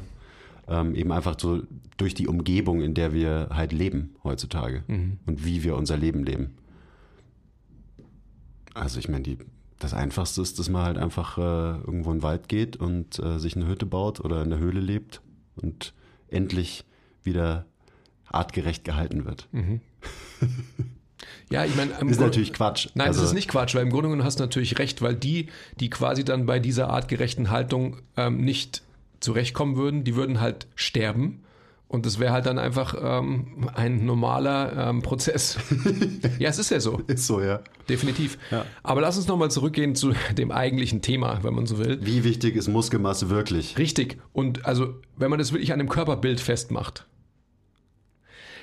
Ähm, 0.68 0.96
eben 0.96 1.12
einfach 1.12 1.36
so 1.40 1.64
durch 1.98 2.14
die 2.14 2.28
Umgebung, 2.28 2.82
in 2.82 2.94
der 2.94 3.14
wir 3.14 3.50
halt 3.52 3.74
leben 3.74 4.16
heutzutage 4.24 4.84
Mhm. 4.88 5.18
und 5.26 5.44
wie 5.44 5.64
wir 5.64 5.76
unser 5.76 5.98
Leben 5.98 6.24
leben. 6.24 6.52
Also 8.74 9.00
ich 9.00 9.10
meine, 9.10 9.24
die, 9.24 9.38
das 9.82 9.94
Einfachste 9.94 10.42
ist, 10.42 10.60
dass 10.60 10.70
man 10.70 10.84
halt 10.84 10.98
einfach 10.98 11.38
äh, 11.38 11.42
irgendwo 11.42 12.12
in 12.12 12.18
den 12.20 12.24
Wald 12.24 12.48
geht 12.48 12.78
und 12.78 13.20
äh, 13.20 13.38
sich 13.40 13.56
eine 13.56 13.68
Hütte 13.68 13.86
baut 13.86 14.20
oder 14.20 14.42
in 14.44 14.50
der 14.50 14.60
Höhle 14.60 14.80
lebt 14.80 15.22
und 15.56 15.94
endlich 16.30 16.86
wieder 17.24 17.66
artgerecht 18.28 18.84
gehalten 18.84 19.26
wird. 19.26 19.48
Ja, 21.52 21.66
ich 21.66 21.76
meine, 21.76 21.92
im 22.00 22.08
Ist 22.08 22.18
Grund- 22.18 22.30
natürlich 22.30 22.54
Quatsch. 22.54 22.88
Nein, 22.96 23.08
Also- 23.10 23.20
das 23.22 23.30
ist 23.30 23.36
nicht 23.36 23.50
Quatsch, 23.50 23.76
weil 23.76 23.84
im 23.84 23.90
Grunde 23.90 24.08
genommen 24.10 24.24
hast 24.24 24.40
du 24.40 24.44
natürlich 24.44 24.80
recht, 24.80 25.02
weil 25.02 25.16
die, 25.16 25.48
die 25.80 25.90
quasi 25.90 26.24
dann 26.24 26.46
bei 26.46 26.60
dieser 26.60 26.90
artgerechten 26.90 27.50
Haltung 27.50 27.98
ähm, 28.18 28.44
nicht 28.44 28.84
zurechtkommen 29.20 29.76
würden, 29.76 30.04
die 30.04 30.16
würden 30.16 30.40
halt 30.40 30.68
sterben. 30.76 31.44
Und 31.92 32.06
das 32.06 32.20
wäre 32.20 32.32
halt 32.32 32.46
dann 32.46 32.58
einfach 32.58 32.96
ähm, 32.98 33.68
ein 33.76 34.06
normaler 34.06 34.92
ähm, 34.92 35.02
Prozess. 35.02 35.58
ja, 36.40 36.48
es 36.48 36.58
ist 36.58 36.72
ja 36.72 36.80
so, 36.80 37.02
Ist 37.08 37.28
so, 37.28 37.42
ja. 37.42 37.60
definitiv. 37.90 38.38
Ja. 38.50 38.66
Aber 38.82 39.02
lass 39.02 39.18
uns 39.18 39.28
nochmal 39.28 39.52
zurückgehen 39.52 39.94
zu 39.94 40.14
dem 40.38 40.54
eigentlichen 40.54 41.02
Thema, 41.02 41.44
wenn 41.44 41.54
man 41.54 41.66
so 41.66 41.80
will. 41.80 42.00
Wie 42.02 42.24
wichtig 42.24 42.56
ist 42.56 42.70
Muskelmasse 42.70 43.30
wirklich? 43.30 43.78
Richtig. 43.78 44.22
Und 44.32 44.66
also, 44.66 45.02
wenn 45.18 45.30
man 45.30 45.38
das 45.38 45.52
wirklich 45.52 45.74
an 45.74 45.80
dem 45.80 45.90
Körperbild 45.90 46.40
festmacht, 46.40 47.06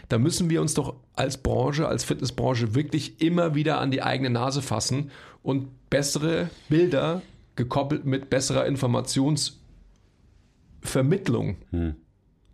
da 0.09 0.16
müssen 0.16 0.49
wir 0.49 0.62
uns 0.62 0.72
doch 0.72 0.95
als 1.12 1.37
Branche, 1.37 1.87
als 1.87 2.05
Fitnessbranche 2.05 2.74
wirklich 2.74 3.20
immer 3.20 3.55
wieder 3.55 3.79
an 3.79 3.91
die 3.91 4.03
eigene 4.03 4.31
Nase 4.31 4.62
fassen 4.62 5.11
und 5.43 5.68
bessere 5.91 6.49
Bilder 6.70 7.20
gekoppelt 7.57 8.07
mit 8.07 8.31
besserer 8.31 8.64
Informationsvermittlung 8.64 11.57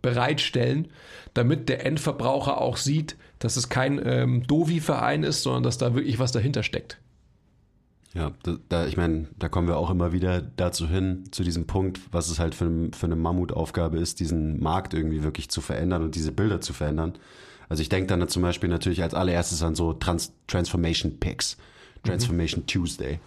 bereitstellen, 0.05 0.87
damit 1.33 1.67
der 1.67 1.83
Endverbraucher 1.83 2.61
auch 2.61 2.77
sieht, 2.77 3.17
dass 3.39 3.57
es 3.57 3.69
kein 3.69 3.99
ähm, 4.05 4.43
Dovi-Verein 4.45 5.23
ist, 5.23 5.41
sondern 5.41 5.63
dass 5.63 5.79
da 5.79 5.95
wirklich 5.95 6.19
was 6.19 6.31
dahinter 6.31 6.61
steckt. 6.61 6.99
Ja, 8.13 8.31
da, 8.69 8.85
ich 8.85 8.95
meine, 8.95 9.27
da 9.37 9.49
kommen 9.49 9.67
wir 9.67 9.77
auch 9.77 9.89
immer 9.89 10.13
wieder 10.13 10.41
dazu 10.41 10.87
hin, 10.87 11.23
zu 11.31 11.43
diesem 11.43 11.65
Punkt, 11.67 11.99
was 12.11 12.29
es 12.29 12.39
halt 12.39 12.55
für, 12.55 12.69
für 12.93 13.07
eine 13.07 13.17
Mammutaufgabe 13.17 13.97
ist, 13.97 14.21
diesen 14.21 14.61
Markt 14.61 14.93
irgendwie 14.93 15.23
wirklich 15.23 15.49
zu 15.49 15.59
verändern 15.59 16.03
und 16.03 16.15
diese 16.15 16.31
Bilder 16.31 16.61
zu 16.61 16.71
verändern. 16.71 17.17
Also 17.67 17.81
ich 17.81 17.89
denke 17.89 18.07
dann 18.07 18.25
zum 18.29 18.43
Beispiel 18.43 18.69
natürlich 18.69 19.01
als 19.01 19.15
allererstes 19.15 19.63
an 19.63 19.75
so 19.75 19.91
Trans 19.91 20.33
Transformation 20.47 21.19
Picks. 21.19 21.57
Transformation 22.05 22.65
Tuesday. 22.65 23.19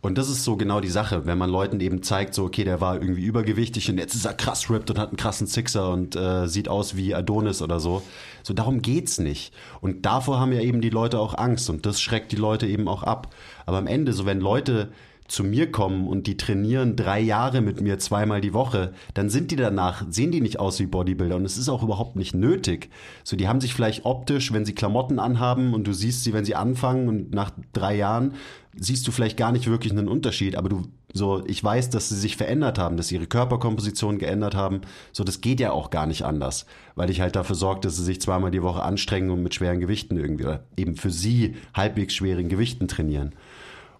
Und 0.00 0.18
das 0.18 0.28
ist 0.28 0.42
so 0.42 0.56
genau 0.56 0.80
die 0.80 0.88
Sache, 0.88 1.26
wenn 1.26 1.38
man 1.38 1.48
Leuten 1.48 1.80
eben 1.80 2.02
zeigt, 2.02 2.34
so, 2.34 2.44
okay, 2.44 2.64
der 2.64 2.80
war 2.80 3.00
irgendwie 3.00 3.22
übergewichtig 3.24 3.88
und 3.88 3.98
jetzt 3.98 4.14
ist 4.14 4.24
er 4.24 4.34
krass 4.34 4.68
ripped 4.68 4.90
und 4.90 4.98
hat 4.98 5.10
einen 5.10 5.16
krassen 5.16 5.46
Sixer 5.46 5.90
und 5.90 6.16
äh, 6.16 6.48
sieht 6.48 6.68
aus 6.68 6.96
wie 6.96 7.14
Adonis 7.14 7.62
oder 7.62 7.78
so. 7.78 8.02
So, 8.42 8.52
darum 8.52 8.82
geht's 8.82 9.18
nicht. 9.18 9.54
Und 9.80 10.04
davor 10.04 10.40
haben 10.40 10.52
ja 10.52 10.60
eben 10.60 10.80
die 10.80 10.90
Leute 10.90 11.20
auch 11.20 11.38
Angst 11.38 11.70
und 11.70 11.86
das 11.86 12.00
schreckt 12.00 12.32
die 12.32 12.36
Leute 12.36 12.66
eben 12.66 12.88
auch 12.88 13.04
ab. 13.04 13.32
Aber 13.64 13.78
am 13.78 13.86
Ende, 13.86 14.12
so 14.12 14.26
wenn 14.26 14.40
Leute 14.40 14.88
zu 15.32 15.44
mir 15.44 15.72
kommen 15.72 16.08
und 16.08 16.26
die 16.26 16.36
trainieren 16.36 16.94
drei 16.94 17.18
Jahre 17.18 17.62
mit 17.62 17.80
mir 17.80 17.98
zweimal 17.98 18.42
die 18.42 18.52
Woche, 18.52 18.92
dann 19.14 19.30
sind 19.30 19.50
die 19.50 19.56
danach, 19.56 20.04
sehen 20.10 20.30
die 20.30 20.42
nicht 20.42 20.60
aus 20.60 20.78
wie 20.78 20.86
Bodybuilder 20.86 21.36
und 21.36 21.46
es 21.46 21.56
ist 21.56 21.70
auch 21.70 21.82
überhaupt 21.82 22.16
nicht 22.16 22.34
nötig. 22.34 22.90
So, 23.24 23.34
die 23.34 23.48
haben 23.48 23.62
sich 23.62 23.72
vielleicht 23.72 24.04
optisch, 24.04 24.52
wenn 24.52 24.66
sie 24.66 24.74
Klamotten 24.74 25.18
anhaben 25.18 25.72
und 25.72 25.86
du 25.86 25.94
siehst 25.94 26.22
sie, 26.22 26.34
wenn 26.34 26.44
sie 26.44 26.54
anfangen 26.54 27.08
und 27.08 27.32
nach 27.32 27.50
drei 27.72 27.96
Jahren 27.96 28.34
siehst 28.76 29.06
du 29.06 29.10
vielleicht 29.10 29.38
gar 29.38 29.52
nicht 29.52 29.66
wirklich 29.66 29.92
einen 29.92 30.08
Unterschied, 30.08 30.54
aber 30.54 30.68
du, 30.68 30.82
so, 31.14 31.42
ich 31.46 31.64
weiß, 31.64 31.88
dass 31.88 32.10
sie 32.10 32.18
sich 32.18 32.36
verändert 32.36 32.78
haben, 32.78 32.98
dass 32.98 33.10
ihre 33.10 33.26
Körperkomposition 33.26 34.18
geändert 34.18 34.54
haben. 34.54 34.82
So, 35.12 35.24
das 35.24 35.40
geht 35.40 35.60
ja 35.60 35.72
auch 35.72 35.88
gar 35.88 36.06
nicht 36.06 36.26
anders, 36.26 36.66
weil 36.94 37.08
ich 37.08 37.22
halt 37.22 37.36
dafür 37.36 37.56
sorge, 37.56 37.80
dass 37.80 37.96
sie 37.96 38.04
sich 38.04 38.20
zweimal 38.20 38.50
die 38.50 38.62
Woche 38.62 38.82
anstrengen 38.82 39.30
und 39.30 39.42
mit 39.42 39.54
schweren 39.54 39.80
Gewichten 39.80 40.18
irgendwie, 40.18 40.44
oder 40.44 40.64
eben 40.76 40.96
für 40.96 41.10
sie 41.10 41.56
halbwegs 41.74 42.14
schweren 42.14 42.50
Gewichten 42.50 42.86
trainieren. 42.86 43.34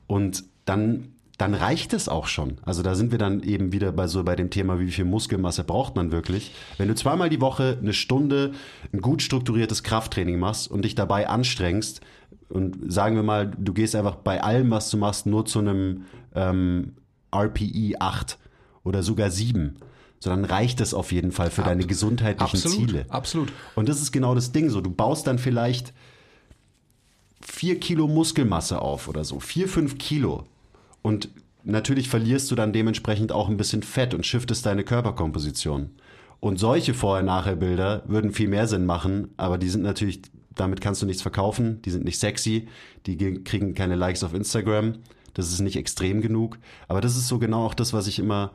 Und 0.07 0.45
dann, 0.65 1.12
dann 1.43 1.55
reicht 1.55 1.93
es 1.93 2.09
auch 2.09 2.29
schon. 2.29 2.59
Also 2.63 2.85
da 2.85 2.95
sind 2.95 3.11
wir 3.11 3.19
dann 3.19 3.43
eben 3.43 3.73
wieder 3.73 3.91
bei 3.91 4.07
so 4.07 4.23
bei 4.23 4.37
dem 4.37 4.51
Thema, 4.51 4.79
wie 4.79 4.93
viel 4.93 5.05
Muskelmasse 5.05 5.65
braucht 5.65 5.97
man 5.97 6.13
wirklich. 6.13 6.53
Wenn 6.79 6.87
du 6.87 6.95
zweimal 6.95 7.31
die 7.31 7.41
Woche 7.41 7.79
eine 7.83 7.93
Stunde 7.93 8.53
ein 8.93 9.01
gut 9.01 9.23
strukturiertes 9.23 9.83
Krafttraining 9.83 10.39
machst 10.39 10.71
und 10.71 10.85
dich 10.85 10.95
dabei 10.95 11.29
anstrengst 11.29 12.01
und 12.49 12.93
sagen 12.93 13.17
wir 13.17 13.25
mal, 13.25 13.51
du 13.59 13.73
gehst 13.73 13.97
einfach 13.97 14.15
bei 14.15 14.41
allem, 14.41 14.71
was 14.71 14.89
du 14.91 14.97
machst, 14.99 15.27
nur 15.27 15.45
zu 15.45 15.59
einem 15.59 16.05
ähm, 16.37 16.93
RPE 17.35 17.97
8 17.99 18.39
oder 18.85 19.03
sogar 19.03 19.31
7, 19.31 19.79
so 20.21 20.31
dann 20.31 20.45
reicht 20.45 20.81
es 20.81 20.95
auf 20.95 21.11
jeden 21.11 21.33
Fall 21.33 21.51
für 21.51 21.63
deine 21.63 21.85
gesundheitlichen 21.85 22.57
Absolut, 22.57 22.89
Ziele. 22.89 23.07
absolut. 23.09 23.53
Und 23.75 23.89
das 23.89 24.01
ist 24.01 24.13
genau 24.13 24.37
das 24.37 24.53
Ding 24.53 24.71
so. 24.71 24.81
Du 24.81 24.91
baust 24.91 25.27
dann 25.27 25.41
vielleicht 25.41 25.93
vier 27.41 27.81
Kilo 27.81 28.07
Muskelmasse 28.07 28.81
auf 28.81 29.09
oder 29.09 29.25
so. 29.25 29.41
Vier, 29.41 29.67
fünf 29.67 29.99
Kilo. 29.99 30.47
Und 31.03 31.29
natürlich 31.65 32.09
verlierst 32.09 32.51
du 32.51 32.55
dann 32.55 32.73
dementsprechend 32.73 33.33
auch 33.33 33.49
ein 33.49 33.57
bisschen 33.57 33.83
Fett 33.83 34.15
und 34.15 34.25
shiftest 34.27 34.65
deine 34.65 34.85
Körperkomposition. 34.85 35.91
Und 36.41 36.59
solche 36.59 36.95
Vorher-Nachher-Bilder 36.95 38.03
würden 38.07 38.33
viel 38.33 38.49
mehr 38.49 38.67
Sinn 38.67 38.87
machen, 38.87 39.29
aber 39.37 39.59
die 39.59 39.69
sind 39.69 39.83
natürlich, 39.83 40.23
damit 40.55 40.81
kannst 40.81 41.03
du 41.03 41.07
nichts 41.07 41.23
verkaufen, 41.23 41.81
die 41.83 41.91
sind 41.91 42.05
nicht 42.05 42.19
sexy, 42.19 42.69
die 43.07 43.17
ge- 43.17 43.43
kriegen 43.45 43.75
keine 43.75 43.95
Likes 43.95 44.25
auf 44.25 44.35
Instagram, 44.35 44.95
das 45.35 45.53
ist 45.53 45.61
nicht 45.61 45.77
extrem 45.77 46.21
genug. 46.21 46.59
Aber 46.89 47.01
das 47.01 47.17
ist 47.17 47.29
so 47.29 47.39
genau 47.39 47.67
auch 47.67 47.75
das, 47.75 47.93
was 47.93 48.07
ich 48.07 48.19
immer 48.19 48.51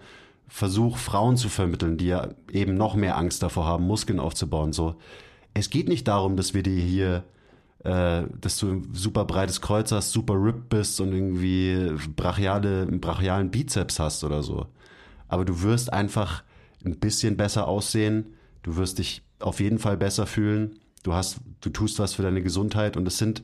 versuche, 0.50 1.00
Frauen 1.00 1.38
zu 1.38 1.50
vermitteln, 1.50 1.98
die 1.98 2.08
ja 2.08 2.30
eben 2.52 2.76
noch 2.76 2.96
mehr 2.96 3.18
Angst 3.18 3.42
davor 3.42 3.66
haben, 3.66 3.88
Muskeln 3.88 4.20
aufzubauen. 4.20 4.74
So, 4.74 4.96
es 5.54 5.70
geht 5.70 5.88
nicht 5.88 6.08
darum, 6.08 6.36
dass 6.36 6.54
wir 6.54 6.64
dir 6.64 6.82
hier 6.82 7.24
äh, 7.84 8.24
dass 8.42 8.58
du 8.58 8.72
ein 8.72 8.94
super 8.94 9.26
breites 9.26 9.62
Kreuz 9.62 9.92
hast, 9.92 10.12
super 10.12 10.34
ripped 10.34 10.70
bist 10.70 11.00
und 11.00 11.14
irgendwie 11.14 11.92
brachiale, 12.16 12.82
einen 12.82 13.00
brachialen 13.00 13.52
Bizeps 13.52 14.00
hast 14.00 14.24
oder 14.24 14.44
so. 14.44 14.66
Aber 15.28 15.46
du 15.46 15.62
wirst 15.62 15.94
einfach 15.94 16.44
ein 16.84 16.98
bisschen 17.00 17.38
besser 17.38 17.68
aussehen, 17.68 18.34
du 18.64 18.78
wirst 18.78 19.00
dich 19.00 19.22
auf 19.40 19.60
jeden 19.60 19.80
Fall 19.80 19.98
besser 19.98 20.26
fühlen, 20.26 20.80
du 21.04 21.14
hast, 21.14 21.40
du 21.62 21.70
tust 21.70 22.00
was 22.00 22.14
für 22.16 22.24
deine 22.24 22.42
Gesundheit 22.42 22.98
und 22.98 23.08
es 23.08 23.18
sind 23.18 23.44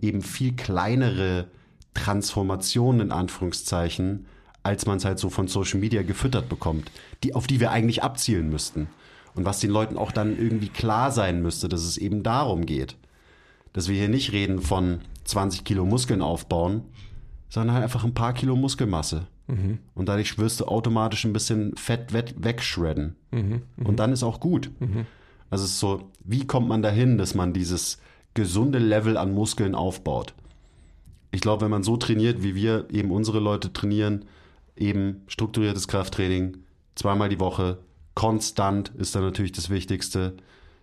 eben 0.00 0.22
viel 0.22 0.54
kleinere 0.54 1.48
Transformationen 1.92 3.00
in 3.02 3.12
Anführungszeichen, 3.12 4.26
als 4.62 4.86
man 4.86 4.96
es 4.96 5.04
halt 5.04 5.18
so 5.18 5.28
von 5.28 5.46
Social 5.46 5.78
Media 5.78 6.02
gefüttert 6.02 6.48
bekommt, 6.48 6.90
die, 7.22 7.34
auf 7.34 7.46
die 7.46 7.60
wir 7.60 7.70
eigentlich 7.70 8.02
abzielen 8.02 8.48
müssten. 8.48 8.88
Und 9.34 9.44
was 9.44 9.60
den 9.60 9.70
Leuten 9.70 9.98
auch 9.98 10.12
dann 10.12 10.38
irgendwie 10.38 10.68
klar 10.68 11.10
sein 11.10 11.42
müsste, 11.42 11.68
dass 11.68 11.82
es 11.82 11.98
eben 11.98 12.22
darum 12.22 12.66
geht 12.66 12.96
dass 13.74 13.88
wir 13.88 13.96
hier 13.96 14.08
nicht 14.08 14.32
reden 14.32 14.60
von 14.62 15.00
20 15.24 15.64
Kilo 15.64 15.84
Muskeln 15.84 16.22
aufbauen, 16.22 16.82
sondern 17.50 17.74
halt 17.74 17.84
einfach 17.84 18.04
ein 18.04 18.14
paar 18.14 18.32
Kilo 18.32 18.56
Muskelmasse. 18.56 19.26
Und 19.94 20.08
dadurch 20.08 20.38
wirst 20.38 20.60
du 20.60 20.64
automatisch 20.64 21.24
ein 21.26 21.34
bisschen 21.34 21.76
Fett 21.76 22.14
we- 22.14 22.24
wegschredden. 22.38 23.14
Und 23.76 23.98
dann 23.98 24.10
ist 24.12 24.22
auch 24.22 24.40
gut. 24.40 24.70
Also 25.50 25.64
es 25.66 25.72
ist 25.72 25.80
so, 25.80 26.10
wie 26.24 26.46
kommt 26.46 26.66
man 26.68 26.80
dahin, 26.80 27.18
dass 27.18 27.34
man 27.34 27.52
dieses 27.52 27.98
gesunde 28.32 28.78
Level 28.78 29.18
an 29.18 29.34
Muskeln 29.34 29.74
aufbaut? 29.74 30.32
Ich 31.30 31.42
glaube, 31.42 31.62
wenn 31.64 31.70
man 31.70 31.82
so 31.82 31.96
trainiert, 31.98 32.42
wie 32.42 32.54
wir 32.54 32.86
eben 32.90 33.10
unsere 33.10 33.38
Leute 33.40 33.72
trainieren, 33.72 34.24
eben 34.76 35.22
strukturiertes 35.26 35.86
Krafttraining, 35.88 36.56
zweimal 36.94 37.28
die 37.28 37.40
Woche, 37.40 37.78
konstant 38.14 38.90
ist 38.96 39.14
dann 39.14 39.24
natürlich 39.24 39.52
das 39.52 39.68
Wichtigste. 39.68 40.36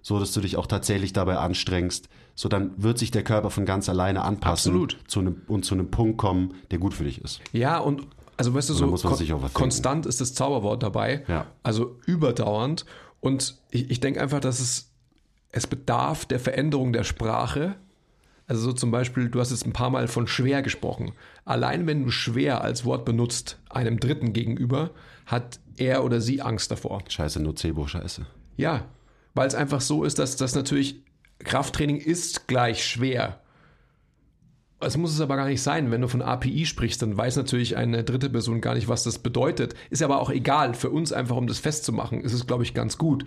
so 0.03 0.19
dass 0.19 0.33
du 0.33 0.41
dich 0.41 0.57
auch 0.57 0.65
tatsächlich 0.67 1.13
dabei 1.13 1.37
anstrengst, 1.37 2.09
so 2.35 2.49
dann 2.49 2.71
wird 2.77 2.97
sich 2.97 3.11
der 3.11 3.23
Körper 3.23 3.49
von 3.49 3.65
ganz 3.65 3.89
alleine 3.89 4.23
anpassen 4.23 4.71
Absolut. 4.71 4.97
Zu 5.07 5.19
einem, 5.19 5.41
und 5.47 5.65
zu 5.65 5.75
einem 5.75 5.91
Punkt 5.91 6.17
kommen, 6.17 6.55
der 6.71 6.79
gut 6.79 6.93
für 6.93 7.03
dich 7.03 7.21
ist. 7.21 7.41
Ja, 7.53 7.77
und 7.77 8.07
also 8.37 8.53
weißt 8.53 8.69
du, 8.69 8.73
so 8.73 8.87
kon 8.87 9.53
konstant 9.53 10.05
ist 10.05 10.19
das 10.19 10.33
Zauberwort 10.33 10.81
dabei. 10.81 11.23
Ja. 11.27 11.45
Also 11.61 11.99
überdauernd. 12.07 12.85
Und 13.19 13.57
ich, 13.69 13.91
ich 13.91 13.99
denke 13.99 14.19
einfach, 14.19 14.39
dass 14.39 14.59
es, 14.59 14.89
es 15.51 15.67
bedarf 15.67 16.25
der 16.25 16.39
Veränderung 16.39 16.91
der 16.91 17.03
Sprache. 17.03 17.75
Also 18.47 18.63
so 18.63 18.73
zum 18.73 18.89
Beispiel, 18.89 19.29
du 19.29 19.39
hast 19.39 19.51
jetzt 19.51 19.65
ein 19.65 19.73
paar 19.73 19.91
Mal 19.91 20.07
von 20.07 20.27
schwer 20.27 20.63
gesprochen. 20.63 21.11
Allein 21.45 21.85
wenn 21.85 22.03
du 22.03 22.09
schwer 22.09 22.61
als 22.61 22.83
Wort 22.83 23.05
benutzt, 23.05 23.59
einem 23.69 23.99
Dritten 23.99 24.33
gegenüber, 24.33 24.89
hat 25.27 25.59
er 25.77 26.03
oder 26.03 26.19
sie 26.19 26.41
Angst 26.41 26.71
davor. 26.71 27.03
Scheiße, 27.07 27.39
Nocebo-Scheiße. 27.41 28.25
Ja, 28.57 28.85
weil 29.33 29.47
es 29.47 29.55
einfach 29.55 29.81
so 29.81 30.03
ist, 30.03 30.19
dass 30.19 30.35
das 30.35 30.55
natürlich 30.55 31.03
Krafttraining 31.43 31.97
ist 31.97 32.47
gleich 32.47 32.85
schwer. 32.85 33.39
Es 34.79 34.97
muss 34.97 35.13
es 35.13 35.21
aber 35.21 35.35
gar 35.35 35.47
nicht 35.47 35.61
sein. 35.61 35.91
Wenn 35.91 36.01
du 36.01 36.07
von 36.07 36.23
API 36.23 36.65
sprichst, 36.65 37.01
dann 37.03 37.15
weiß 37.15 37.35
natürlich 37.35 37.77
eine 37.77 38.03
dritte 38.03 38.29
Person 38.31 38.61
gar 38.61 38.73
nicht, 38.73 38.87
was 38.87 39.03
das 39.03 39.19
bedeutet. 39.19 39.75
Ist 39.91 40.01
aber 40.01 40.19
auch 40.19 40.31
egal. 40.31 40.73
Für 40.73 40.89
uns 40.89 41.13
einfach, 41.13 41.35
um 41.35 41.45
das 41.45 41.59
festzumachen, 41.59 42.21
ist 42.21 42.33
es, 42.33 42.47
glaube 42.47 42.63
ich, 42.63 42.73
ganz 42.73 42.97
gut. 42.97 43.25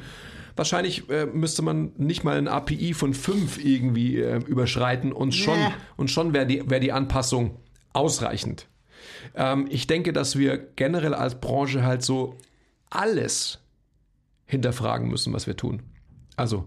Wahrscheinlich 0.56 1.08
äh, 1.10 1.26
müsste 1.26 1.62
man 1.62 1.92
nicht 1.96 2.24
mal 2.24 2.38
ein 2.38 2.48
API 2.48 2.92
von 2.94 3.14
5 3.14 3.64
irgendwie 3.64 4.18
äh, 4.20 4.38
überschreiten 4.38 5.12
und 5.12 5.32
schon, 5.32 5.58
Nee. 5.58 5.74
und 5.96 6.10
schon 6.10 6.32
wäre 6.32 6.46
die, 6.46 6.68
wär 6.68 6.80
die 6.80 6.92
Anpassung 6.92 7.58
ausreichend. 7.92 8.66
Ähm, 9.36 9.66
ich 9.70 9.86
denke, 9.86 10.12
dass 10.12 10.36
wir 10.36 10.58
generell 10.58 11.14
als 11.14 11.36
Branche 11.40 11.84
halt 11.84 12.02
so 12.02 12.36
alles 12.90 13.60
hinterfragen 14.46 15.08
müssen, 15.08 15.32
was 15.32 15.46
wir 15.46 15.56
tun. 15.56 15.82
Also 16.36 16.64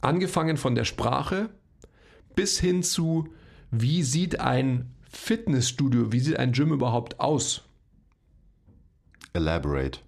angefangen 0.00 0.56
von 0.56 0.74
der 0.74 0.84
Sprache 0.84 1.50
bis 2.34 2.58
hin 2.58 2.82
zu, 2.82 3.28
wie 3.70 4.02
sieht 4.02 4.40
ein 4.40 4.94
Fitnessstudio, 5.10 6.12
wie 6.12 6.20
sieht 6.20 6.38
ein 6.38 6.52
Gym 6.52 6.72
überhaupt 6.72 7.20
aus? 7.20 7.62
Elaborate. 9.32 10.00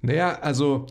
Naja, 0.00 0.38
also 0.40 0.86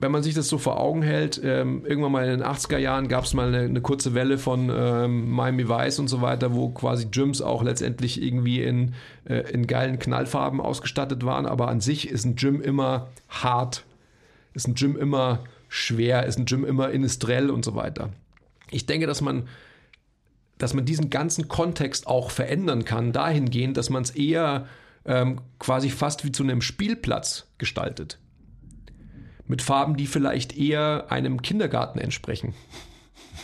wenn 0.00 0.12
man 0.12 0.22
sich 0.22 0.34
das 0.34 0.48
so 0.48 0.58
vor 0.58 0.80
Augen 0.80 1.02
hält, 1.02 1.40
ähm, 1.42 1.84
irgendwann 1.84 2.12
mal 2.12 2.24
in 2.24 2.38
den 2.38 2.46
80er 2.46 2.78
Jahren 2.78 3.08
gab 3.08 3.24
es 3.24 3.34
mal 3.34 3.48
eine, 3.48 3.64
eine 3.64 3.80
kurze 3.80 4.14
Welle 4.14 4.38
von 4.38 4.70
ähm, 4.72 5.28
Miami 5.30 5.68
Vice 5.68 5.98
und 5.98 6.06
so 6.06 6.22
weiter, 6.22 6.54
wo 6.54 6.68
quasi 6.68 7.06
Gyms 7.06 7.42
auch 7.42 7.64
letztendlich 7.64 8.22
irgendwie 8.22 8.62
in, 8.62 8.94
äh, 9.28 9.50
in 9.50 9.66
geilen 9.66 9.98
Knallfarben 9.98 10.60
ausgestattet 10.60 11.24
waren. 11.24 11.46
Aber 11.46 11.66
an 11.66 11.80
sich 11.80 12.08
ist 12.08 12.24
ein 12.24 12.36
Gym 12.36 12.60
immer 12.60 13.08
hart, 13.28 13.84
ist 14.54 14.68
ein 14.68 14.74
Gym 14.74 14.96
immer 14.96 15.40
schwer, 15.68 16.26
ist 16.26 16.38
ein 16.38 16.46
Gym 16.46 16.64
immer 16.64 16.90
industriell 16.90 17.50
und 17.50 17.64
so 17.64 17.74
weiter. 17.74 18.10
Ich 18.70 18.86
denke, 18.86 19.06
dass 19.06 19.20
man 19.20 19.48
dass 20.58 20.74
man 20.74 20.84
diesen 20.84 21.08
ganzen 21.08 21.48
Kontext 21.48 22.06
auch 22.06 22.30
verändern 22.30 22.84
kann, 22.84 23.12
dahingehend, 23.12 23.76
dass 23.76 23.90
man 23.90 24.02
es 24.02 24.10
eher 24.10 24.66
ähm, 25.04 25.40
quasi 25.58 25.88
fast 25.88 26.24
wie 26.24 26.32
zu 26.32 26.42
einem 26.42 26.60
Spielplatz 26.60 27.46
gestaltet. 27.58 28.18
Mit 29.46 29.62
Farben, 29.62 29.96
die 29.96 30.06
vielleicht 30.06 30.58
eher 30.58 31.06
einem 31.10 31.40
Kindergarten 31.40 31.98
entsprechen. 31.98 32.54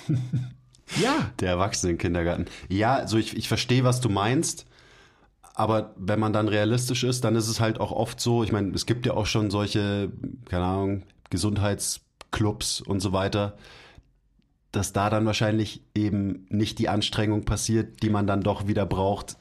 ja, 1.01 1.31
Der 1.41 1.51
Erwachsenen-Kindergarten. 1.51 2.47
Ja, 2.69 2.97
also 2.97 3.17
ich, 3.17 3.37
ich 3.37 3.49
verstehe, 3.49 3.85
was 3.85 4.01
du 4.01 4.11
meinst. 4.11 4.67
Aber 5.55 5.95
wenn 5.97 6.19
man 6.19 6.33
dann 6.33 6.49
realistisch 6.49 7.05
ist, 7.05 7.23
dann 7.23 7.37
ist 7.37 7.49
es 7.49 7.61
halt 7.61 7.81
auch 7.81 7.93
oft 7.93 8.21
so, 8.21 8.43
ich 8.43 8.51
meine, 8.51 8.73
es 8.75 8.87
gibt 8.87 9.07
ja 9.07 9.15
auch 9.15 9.27
schon 9.27 9.51
solche, 9.51 10.11
keine 10.47 10.65
Ahnung, 10.65 11.05
Gesundheitsclubs 12.35 12.81
und 12.81 13.01
so 13.01 13.13
weiter, 13.13 13.57
dass 14.73 14.93
da 14.93 15.09
dann 15.09 15.25
wahrscheinlich 15.25 15.83
eben 15.95 16.47
nicht 16.49 16.79
die 16.79 16.89
Anstrengung 16.89 17.45
passiert, 17.45 18.03
die 18.03 18.11
man 18.11 18.27
dann 18.27 18.43
doch 18.43 18.67
wieder 18.67 18.87
braucht, 18.87 19.37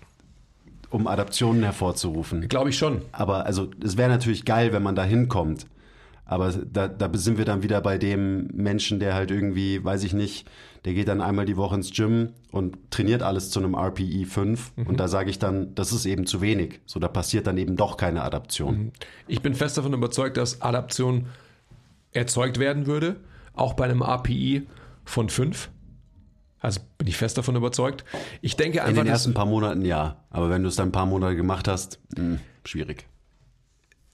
um 0.89 1.07
Adaptionen 1.07 1.63
hervorzurufen. 1.63 2.47
glaube 2.47 2.69
ich 2.69 2.77
schon. 2.77 3.01
Aber 3.11 3.45
also 3.45 3.71
es 3.83 3.97
wäre 3.97 4.09
natürlich 4.09 4.45
geil, 4.45 4.73
wenn 4.73 4.83
man 4.83 4.95
da 4.95 5.03
hinkommt. 5.03 5.65
Aber 6.25 6.51
da, 6.51 6.87
da 6.87 7.09
sind 7.15 7.37
wir 7.37 7.45
dann 7.45 7.63
wieder 7.63 7.81
bei 7.81 7.97
dem 7.97 8.47
Menschen, 8.53 8.99
der 8.99 9.13
halt 9.13 9.29
irgendwie, 9.29 9.83
weiß 9.83 10.03
ich 10.03 10.13
nicht, 10.13 10.49
der 10.85 10.93
geht 10.93 11.07
dann 11.07 11.19
einmal 11.19 11.45
die 11.45 11.57
Woche 11.57 11.75
ins 11.75 11.91
Gym 11.91 12.29
und 12.51 12.77
trainiert 12.91 13.23
alles 13.23 13.49
zu 13.49 13.59
einem 13.59 13.75
RPE 13.75 14.25
5. 14.25 14.71
Und 14.85 14.99
da 14.99 15.07
sage 15.07 15.29
ich 15.29 15.39
dann, 15.39 15.75
das 15.75 15.91
ist 15.91 16.05
eben 16.05 16.25
zu 16.25 16.41
wenig. 16.41 16.79
So, 16.85 16.99
da 16.99 17.07
passiert 17.07 17.47
dann 17.47 17.57
eben 17.57 17.75
doch 17.75 17.97
keine 17.97 18.23
Adaption. 18.23 18.91
Ich 19.27 19.41
bin 19.41 19.53
fest 19.53 19.77
davon 19.77 19.93
überzeugt, 19.93 20.37
dass 20.37 20.61
Adaption 20.61 21.27
erzeugt 22.13 22.59
werden 22.59 22.85
würde, 22.85 23.17
auch 23.53 23.73
bei 23.73 23.85
einem 23.85 24.01
API 24.01 24.67
von 25.05 25.29
5. 25.29 25.69
Also 26.59 26.79
bin 26.97 27.07
ich 27.07 27.17
fest 27.17 27.37
davon 27.37 27.55
überzeugt. 27.55 28.05
Ich 28.41 28.55
denke 28.55 28.79
In 28.79 28.83
einfach, 28.85 29.01
den 29.01 29.07
dass, 29.07 29.21
ersten 29.21 29.33
paar 29.33 29.45
Monaten 29.45 29.83
ja. 29.83 30.23
Aber 30.29 30.49
wenn 30.49 30.63
du 30.63 30.69
es 30.69 30.75
dann 30.77 30.89
ein 30.89 30.93
paar 30.93 31.05
Monate 31.05 31.35
gemacht 31.35 31.67
hast, 31.67 31.99
mh, 32.17 32.39
schwierig. 32.63 33.05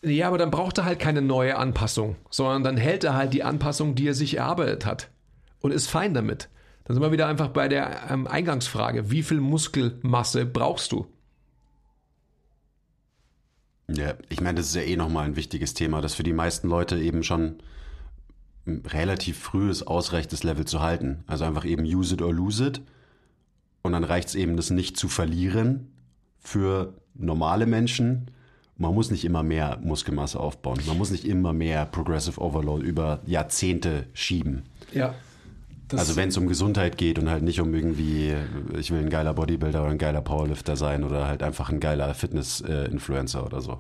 ja, 0.04 0.28
aber 0.28 0.40
dann 0.40 0.50
braucht 0.50 0.80
er 0.80 0.86
halt 0.86 0.98
keine 1.00 1.22
neue 1.22 1.58
Anpassung, 1.58 2.16
sondern 2.32 2.64
dann 2.64 2.78
hält 2.78 3.04
er 3.04 3.14
halt 3.16 3.34
die 3.34 3.44
Anpassung, 3.44 3.94
die 3.94 4.08
er 4.08 4.16
sich 4.16 4.38
erarbeitet 4.38 4.86
hat 4.88 5.12
und 5.60 5.72
ist 5.72 5.88
fein 5.88 6.14
damit. 6.16 6.50
Dann 6.86 6.96
sind 6.96 7.04
wir 7.04 7.12
wieder 7.12 7.28
einfach 7.28 7.50
bei 7.50 7.68
der 7.68 8.10
ähm, 8.10 8.26
Eingangsfrage. 8.26 9.12
Wie 9.12 9.22
viel 9.22 9.40
Muskelmasse 9.42 10.48
brauchst 10.48 10.92
du? 10.92 11.06
Ja, 13.92 14.14
ich 14.30 14.42
meine, 14.42 14.58
das 14.58 14.68
ist 14.68 14.76
ja 14.76 14.82
eh 14.82 14.96
nochmal 14.96 15.26
ein 15.26 15.36
wichtiges 15.36 15.74
Thema, 15.76 16.02
dass 16.02 16.16
für 16.16 16.24
die 16.24 16.34
meisten 16.34 16.68
Leute 16.68 16.98
eben 17.00 17.24
schon 17.24 17.56
relativ 18.68 19.40
frühes 19.40 19.86
ausreicht, 19.86 20.32
das 20.32 20.44
Level 20.44 20.66
zu 20.66 20.82
halten. 20.82 21.24
Also 21.28 21.46
einfach 21.46 21.66
eben 21.66 21.84
use 21.84 22.14
it 22.14 22.22
or 22.22 22.34
lose 22.34 22.66
it. 22.66 22.82
Und 23.82 23.94
dann 23.94 24.04
reicht 24.04 24.30
es 24.30 24.36
eben, 24.36 24.58
das 24.58 24.70
nicht 24.70 24.98
zu 24.98 25.08
verlieren 25.08 25.88
für 26.40 26.94
normale 27.14 27.66
Menschen. 27.66 28.32
Man 28.78 28.94
muss 28.94 29.12
nicht 29.12 29.26
immer 29.26 29.44
mehr 29.44 29.80
Muskelmasse 29.82 30.40
aufbauen. 30.40 30.80
Man 30.88 30.98
muss 30.98 31.12
nicht 31.12 31.26
immer 31.26 31.54
mehr 31.54 31.86
Progressive 31.86 32.40
Overload 32.40 32.86
über 32.86 33.20
Jahrzehnte 33.26 34.06
schieben. 34.14 34.64
Ja. 34.94 35.14
Also 35.92 36.16
wenn 36.16 36.30
es 36.30 36.38
um 36.38 36.48
Gesundheit 36.48 36.98
geht 36.98 37.18
und 37.18 37.30
halt 37.30 37.44
nicht 37.44 37.60
um 37.60 37.74
irgendwie, 37.74 38.36
ich 38.78 38.92
will 38.92 39.00
ein 39.00 39.10
geiler 39.10 39.34
Bodybuilder 39.34 39.82
oder 39.82 39.92
ein 39.92 39.98
geiler 39.98 40.22
Powerlifter 40.22 40.76
sein 40.76 41.04
oder 41.04 41.26
halt 41.28 41.42
einfach 41.42 41.70
ein 41.72 41.80
geiler 41.80 42.14
Fitness-Influencer 42.14 43.44
oder 43.46 43.62
so. 43.62 43.80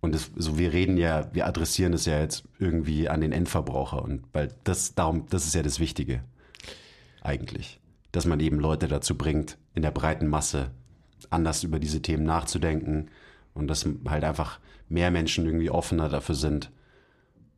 Und 0.00 0.14
das, 0.14 0.30
so 0.36 0.58
wir 0.58 0.72
reden 0.72 0.96
ja, 0.96 1.28
wir 1.34 1.46
adressieren 1.46 1.92
es 1.92 2.06
ja 2.06 2.20
jetzt 2.20 2.44
irgendwie 2.58 3.08
an 3.08 3.20
den 3.20 3.32
Endverbraucher. 3.32 4.02
Und 4.02 4.22
weil 4.32 4.54
das 4.64 4.94
darum, 4.94 5.26
das 5.30 5.46
ist 5.46 5.54
ja 5.54 5.62
das 5.62 5.80
Wichtige 5.80 6.22
eigentlich, 7.20 7.80
dass 8.12 8.24
man 8.24 8.40
eben 8.40 8.60
Leute 8.60 8.86
dazu 8.86 9.16
bringt, 9.16 9.58
in 9.74 9.82
der 9.82 9.90
breiten 9.90 10.28
Masse 10.28 10.70
anders 11.30 11.64
über 11.64 11.78
diese 11.78 12.00
Themen 12.00 12.24
nachzudenken. 12.24 13.10
Und 13.54 13.66
dass 13.66 13.88
halt 14.06 14.22
einfach 14.22 14.60
mehr 14.88 15.10
Menschen 15.10 15.44
irgendwie 15.44 15.70
offener 15.70 16.08
dafür 16.08 16.36
sind, 16.36 16.70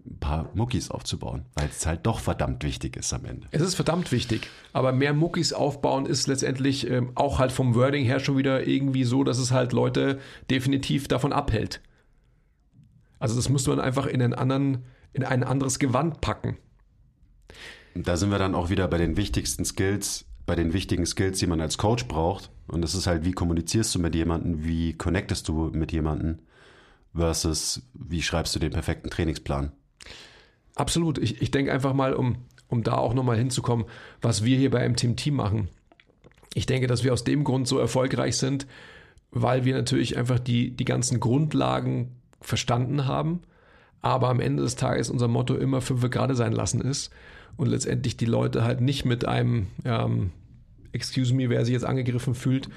ein 0.07 0.19
paar 0.19 0.51
Muckis 0.55 0.91
aufzubauen, 0.91 1.45
weil 1.55 1.69
es 1.69 1.85
halt 1.85 2.07
doch 2.07 2.21
verdammt 2.21 2.65
wichtig 2.65 2.97
ist 2.97 3.13
am 3.13 3.25
Ende. 3.27 3.47
Es 3.51 3.61
ist 3.61 3.75
verdammt 3.75 4.13
wichtig, 4.13 4.49
aber 4.73 4.93
mehr 4.93 5.13
Muckis 5.13 5.53
aufbauen 5.53 6.07
ist 6.07 6.27
letztendlich 6.27 6.89
ähm, 6.89 7.13
auch 7.15 7.39
halt 7.39 7.53
vom 7.53 7.75
Wording 7.75 8.05
her 8.05 8.19
schon 8.19 8.37
wieder 8.39 8.67
irgendwie 8.67 9.05
so, 9.05 9.25
dass 9.25 9.39
es 9.39 9.53
halt 9.53 9.73
Leute 9.73 10.19
definitiv 10.51 11.07
davon 11.07 11.33
abhält. 11.35 11.81
Also 13.21 13.37
das 13.37 13.49
müsste 13.49 13.71
man 13.71 13.79
einfach 13.79 14.07
in 14.07 14.21
einen 14.21 14.35
anderen, 14.35 14.85
in 15.13 15.23
ein 15.23 15.45
anderes 15.45 15.79
Gewand 15.79 16.21
packen. 16.21 16.57
Und 17.95 18.09
da 18.09 18.17
sind 18.17 18.31
wir 18.31 18.39
dann 18.39 18.57
auch 18.57 18.71
wieder 18.71 18.89
bei 18.89 18.99
den 18.99 19.17
wichtigsten 19.17 19.65
Skills, 19.65 20.25
bei 20.47 20.57
den 20.57 20.73
wichtigen 20.73 21.07
Skills, 21.07 21.39
die 21.39 21.47
man 21.47 21.61
als 21.61 21.79
Coach 21.79 22.09
braucht. 22.09 22.51
Und 22.67 22.83
das 22.83 22.95
ist 22.95 23.07
halt, 23.07 23.25
wie 23.25 23.33
kommunizierst 23.33 23.95
du 23.95 23.99
mit 23.99 24.15
jemandem, 24.15 24.65
wie 24.65 24.95
connectest 24.95 25.47
du 25.49 25.71
mit 25.73 25.93
jemandem 25.93 26.41
versus 27.15 27.83
wie 27.93 28.23
schreibst 28.23 28.55
du 28.55 28.59
den 28.59 28.73
perfekten 28.73 29.11
Trainingsplan. 29.11 29.73
Absolut. 30.77 31.19
Ich, 31.19 31.43
ich 31.43 31.51
denke 31.51 31.73
einfach 31.73 31.93
mal, 31.93 32.15
um, 32.15 32.37
um 32.69 32.83
da 32.83 32.95
auch 32.95 33.15
nochmal 33.15 33.37
hinzukommen, 33.37 33.87
was 34.23 34.45
wir 34.45 34.57
hier 34.57 34.71
bei 34.71 34.89
MTM 34.89 35.17
Team 35.17 35.35
machen. 35.35 35.69
Ich 36.55 36.67
denke, 36.67 36.87
dass 36.87 37.05
wir 37.05 37.13
aus 37.13 37.25
dem 37.25 37.45
Grund 37.45 37.69
so 37.69 37.79
erfolgreich 37.79 38.37
sind, 38.37 38.67
weil 39.31 39.65
wir 39.65 39.75
natürlich 39.75 40.17
einfach 40.17 40.39
die, 40.39 40.75
die 40.75 40.85
ganzen 40.85 41.21
Grundlagen 41.21 42.20
verstanden 42.41 43.07
haben, 43.07 43.43
aber 44.03 44.29
am 44.29 44.41
Ende 44.41 44.63
des 44.63 44.77
Tages 44.77 45.11
unser 45.11 45.29
Motto 45.29 45.55
immer 45.55 45.81
fünf 45.81 46.09
gerade 46.11 46.35
sein 46.35 46.53
lassen 46.53 46.81
ist. 46.81 47.11
Und 47.57 47.69
letztendlich 47.69 48.17
die 48.17 48.27
Leute 48.27 48.65
halt 48.65 48.81
nicht 48.81 49.05
mit 49.05 49.27
einem, 49.27 49.67
ähm, 49.85 50.31
excuse 50.93 51.35
me, 51.35 51.51
wer 51.51 51.65
sich 51.65 51.75
jetzt 51.75 51.85
angegriffen 51.85 52.35
fühlt, 52.35 52.69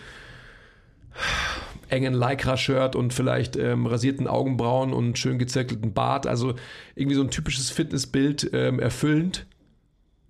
engen 1.90 2.14
Lycra-Shirt 2.14 2.96
und 2.96 3.14
vielleicht 3.14 3.56
ähm, 3.56 3.86
rasierten 3.86 4.28
Augenbrauen 4.28 4.94
und 4.94 5.18
schön 5.18 5.38
gezirkelten 5.38 5.94
Bart, 5.94 6.28
also 6.28 6.56
irgendwie 6.96 7.16
so 7.16 7.22
ein 7.22 7.30
typisches 7.30 7.70
Fitnessbild 7.70 8.50
ähm, 8.54 8.80
erfüllend 8.80 9.46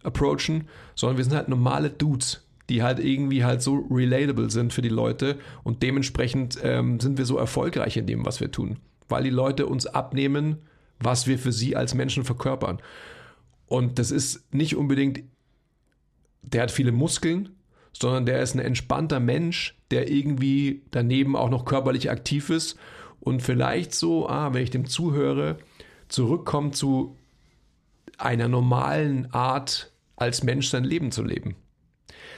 approachen, 0.04 0.68
sondern 0.96 1.18
wir 1.18 1.24
sind 1.24 1.36
halt 1.36 1.48
normale 1.48 1.90
Dudes, 1.90 2.46
die 2.70 2.84
halt 2.84 3.00
irgendwie 3.00 3.46
halt 3.46 3.62
so 3.62 3.88
relatable 3.90 4.50
sind 4.50 4.74
für 4.74 4.82
die 4.82 4.90
Leute 4.90 5.38
und 5.64 5.84
dementsprechend 5.84 6.60
ähm, 6.64 7.00
sind 7.00 7.18
wir 7.18 7.26
so 7.26 7.38
erfolgreich 7.38 7.96
in 7.98 8.08
dem, 8.08 8.26
was 8.26 8.42
wir 8.42 8.52
tun, 8.52 8.78
weil 9.10 9.24
die 9.24 9.30
Leute 9.30 9.66
uns 9.66 9.86
abnehmen, 9.86 10.58
was 11.00 11.28
wir 11.28 11.38
für 11.38 11.52
sie 11.52 11.76
als 11.76 11.94
Menschen 11.94 12.24
verkörpern. 12.24 12.80
Und 13.68 14.00
das 14.00 14.12
ist 14.12 14.54
nicht 14.54 14.76
unbedingt, 14.76 15.24
der 16.42 16.64
hat 16.64 16.72
viele 16.72 16.92
Muskeln, 16.92 17.50
sondern 17.94 18.26
der 18.26 18.42
ist 18.42 18.56
ein 18.56 18.60
entspannter 18.60 19.20
Mensch, 19.20 19.78
der 19.92 20.10
irgendwie 20.10 20.82
daneben 20.92 21.36
auch 21.36 21.50
noch 21.50 21.66
körperlich 21.66 22.10
aktiv 22.10 22.50
ist 22.50 22.78
und 23.20 23.42
vielleicht 23.42 23.94
so, 23.94 24.28
ah, 24.28 24.54
wenn 24.54 24.64
ich 24.64 24.72
dem 24.72 24.86
zuhöre, 24.86 25.58
zurückkommt 26.10 26.76
zu 26.76 27.16
einer 28.18 28.48
normalen 28.48 29.32
Art, 29.32 29.92
als 30.16 30.44
Mensch 30.44 30.70
sein 30.70 30.84
Leben 30.84 31.12
zu 31.12 31.24
leben. 31.24 31.56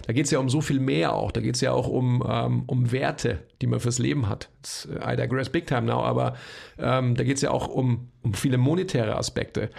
Da 0.06 0.14
geht 0.14 0.26
es 0.26 0.32
ja 0.32 0.40
um 0.40 0.50
so 0.50 0.62
viel 0.62 0.80
mehr 0.80 1.14
auch. 1.14 1.32
Da 1.32 1.42
geht 1.42 1.56
es 1.56 1.62
ja 1.62 1.72
auch 1.72 1.88
um, 1.88 2.24
ähm, 2.28 2.64
um 2.68 2.92
Werte, 2.92 3.40
die 3.62 3.68
man 3.68 3.80
fürs 3.80 4.00
Leben 4.00 4.30
hat. 4.30 4.50
I 4.88 5.16
digress 5.16 5.50
big 5.50 5.68
time 5.68 5.84
now, 5.84 6.04
aber 6.04 6.36
ähm, 6.78 7.16
da 7.16 7.24
geht 7.24 7.38
es 7.38 7.42
ja 7.42 7.52
auch 7.52 7.68
um, 7.68 8.10
um 8.22 8.34
viele 8.34 8.58
monetäre 8.58 9.16
Aspekte. 9.18 9.70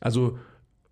Also 0.00 0.38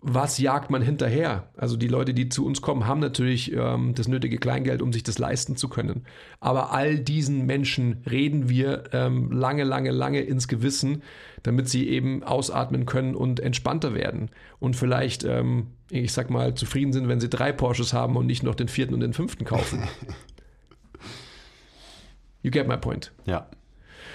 was 0.04 0.38
jagt 0.38 0.68
man 0.68 0.82
hinterher? 0.82 1.48
Also 1.56 1.76
die 1.76 1.86
Leute, 1.86 2.12
die 2.12 2.28
zu 2.28 2.44
uns 2.44 2.60
kommen, 2.60 2.86
haben 2.86 2.98
natürlich 2.98 3.52
ähm, 3.52 3.94
das 3.94 4.08
nötige 4.08 4.38
Kleingeld, 4.38 4.82
um 4.82 4.92
sich 4.92 5.04
das 5.04 5.18
leisten 5.18 5.56
zu 5.56 5.68
können. 5.68 6.04
Aber 6.40 6.72
all 6.72 6.98
diesen 6.98 7.46
Menschen 7.46 8.02
reden 8.10 8.48
wir 8.48 8.84
ähm, 8.92 9.30
lange, 9.30 9.62
lange, 9.62 9.92
lange 9.92 10.20
ins 10.20 10.48
Gewissen, 10.48 11.02
damit 11.44 11.68
sie 11.68 11.88
eben 11.88 12.24
ausatmen 12.24 12.84
können 12.84 13.14
und 13.14 13.38
entspannter 13.38 13.94
werden. 13.94 14.30
Und 14.58 14.74
vielleicht, 14.74 15.22
ähm, 15.22 15.68
ich 15.88 16.12
sag 16.12 16.30
mal, 16.30 16.54
zufrieden 16.54 16.92
sind, 16.92 17.06
wenn 17.06 17.20
sie 17.20 17.30
drei 17.30 17.52
Porsches 17.52 17.92
haben 17.92 18.16
und 18.16 18.26
nicht 18.26 18.42
noch 18.42 18.56
den 18.56 18.68
vierten 18.68 18.94
und 18.94 19.00
den 19.00 19.12
fünften 19.12 19.44
kaufen. 19.44 19.82
you 22.42 22.50
get 22.50 22.66
my 22.66 22.76
point. 22.76 23.12
Ja. 23.24 23.46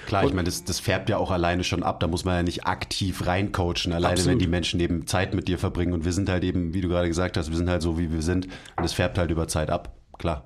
Klar, 0.07 0.25
ich 0.25 0.33
meine, 0.33 0.45
das, 0.45 0.63
das 0.63 0.79
färbt 0.79 1.09
ja 1.09 1.17
auch 1.17 1.31
alleine 1.31 1.63
schon 1.63 1.83
ab. 1.83 1.99
Da 1.99 2.07
muss 2.07 2.23
man 2.23 2.35
ja 2.35 2.43
nicht 2.43 2.65
aktiv 2.65 3.25
reincoachen. 3.25 3.91
Alleine, 3.91 4.13
Absolut. 4.13 4.31
wenn 4.31 4.39
die 4.39 4.47
Menschen 4.47 4.79
eben 4.79 5.05
Zeit 5.05 5.33
mit 5.33 5.47
dir 5.47 5.59
verbringen. 5.59 5.93
Und 5.93 6.05
wir 6.05 6.13
sind 6.13 6.29
halt 6.29 6.43
eben, 6.43 6.73
wie 6.73 6.81
du 6.81 6.87
gerade 6.87 7.07
gesagt 7.07 7.35
hast, 7.35 7.49
wir 7.49 7.57
sind 7.57 7.69
halt 7.69 7.81
so, 7.81 7.99
wie 7.99 8.11
wir 8.11 8.21
sind. 8.21 8.47
Und 8.77 8.83
es 8.83 8.93
färbt 8.93 9.17
halt 9.17 9.31
über 9.31 9.47
Zeit 9.47 9.69
ab. 9.69 9.95
Klar. 10.17 10.45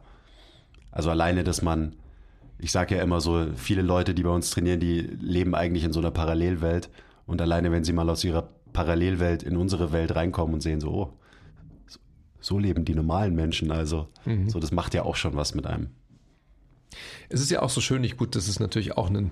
Also 0.91 1.09
alleine, 1.11 1.43
dass 1.43 1.61
man, 1.61 1.95
ich 2.57 2.71
sage 2.71 2.95
ja 2.95 3.03
immer 3.03 3.21
so, 3.21 3.47
viele 3.55 3.83
Leute, 3.83 4.13
die 4.13 4.23
bei 4.23 4.31
uns 4.31 4.49
trainieren, 4.49 4.79
die 4.79 4.99
leben 4.99 5.53
eigentlich 5.53 5.83
in 5.83 5.93
so 5.93 5.99
einer 5.99 6.11
Parallelwelt. 6.11 6.89
Und 7.27 7.41
alleine, 7.41 7.71
wenn 7.71 7.83
sie 7.83 7.93
mal 7.93 8.09
aus 8.09 8.23
ihrer 8.23 8.49
Parallelwelt 8.73 9.43
in 9.43 9.57
unsere 9.57 9.91
Welt 9.91 10.15
reinkommen 10.15 10.55
und 10.55 10.61
sehen 10.61 10.79
so, 10.79 10.89
oh, 10.89 11.13
so 12.39 12.57
leben 12.57 12.83
die 12.83 12.95
normalen 12.95 13.35
Menschen. 13.35 13.71
Also, 13.71 14.07
mhm. 14.25 14.49
so, 14.49 14.59
das 14.59 14.71
macht 14.71 14.93
ja 14.93 15.03
auch 15.03 15.15
schon 15.15 15.35
was 15.35 15.53
mit 15.53 15.67
einem. 15.67 15.91
Es 17.29 17.41
ist 17.41 17.51
ja 17.51 17.61
auch 17.61 17.69
so 17.69 17.81
schön, 17.81 18.01
nicht 18.01 18.17
gut, 18.17 18.35
das 18.35 18.47
ist 18.47 18.59
natürlich 18.59 18.97
auch 18.97 19.09
ein 19.09 19.31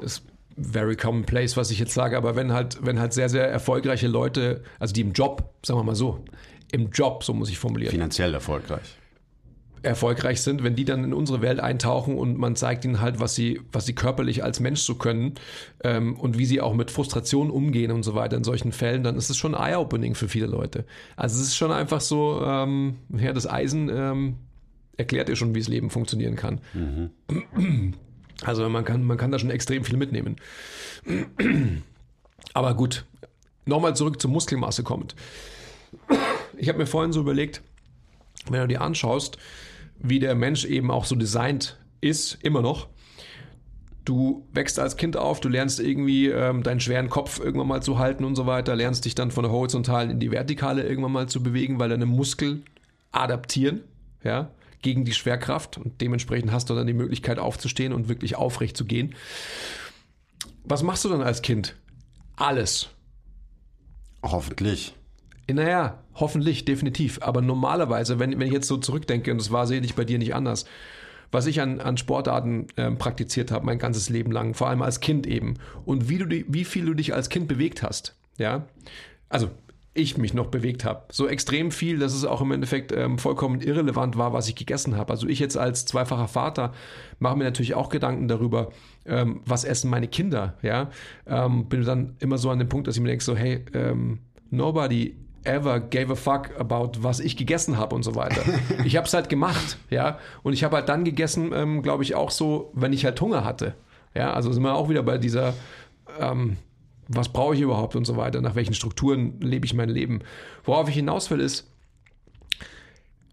ist 0.00 0.22
very 0.60 0.96
commonplace, 0.96 1.56
was 1.56 1.70
ich 1.70 1.78
jetzt 1.78 1.94
sage, 1.94 2.16
aber 2.16 2.36
wenn 2.36 2.52
halt, 2.52 2.78
wenn 2.84 2.98
halt 2.98 3.12
sehr, 3.12 3.28
sehr 3.28 3.48
erfolgreiche 3.48 4.08
Leute, 4.08 4.62
also 4.78 4.92
die 4.92 5.02
im 5.02 5.12
Job, 5.12 5.54
sagen 5.64 5.78
wir 5.78 5.84
mal 5.84 5.94
so, 5.94 6.24
im 6.72 6.90
Job, 6.90 7.24
so 7.24 7.32
muss 7.32 7.48
ich 7.48 7.58
formulieren. 7.58 7.92
Finanziell 7.92 8.34
erfolgreich. 8.34 8.96
Erfolgreich 9.82 10.42
sind, 10.42 10.64
wenn 10.64 10.74
die 10.74 10.84
dann 10.84 11.04
in 11.04 11.14
unsere 11.14 11.40
Welt 11.40 11.60
eintauchen 11.60 12.18
und 12.18 12.36
man 12.36 12.56
zeigt 12.56 12.84
ihnen 12.84 13.00
halt, 13.00 13.20
was 13.20 13.36
sie, 13.36 13.60
was 13.70 13.86
sie 13.86 13.94
körperlich 13.94 14.42
als 14.42 14.58
Mensch 14.58 14.80
so 14.80 14.96
können 14.96 15.34
ähm, 15.84 16.16
und 16.18 16.36
wie 16.36 16.46
sie 16.46 16.60
auch 16.60 16.74
mit 16.74 16.90
Frustration 16.90 17.48
umgehen 17.48 17.92
und 17.92 18.02
so 18.02 18.16
weiter 18.16 18.36
in 18.36 18.42
solchen 18.42 18.72
Fällen, 18.72 19.04
dann 19.04 19.16
ist 19.16 19.30
es 19.30 19.36
schon 19.36 19.54
eye-opening 19.54 20.16
für 20.16 20.28
viele 20.28 20.46
Leute. 20.46 20.84
Also 21.14 21.40
es 21.40 21.48
ist 21.48 21.56
schon 21.56 21.70
einfach 21.70 22.00
so, 22.00 22.42
ähm, 22.44 22.96
ja, 23.16 23.32
das 23.32 23.48
Eisen 23.48 23.88
ähm, 23.88 24.36
erklärt 24.98 25.30
ihr 25.30 25.36
schon, 25.36 25.54
wie 25.54 25.60
das 25.60 25.68
Leben 25.68 25.88
funktionieren 25.88 26.36
kann. 26.36 26.60
Mhm. 26.74 27.94
Also 28.42 28.68
man 28.68 28.84
kann, 28.84 29.02
man 29.04 29.16
kann 29.16 29.32
da 29.32 29.38
schon 29.38 29.50
extrem 29.50 29.84
viel 29.84 29.96
mitnehmen. 29.96 30.36
Aber 32.52 32.74
gut, 32.74 33.06
nochmal 33.64 33.96
zurück 33.96 34.20
zur 34.20 34.30
Muskelmasse 34.30 34.82
kommt. 34.82 35.14
Ich 36.56 36.68
habe 36.68 36.78
mir 36.78 36.86
vorhin 36.86 37.12
so 37.12 37.20
überlegt, 37.20 37.62
wenn 38.50 38.60
du 38.60 38.68
dir 38.68 38.82
anschaust, 38.82 39.38
wie 39.98 40.18
der 40.18 40.34
Mensch 40.34 40.64
eben 40.64 40.90
auch 40.90 41.04
so 41.04 41.16
designt 41.16 41.78
ist, 42.00 42.38
immer 42.42 42.62
noch. 42.62 42.88
Du 44.04 44.46
wächst 44.52 44.78
als 44.78 44.96
Kind 44.96 45.16
auf, 45.16 45.40
du 45.40 45.48
lernst 45.48 45.80
irgendwie 45.80 46.28
ähm, 46.28 46.62
deinen 46.62 46.80
schweren 46.80 47.10
Kopf 47.10 47.40
irgendwann 47.40 47.68
mal 47.68 47.82
zu 47.82 47.98
halten 47.98 48.24
und 48.24 48.36
so 48.36 48.46
weiter, 48.46 48.74
lernst 48.74 49.04
dich 49.04 49.14
dann 49.14 49.30
von 49.30 49.42
der 49.42 49.52
horizontalen 49.52 50.10
in 50.10 50.20
die 50.20 50.30
vertikale 50.30 50.82
irgendwann 50.82 51.12
mal 51.12 51.28
zu 51.28 51.42
bewegen, 51.42 51.78
weil 51.78 51.90
deine 51.90 52.06
Muskeln 52.06 52.64
adaptieren. 53.12 53.82
Ja, 54.24 54.50
gegen 54.82 55.04
die 55.04 55.12
Schwerkraft 55.12 55.78
und 55.78 56.00
dementsprechend 56.00 56.52
hast 56.52 56.70
du 56.70 56.74
dann 56.74 56.86
die 56.86 56.92
Möglichkeit 56.92 57.38
aufzustehen 57.38 57.92
und 57.92 58.08
wirklich 58.08 58.36
aufrecht 58.36 58.76
zu 58.76 58.84
gehen. 58.84 59.14
Was 60.64 60.82
machst 60.82 61.04
du 61.04 61.08
dann 61.08 61.22
als 61.22 61.42
Kind? 61.42 61.76
Alles. 62.36 62.90
Hoffentlich. 64.22 64.94
Naja, 65.50 66.02
hoffentlich, 66.14 66.64
definitiv. 66.64 67.20
Aber 67.22 67.40
normalerweise, 67.40 68.18
wenn, 68.18 68.38
wenn 68.38 68.46
ich 68.46 68.52
jetzt 68.52 68.68
so 68.68 68.76
zurückdenke, 68.76 69.32
und 69.32 69.38
das 69.38 69.50
war 69.50 69.66
sicherlich 69.66 69.94
bei 69.94 70.04
dir 70.04 70.18
nicht 70.18 70.34
anders, 70.34 70.66
was 71.30 71.46
ich 71.46 71.60
an, 71.60 71.80
an 71.80 71.96
Sportarten 71.96 72.66
äh, 72.76 72.90
praktiziert 72.90 73.50
habe, 73.50 73.66
mein 73.66 73.78
ganzes 73.78 74.08
Leben 74.08 74.30
lang, 74.32 74.54
vor 74.54 74.68
allem 74.68 74.82
als 74.82 75.00
Kind 75.00 75.26
eben, 75.26 75.54
und 75.84 76.08
wie, 76.08 76.18
du, 76.18 76.26
wie 76.26 76.64
viel 76.64 76.84
du 76.84 76.94
dich 76.94 77.14
als 77.14 77.28
Kind 77.28 77.48
bewegt 77.48 77.82
hast, 77.82 78.14
ja. 78.38 78.66
Also 79.28 79.50
ich 79.94 80.16
mich 80.16 80.34
noch 80.34 80.46
bewegt 80.46 80.84
habe. 80.84 81.04
So 81.10 81.26
extrem 81.26 81.70
viel, 81.70 81.98
dass 81.98 82.14
es 82.14 82.24
auch 82.24 82.40
im 82.40 82.52
Endeffekt 82.52 82.92
ähm, 82.92 83.18
vollkommen 83.18 83.60
irrelevant 83.60 84.16
war, 84.16 84.32
was 84.32 84.48
ich 84.48 84.54
gegessen 84.54 84.96
habe. 84.96 85.12
Also 85.12 85.26
ich 85.26 85.38
jetzt 85.38 85.56
als 85.56 85.86
zweifacher 85.86 86.28
Vater 86.28 86.72
mache 87.18 87.36
mir 87.36 87.44
natürlich 87.44 87.74
auch 87.74 87.88
Gedanken 87.88 88.28
darüber, 88.28 88.70
ähm, 89.06 89.40
was 89.44 89.64
essen 89.64 89.90
meine 89.90 90.08
Kinder. 90.08 90.54
Ja, 90.62 90.90
ähm, 91.26 91.68
bin 91.68 91.84
dann 91.84 92.16
immer 92.20 92.38
so 92.38 92.50
an 92.50 92.58
dem 92.58 92.68
Punkt, 92.68 92.86
dass 92.86 92.96
ich 92.96 93.02
mir 93.02 93.08
denke 93.08 93.24
so, 93.24 93.36
hey, 93.36 93.64
ähm, 93.74 94.20
nobody 94.50 95.16
ever 95.44 95.80
gave 95.80 96.12
a 96.12 96.16
fuck 96.16 96.50
about 96.58 96.92
was 97.02 97.20
ich 97.20 97.36
gegessen 97.36 97.78
habe 97.78 97.94
und 97.94 98.02
so 98.02 98.14
weiter. 98.14 98.42
Ich 98.84 98.96
habe 98.96 99.06
es 99.06 99.14
halt 99.14 99.28
gemacht, 99.28 99.78
ja, 99.90 100.18
und 100.42 100.52
ich 100.52 100.64
habe 100.64 100.76
halt 100.76 100.88
dann 100.88 101.04
gegessen, 101.04 101.52
ähm, 101.52 101.82
glaube 101.82 102.02
ich 102.02 102.14
auch 102.14 102.30
so, 102.30 102.70
wenn 102.74 102.92
ich 102.92 103.04
halt 103.04 103.20
Hunger 103.20 103.44
hatte. 103.44 103.74
Ja, 104.14 104.32
also 104.32 104.52
sind 104.52 104.62
wir 104.62 104.74
auch 104.74 104.88
wieder 104.88 105.02
bei 105.02 105.18
dieser 105.18 105.54
ähm, 106.20 106.56
was 107.08 107.30
brauche 107.30 107.54
ich 107.54 107.60
überhaupt 107.60 107.96
und 107.96 108.04
so 108.04 108.16
weiter, 108.16 108.40
nach 108.40 108.54
welchen 108.54 108.74
Strukturen 108.74 109.40
lebe 109.40 109.66
ich 109.66 109.74
mein 109.74 109.88
Leben. 109.88 110.20
Worauf 110.64 110.88
ich 110.88 110.94
hinaus 110.94 111.30
will, 111.30 111.40
ist, 111.40 111.70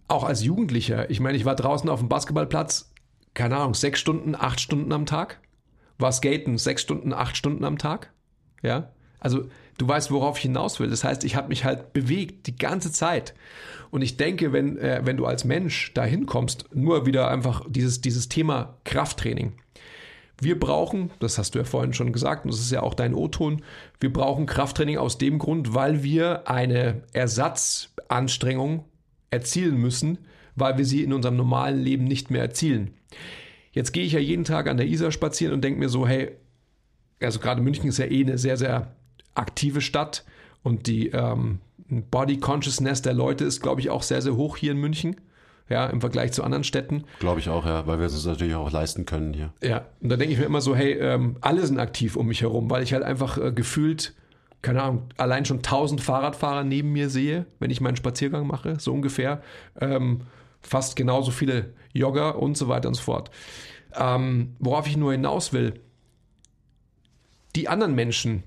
auch 0.07 0.23
als 0.23 0.43
Jugendlicher, 0.43 1.09
ich 1.09 1.19
meine, 1.19 1.37
ich 1.37 1.45
war 1.45 1.55
draußen 1.55 1.89
auf 1.89 1.99
dem 1.99 2.09
Basketballplatz, 2.09 2.91
keine 3.33 3.57
Ahnung, 3.57 3.73
sechs 3.73 3.99
Stunden, 3.99 4.35
acht 4.35 4.59
Stunden 4.59 4.91
am 4.91 5.05
Tag. 5.05 5.41
War 5.97 6.11
Skaten 6.11 6.57
sechs 6.57 6.81
Stunden, 6.81 7.13
acht 7.13 7.37
Stunden 7.37 7.63
am 7.63 7.77
Tag. 7.77 8.11
Ja, 8.61 8.89
also 9.19 9.45
du 9.77 9.87
weißt, 9.87 10.11
worauf 10.11 10.37
ich 10.37 10.43
hinaus 10.43 10.79
will. 10.79 10.89
Das 10.89 11.03
heißt, 11.03 11.23
ich 11.23 11.35
habe 11.35 11.49
mich 11.49 11.65
halt 11.65 11.93
bewegt 11.93 12.47
die 12.47 12.55
ganze 12.55 12.91
Zeit. 12.91 13.33
Und 13.91 14.01
ich 14.01 14.17
denke, 14.17 14.53
wenn, 14.53 14.77
äh, 14.77 15.01
wenn 15.03 15.17
du 15.17 15.25
als 15.25 15.45
Mensch 15.45 15.93
dahin 15.93 16.25
kommst, 16.25 16.65
nur 16.73 17.05
wieder 17.05 17.29
einfach 17.29 17.63
dieses, 17.67 18.01
dieses 18.01 18.29
Thema 18.29 18.77
Krafttraining. 18.83 19.53
Wir 20.39 20.59
brauchen, 20.59 21.11
das 21.19 21.37
hast 21.37 21.55
du 21.55 21.59
ja 21.59 21.65
vorhin 21.65 21.93
schon 21.93 22.11
gesagt, 22.11 22.45
und 22.45 22.53
das 22.53 22.59
ist 22.59 22.71
ja 22.71 22.83
auch 22.83 22.93
dein 22.93 23.13
O-Ton, 23.13 23.61
wir 23.99 24.11
brauchen 24.11 24.45
Krafttraining 24.45 24.97
aus 24.97 25.17
dem 25.17 25.39
Grund, 25.39 25.73
weil 25.73 26.03
wir 26.03 26.49
eine 26.49 27.03
Ersatzanstrengung 27.13 28.83
erzielen 29.31 29.77
müssen, 29.77 30.17
weil 30.55 30.77
wir 30.77 30.85
sie 30.85 31.03
in 31.03 31.13
unserem 31.13 31.37
normalen 31.37 31.79
Leben 31.79 32.03
nicht 32.03 32.31
mehr 32.31 32.41
erzielen. 32.41 32.93
Jetzt 33.71 33.91
gehe 33.91 34.05
ich 34.05 34.13
ja 34.13 34.19
jeden 34.19 34.43
Tag 34.43 34.67
an 34.67 34.77
der 34.77 34.87
Isar 34.87 35.11
spazieren 35.11 35.53
und 35.53 35.63
denke 35.63 35.79
mir 35.79 35.89
so, 35.89 36.07
hey, 36.07 36.31
also 37.21 37.39
gerade 37.39 37.61
München 37.61 37.87
ist 37.87 37.97
ja 37.97 38.05
eh 38.05 38.21
eine 38.21 38.37
sehr, 38.37 38.57
sehr 38.57 38.93
aktive 39.35 39.81
Stadt 39.81 40.25
und 40.63 40.87
die 40.87 41.09
ähm, 41.09 41.59
Body 41.87 42.37
Consciousness 42.37 43.01
der 43.01 43.13
Leute 43.13 43.45
ist, 43.45 43.61
glaube 43.61 43.81
ich, 43.81 43.89
auch 43.89 44.03
sehr, 44.03 44.21
sehr 44.21 44.35
hoch 44.35 44.57
hier 44.57 44.71
in 44.71 44.79
München 44.79 45.15
ja, 45.69 45.87
im 45.87 46.01
Vergleich 46.01 46.31
zu 46.31 46.43
anderen 46.43 46.63
Städten. 46.63 47.05
Glaube 47.19 47.39
ich 47.39 47.49
auch, 47.49 47.65
ja, 47.65 47.87
weil 47.87 47.99
wir 47.99 48.05
es 48.05 48.13
uns 48.13 48.25
natürlich 48.25 48.55
auch 48.55 48.71
leisten 48.71 49.05
können 49.05 49.33
hier. 49.33 49.53
Ja, 49.63 49.85
und 50.01 50.09
da 50.09 50.17
denke 50.17 50.33
ich 50.33 50.39
mir 50.39 50.45
immer 50.45 50.61
so, 50.61 50.75
hey, 50.75 50.93
ähm, 50.93 51.37
alle 51.41 51.65
sind 51.65 51.79
aktiv 51.79 52.15
um 52.15 52.27
mich 52.27 52.41
herum, 52.41 52.69
weil 52.69 52.83
ich 52.83 52.93
halt 52.93 53.03
einfach 53.03 53.37
äh, 53.37 53.51
gefühlt, 53.51 54.13
keine 54.61 54.83
Ahnung, 54.83 55.03
allein 55.17 55.45
schon 55.45 55.57
1000 55.57 56.01
Fahrradfahrer 56.01 56.63
neben 56.63 56.91
mir 56.91 57.09
sehe, 57.09 57.45
wenn 57.59 57.71
ich 57.71 57.81
meinen 57.81 57.95
Spaziergang 57.95 58.45
mache, 58.45 58.79
so 58.79 58.93
ungefähr. 58.93 59.41
Ähm, 59.79 60.21
fast 60.61 60.95
genauso 60.95 61.31
viele 61.31 61.73
Jogger 61.93 62.39
und 62.39 62.57
so 62.57 62.67
weiter 62.67 62.87
und 62.87 62.95
so 62.95 63.03
fort. 63.03 63.31
Ähm, 63.95 64.55
worauf 64.59 64.87
ich 64.87 64.97
nur 64.97 65.13
hinaus 65.13 65.53
will, 65.53 65.79
die 67.55 67.69
anderen 67.69 67.95
Menschen, 67.95 68.43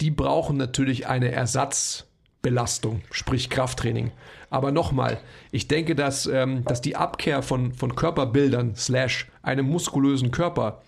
die 0.00 0.10
brauchen 0.10 0.56
natürlich 0.56 1.06
eine 1.06 1.30
Ersatzbelastung, 1.30 3.02
sprich 3.12 3.50
Krafttraining. 3.50 4.10
Aber 4.52 4.70
nochmal, 4.70 5.18
ich 5.50 5.66
denke, 5.66 5.94
dass, 5.94 6.26
ähm, 6.26 6.62
dass 6.66 6.82
die 6.82 6.94
Abkehr 6.94 7.42
von, 7.42 7.72
von 7.72 7.94
Körperbildern 7.94 8.74
slash 8.76 9.28
einem 9.42 9.66
muskulösen 9.66 10.30
Körper 10.30 10.82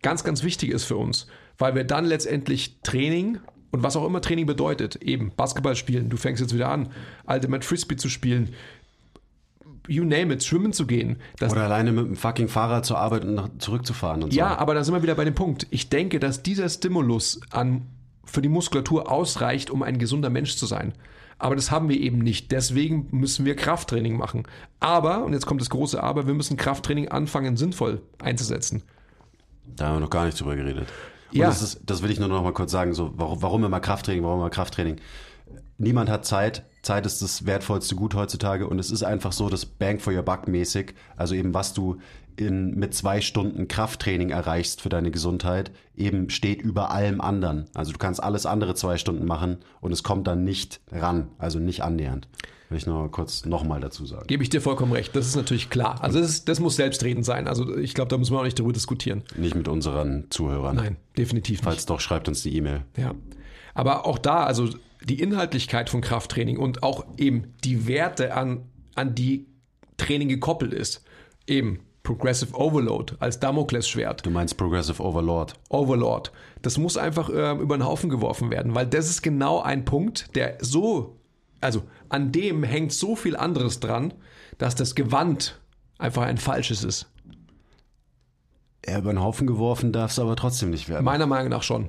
ganz, 0.00 0.24
ganz 0.24 0.42
wichtig 0.42 0.70
ist 0.70 0.84
für 0.84 0.96
uns, 0.96 1.26
weil 1.58 1.74
wir 1.74 1.84
dann 1.84 2.06
letztendlich 2.06 2.78
Training 2.82 3.38
und 3.70 3.82
was 3.82 3.96
auch 3.96 4.06
immer 4.06 4.22
Training 4.22 4.46
bedeutet, 4.46 4.96
eben 4.96 5.30
Basketball 5.36 5.76
spielen, 5.76 6.08
du 6.08 6.16
fängst 6.16 6.40
jetzt 6.40 6.54
wieder 6.54 6.70
an, 6.70 6.90
Ultimate 7.26 7.66
Frisbee 7.66 7.96
zu 7.96 8.08
spielen, 8.08 8.54
you 9.88 10.04
name 10.04 10.32
it, 10.32 10.42
schwimmen 10.42 10.72
zu 10.72 10.86
gehen. 10.86 11.16
Oder 11.38 11.64
alleine 11.64 11.92
mit 11.92 12.06
dem 12.06 12.16
fucking 12.16 12.48
Fahrrad 12.48 12.86
zur 12.86 12.98
Arbeit 12.98 13.26
und 13.26 13.60
zurückzufahren 13.60 14.22
und 14.22 14.32
so. 14.32 14.38
Ja, 14.38 14.56
aber 14.56 14.72
da 14.72 14.84
sind 14.84 14.94
wir 14.94 15.02
wieder 15.02 15.16
bei 15.16 15.24
dem 15.24 15.34
Punkt. 15.34 15.66
Ich 15.68 15.90
denke, 15.90 16.18
dass 16.18 16.42
dieser 16.42 16.68
Stimulus 16.70 17.42
an 17.50 17.82
für 18.24 18.40
die 18.40 18.48
Muskulatur 18.48 19.12
ausreicht, 19.12 19.70
um 19.70 19.82
ein 19.82 19.98
gesunder 19.98 20.30
Mensch 20.30 20.56
zu 20.56 20.64
sein. 20.64 20.94
Aber 21.38 21.56
das 21.56 21.70
haben 21.70 21.88
wir 21.88 21.98
eben 21.98 22.18
nicht. 22.18 22.52
Deswegen 22.52 23.08
müssen 23.10 23.44
wir 23.44 23.56
Krafttraining 23.56 24.16
machen. 24.16 24.44
Aber, 24.80 25.24
und 25.24 25.32
jetzt 25.32 25.46
kommt 25.46 25.60
das 25.60 25.70
große 25.70 26.02
Aber, 26.02 26.26
wir 26.26 26.34
müssen 26.34 26.56
Krafttraining 26.56 27.08
anfangen, 27.08 27.56
sinnvoll 27.56 28.02
einzusetzen. 28.22 28.82
Da 29.76 29.88
haben 29.88 29.96
wir 29.96 30.00
noch 30.00 30.10
gar 30.10 30.26
nicht 30.26 30.40
drüber 30.40 30.56
geredet. 30.56 30.88
Und 31.30 31.38
Ja. 31.38 31.46
das, 31.46 31.62
ist, 31.62 31.80
das 31.86 32.02
will 32.02 32.10
ich 32.10 32.18
nur 32.20 32.28
noch 32.28 32.42
mal 32.42 32.52
kurz 32.52 32.70
sagen. 32.72 32.94
So, 32.94 33.12
warum, 33.16 33.42
warum 33.42 33.64
immer 33.64 33.80
Krafttraining, 33.80 34.22
warum 34.22 34.40
immer 34.40 34.50
Krafttraining? 34.50 34.96
Niemand 35.78 36.10
hat 36.10 36.24
Zeit. 36.24 36.64
Zeit 36.82 37.06
ist 37.06 37.22
das 37.22 37.46
wertvollste 37.46 37.96
Gut 37.96 38.14
heutzutage. 38.14 38.68
Und 38.68 38.78
es 38.78 38.90
ist 38.90 39.02
einfach 39.02 39.32
so, 39.32 39.48
dass 39.48 39.64
Bang 39.66 39.98
for 39.98 40.12
your 40.12 40.22
Buck 40.22 40.46
mäßig, 40.48 40.94
also 41.16 41.34
eben 41.34 41.54
was 41.54 41.74
du 41.74 41.98
in, 42.36 42.74
mit 42.74 42.94
zwei 42.94 43.20
Stunden 43.20 43.68
Krafttraining 43.68 44.30
erreichst 44.30 44.80
für 44.80 44.88
deine 44.88 45.10
Gesundheit, 45.10 45.70
eben 45.96 46.30
steht 46.30 46.62
über 46.62 46.90
allem 46.90 47.20
anderen. 47.20 47.66
Also 47.74 47.92
du 47.92 47.98
kannst 47.98 48.22
alles 48.22 48.46
andere 48.46 48.74
zwei 48.74 48.98
Stunden 48.98 49.26
machen 49.26 49.58
und 49.80 49.92
es 49.92 50.02
kommt 50.02 50.26
dann 50.26 50.44
nicht 50.44 50.80
ran, 50.90 51.28
also 51.38 51.58
nicht 51.58 51.82
annähernd. 51.82 52.28
Will 52.68 52.78
ich 52.78 52.86
noch 52.86 53.00
mal 53.00 53.10
kurz 53.10 53.44
nochmal 53.44 53.80
dazu 53.80 54.06
sagen. 54.06 54.26
Gebe 54.28 54.42
ich 54.42 54.48
dir 54.48 54.62
vollkommen 54.62 54.92
recht. 54.92 55.14
Das 55.14 55.26
ist 55.26 55.36
natürlich 55.36 55.68
klar. 55.68 56.02
Also 56.02 56.18
das, 56.18 56.30
ist, 56.30 56.48
das 56.48 56.58
muss 56.58 56.76
selbstredend 56.76 57.24
sein. 57.26 57.46
Also 57.46 57.76
ich 57.76 57.92
glaube, 57.92 58.08
da 58.08 58.16
müssen 58.16 58.32
wir 58.32 58.40
auch 58.40 58.44
nicht 58.44 58.58
darüber 58.58 58.72
diskutieren. 58.72 59.22
Nicht 59.36 59.54
mit 59.54 59.68
unseren 59.68 60.30
Zuhörern. 60.30 60.76
Nein, 60.76 60.96
definitiv 61.18 61.58
nicht. 61.58 61.64
Falls 61.64 61.84
doch, 61.84 62.00
schreibt 62.00 62.28
uns 62.28 62.42
die 62.42 62.56
E-Mail. 62.56 62.82
Ja. 62.96 63.14
Aber 63.74 64.06
auch 64.06 64.18
da, 64.18 64.44
also 64.44 64.70
die 65.04 65.20
Inhaltlichkeit 65.20 65.90
von 65.90 66.00
Krafttraining 66.00 66.56
und 66.56 66.82
auch 66.82 67.04
eben 67.18 67.52
die 67.62 67.86
Werte, 67.86 68.34
an, 68.34 68.62
an 68.94 69.14
die 69.14 69.46
Training 69.98 70.28
gekoppelt 70.28 70.72
ist. 70.72 71.04
Eben 71.46 71.80
Progressive 72.02 72.54
Overload 72.54 73.14
als 73.20 73.38
Damoklesschwert, 73.38 74.26
Du 74.26 74.30
meinst 74.30 74.56
Progressive 74.56 75.02
Overlord. 75.02 75.54
Overlord. 75.68 76.32
Das 76.60 76.76
muss 76.78 76.96
einfach 76.96 77.28
äh, 77.30 77.52
über 77.52 77.76
den 77.76 77.84
Haufen 77.84 78.10
geworfen 78.10 78.50
werden, 78.50 78.74
weil 78.74 78.86
das 78.86 79.08
ist 79.08 79.22
genau 79.22 79.60
ein 79.60 79.84
Punkt, 79.84 80.34
der 80.34 80.58
so, 80.60 81.16
also 81.60 81.84
an 82.08 82.32
dem 82.32 82.64
hängt 82.64 82.92
so 82.92 83.14
viel 83.14 83.36
anderes 83.36 83.78
dran, 83.80 84.14
dass 84.58 84.74
das 84.74 84.94
Gewand 84.94 85.60
einfach 85.98 86.22
ein 86.22 86.38
falsches 86.38 86.82
ist. 86.82 87.08
Ja, 88.84 88.98
über 88.98 89.12
den 89.12 89.22
Haufen 89.22 89.46
geworfen 89.46 89.92
darf 89.92 90.10
es 90.10 90.18
aber 90.18 90.34
trotzdem 90.34 90.70
nicht 90.70 90.88
werden. 90.88 91.04
Meiner 91.04 91.26
Meinung 91.26 91.50
nach 91.50 91.62
schon. 91.62 91.88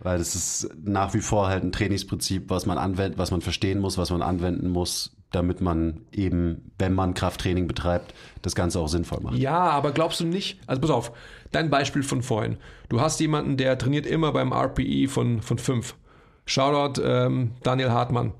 Weil 0.00 0.18
das 0.18 0.34
ist 0.34 0.68
nach 0.84 1.14
wie 1.14 1.20
vor 1.20 1.48
halt 1.48 1.64
ein 1.64 1.72
Trainingsprinzip, 1.72 2.50
was 2.50 2.66
man 2.66 2.76
anwendet, 2.76 3.18
was 3.18 3.30
man 3.30 3.40
verstehen 3.40 3.80
muss, 3.80 3.96
was 3.96 4.10
man 4.10 4.20
anwenden 4.20 4.68
muss, 4.68 5.16
damit 5.34 5.60
man 5.60 6.00
eben, 6.12 6.70
wenn 6.78 6.94
man 6.94 7.14
Krafttraining 7.14 7.66
betreibt, 7.66 8.14
das 8.42 8.54
Ganze 8.54 8.78
auch 8.78 8.88
sinnvoll 8.88 9.20
macht. 9.20 9.36
Ja, 9.36 9.58
aber 9.58 9.92
glaubst 9.92 10.20
du 10.20 10.24
nicht? 10.24 10.60
Also 10.66 10.80
pass 10.80 10.90
auf, 10.90 11.12
dein 11.52 11.70
Beispiel 11.70 12.02
von 12.02 12.22
vorhin. 12.22 12.58
Du 12.88 13.00
hast 13.00 13.20
jemanden, 13.20 13.56
der 13.56 13.78
trainiert 13.78 14.06
immer 14.06 14.32
beim 14.32 14.52
RPE 14.52 15.08
von, 15.08 15.42
von 15.42 15.58
5. 15.58 15.96
Shoutout 16.46 17.02
ähm, 17.02 17.52
Daniel 17.62 17.90
Hartmann. 17.90 18.32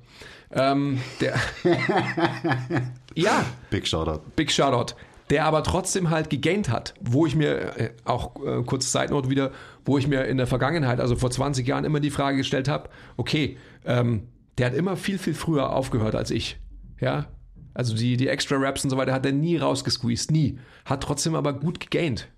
Ähm, 0.51 1.01
der 1.19 1.35
ja, 3.15 3.45
Big 3.69 3.87
Shoutout. 3.87 4.21
Big 4.35 4.51
Shoutout. 4.51 4.95
Der 5.31 5.45
aber 5.45 5.63
trotzdem 5.63 6.11
halt 6.11 6.29
gegaint 6.29 6.69
hat, 6.69 6.93
wo 7.01 7.25
ich 7.25 7.35
mir, 7.35 7.77
äh, 7.77 7.89
auch 8.05 8.35
äh, 8.45 8.61
kurze 8.63 8.87
Side 8.87 9.09
Note 9.09 9.29
wieder, 9.29 9.51
wo 9.83 9.97
ich 9.97 10.07
mir 10.07 10.25
in 10.25 10.37
der 10.37 10.45
Vergangenheit, 10.45 10.99
also 10.99 11.15
vor 11.15 11.31
20 11.31 11.67
Jahren, 11.67 11.83
immer 11.83 11.99
die 11.99 12.11
Frage 12.11 12.37
gestellt 12.37 12.67
habe, 12.67 12.89
okay, 13.17 13.57
ähm, 13.85 14.27
der 14.59 14.67
hat 14.67 14.75
immer 14.75 14.95
viel, 14.95 15.17
viel 15.17 15.33
früher 15.33 15.73
aufgehört 15.73 16.15
als 16.15 16.31
ich. 16.31 16.57
Ja, 16.99 17.27
also 17.75 17.93
die, 17.93 18.15
die 18.15 18.29
extra 18.29 18.55
Raps 18.55 18.85
und 18.85 18.89
so 18.89 18.97
weiter 18.97 19.13
hat 19.13 19.25
er 19.25 19.33
nie 19.33 19.57
rausgesqueezed, 19.57 20.31
nie. 20.31 20.57
Hat 20.85 21.03
trotzdem 21.03 21.35
aber 21.35 21.53
gut 21.53 21.81
gegaint. 21.81 22.29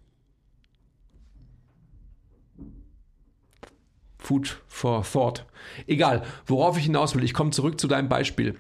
Food 4.18 4.62
for 4.68 5.04
thought. 5.04 5.46
Egal, 5.86 6.24
worauf 6.48 6.78
ich 6.78 6.86
hinaus 6.86 7.16
will, 7.16 7.24
ich 7.24 7.36
komme 7.36 7.52
zurück 7.52 7.80
zu 7.80 7.88
deinem 7.88 8.10
Beispiel 8.10 8.56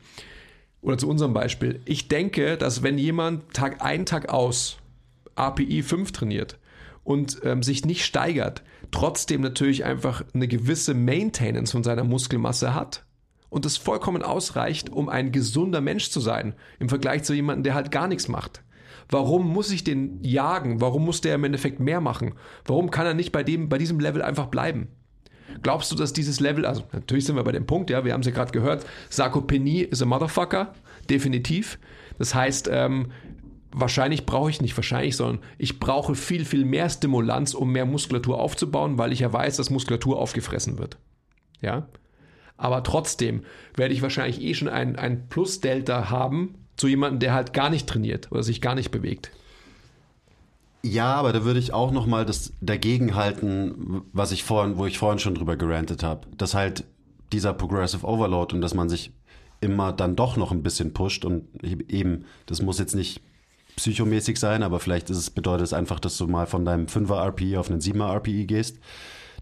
oder 0.82 1.00
zu 1.00 1.10
unserem 1.10 1.34
Beispiel. 1.34 1.82
Ich 1.86 2.08
denke, 2.08 2.58
dass 2.58 2.84
wenn 2.84 3.00
jemand 3.00 3.54
Tag 3.54 3.84
ein, 3.84 4.06
Tag 4.06 4.30
aus 4.30 4.78
API 5.36 5.82
5 5.82 6.12
trainiert 6.12 6.60
und 7.04 7.42
ähm, 7.44 7.64
sich 7.64 7.86
nicht 7.86 8.06
steigert, 8.06 8.62
trotzdem 8.92 9.42
natürlich 9.42 9.84
einfach 9.84 10.24
eine 10.34 10.48
gewisse 10.48 10.94
Maintenance 10.94 11.72
von 11.72 11.84
seiner 11.84 12.04
Muskelmasse 12.04 12.76
hat 12.76 13.07
und 13.50 13.66
es 13.66 13.78
vollkommen 13.78 14.24
ausreicht, 14.24 14.90
um 14.90 15.10
ein 15.10 15.32
gesunder 15.32 15.82
Mensch 15.82 16.10
zu 16.10 16.20
sein, 16.20 16.54
im 16.80 16.90
Vergleich 16.90 17.24
zu 17.24 17.34
jemandem, 17.34 17.64
der 17.64 17.76
halt 17.76 17.92
gar 17.92 18.08
nichts 18.08 18.28
macht. 18.28 18.64
Warum 19.10 19.48
muss 19.48 19.72
ich 19.72 19.84
den 19.84 20.20
jagen? 20.22 20.82
Warum 20.82 21.06
muss 21.06 21.22
der 21.22 21.36
im 21.36 21.44
Endeffekt 21.44 21.80
mehr 21.80 22.02
machen? 22.02 22.34
Warum 22.66 22.92
kann 22.92 23.06
er 23.06 23.14
nicht 23.14 23.32
bei, 23.32 23.44
dem, 23.44 23.70
bei 23.70 23.78
diesem 23.78 24.00
Level 24.00 24.22
einfach 24.22 24.48
bleiben? 24.48 24.90
Glaubst 25.62 25.92
du, 25.92 25.96
dass 25.96 26.14
dieses 26.14 26.40
Level, 26.40 26.66
also 26.66 26.84
natürlich 26.92 27.26
sind 27.26 27.36
wir 27.36 27.44
bei 27.44 27.54
dem 27.54 27.66
Punkt, 27.66 27.90
ja, 27.90 28.04
wir 28.04 28.14
haben 28.14 28.22
es 28.22 28.28
ja 28.28 28.34
gerade 28.34 28.52
gehört, 28.52 28.86
Sarkopenie 29.10 29.82
ist 29.82 30.02
a 30.02 30.06
motherfucker, 30.06 30.74
definitiv. 31.10 31.80
Das 32.18 32.36
heißt, 32.36 32.70
ähm, 32.72 33.12
wahrscheinlich 33.72 34.26
brauche 34.26 34.50
ich 34.50 34.62
nicht 34.62 34.76
wahrscheinlich, 34.76 35.16
sondern 35.16 35.40
ich 35.58 35.80
brauche 35.80 36.16
viel, 36.16 36.46
viel 36.46 36.66
mehr 36.66 36.90
Stimulanz, 36.90 37.54
um 37.54 37.72
mehr 37.72 37.86
Muskulatur 37.86 38.40
aufzubauen, 38.40 38.98
weil 38.98 39.14
ich 39.14 39.20
ja 39.20 39.32
weiß, 39.32 39.58
dass 39.58 39.70
Muskulatur 39.70 40.20
aufgefressen 40.20 40.78
wird. 40.78 40.98
Ja. 41.62 41.88
Aber 42.58 42.84
trotzdem 42.84 43.44
werde 43.76 43.94
ich 43.94 44.02
wahrscheinlich 44.02 44.42
eh 44.42 44.54
schon 44.54 44.68
ein, 44.68 44.96
ein 44.96 45.30
Plus-Delta 45.30 46.10
haben 46.10 46.56
zu 46.76 46.88
jemandem, 46.88 47.20
der 47.20 47.34
halt 47.34 47.54
gar 47.54 47.70
nicht 47.70 47.88
trainiert 47.88 48.32
oder 48.32 48.44
sich 48.44 48.62
gar 48.62 48.76
nicht 48.76 48.92
bewegt. 48.92 49.32
Ja, 50.84 51.16
aber 51.16 51.34
da 51.34 51.44
würde 51.44 51.60
ich 51.60 51.74
auch 51.74 51.92
noch 51.92 52.06
mal 52.06 52.26
das 52.26 52.54
dagegen 52.62 53.16
halten, 53.16 54.04
was 54.14 54.32
ich 54.32 54.44
vorhin, 54.44 54.78
wo 54.78 54.86
ich 54.86 54.98
vorhin 54.98 55.20
schon 55.20 55.36
drüber 55.36 55.58
gerantet 55.58 56.04
habe, 56.04 56.28
dass 56.38 56.54
halt 56.54 56.84
dieser 57.34 57.54
Progressive 57.54 58.06
Overload 58.06 58.56
und 58.56 58.62
dass 58.62 58.74
man 58.74 58.90
sich 58.90 59.12
immer 59.60 59.92
dann 59.92 60.16
doch 60.16 60.38
noch 60.38 60.52
ein 60.52 60.64
bisschen 60.64 60.94
pusht 60.94 61.26
und 61.26 61.48
eben, 61.64 62.26
das 62.46 62.62
muss 62.62 62.80
jetzt 62.80 62.96
nicht 62.96 63.22
psychomäßig 63.76 64.40
sein, 64.40 64.64
aber 64.64 64.80
vielleicht 64.80 65.10
ist 65.10 65.18
es, 65.18 65.30
bedeutet 65.30 65.66
es 65.66 65.74
einfach, 65.74 66.00
dass 66.00 66.18
du 66.18 66.28
mal 66.28 66.46
von 66.46 66.64
deinem 66.64 66.86
5er 66.86 67.28
RPI 67.28 67.58
auf 67.58 67.70
einen 67.70 67.82
7er 67.82 68.14
RPI 68.16 68.46
gehst, 68.46 68.80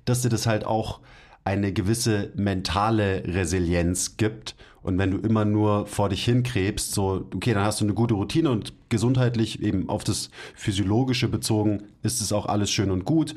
dass 0.06 0.22
dir 0.22 0.30
das 0.30 0.48
halt 0.48 0.66
auch 0.66 1.00
eine 1.46 1.72
gewisse 1.72 2.32
mentale 2.36 3.24
Resilienz 3.26 4.18
gibt. 4.18 4.56
Und 4.82 4.98
wenn 4.98 5.12
du 5.12 5.18
immer 5.18 5.46
nur 5.46 5.88
vor 5.88 6.10
dich 6.10 6.26
hinkrebst, 6.26 6.92
so, 6.92 7.28
okay, 7.34 7.54
dann 7.54 7.64
hast 7.64 7.82
du 7.82 7.86
eine 7.86 7.94
gute 7.94 8.16
Routine 8.16 8.52
und 8.52 8.74
gesundheitlich 8.90 9.62
eben 9.62 9.90
auf 9.90 10.04
das 10.04 10.30
Physiologische 10.56 11.28
bezogen, 11.28 11.84
ist 12.04 12.22
es 12.22 12.34
auch 12.34 12.48
alles 12.48 12.72
schön 12.72 12.92
und 12.92 13.06
gut. 13.06 13.36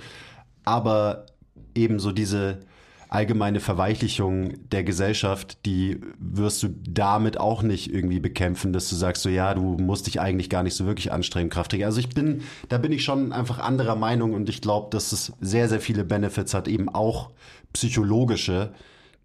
Aber 0.64 1.26
eben 1.74 2.00
so 2.00 2.12
diese 2.12 2.60
allgemeine 3.08 3.60
Verweichlichung 3.60 4.68
der 4.70 4.84
Gesellschaft, 4.84 5.64
die 5.64 6.00
wirst 6.18 6.62
du 6.62 6.68
damit 6.88 7.40
auch 7.40 7.62
nicht 7.62 7.92
irgendwie 7.92 8.20
bekämpfen, 8.20 8.72
dass 8.72 8.90
du 8.90 8.96
sagst 8.96 9.22
so, 9.22 9.30
ja, 9.30 9.54
du 9.54 9.62
musst 9.62 10.06
dich 10.06 10.20
eigentlich 10.20 10.50
gar 10.50 10.62
nicht 10.62 10.74
so 10.74 10.84
wirklich 10.84 11.10
anstrengen, 11.10 11.48
Kraftträger. 11.48 11.86
Also 11.86 12.00
ich 12.00 12.10
bin, 12.10 12.42
da 12.68 12.76
bin 12.76 12.92
ich 12.92 13.04
schon 13.04 13.32
einfach 13.32 13.58
anderer 13.58 13.96
Meinung 13.96 14.34
und 14.34 14.48
ich 14.48 14.60
glaube, 14.60 14.88
dass 14.90 15.12
es 15.12 15.32
sehr, 15.40 15.68
sehr 15.68 15.80
viele 15.80 16.04
Benefits 16.04 16.52
hat, 16.52 16.68
eben 16.68 16.88
auch 16.90 17.30
psychologische, 17.72 18.72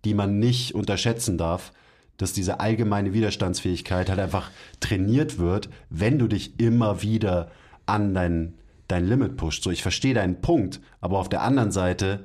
die 0.05 0.13
man 0.13 0.39
nicht 0.39 0.75
unterschätzen 0.75 1.37
darf, 1.37 1.71
dass 2.17 2.33
diese 2.33 2.59
allgemeine 2.59 3.13
Widerstandsfähigkeit 3.13 4.09
halt 4.09 4.19
einfach 4.19 4.51
trainiert 4.79 5.39
wird, 5.39 5.69
wenn 5.89 6.19
du 6.19 6.27
dich 6.27 6.59
immer 6.59 7.01
wieder 7.01 7.51
an 7.85 8.13
dein, 8.13 8.53
dein 8.87 9.07
Limit 9.07 9.37
pusht. 9.37 9.63
So, 9.63 9.71
ich 9.71 9.81
verstehe 9.81 10.13
deinen 10.13 10.41
Punkt, 10.41 10.79
aber 11.01 11.19
auf 11.19 11.29
der 11.29 11.41
anderen 11.41 11.71
Seite 11.71 12.23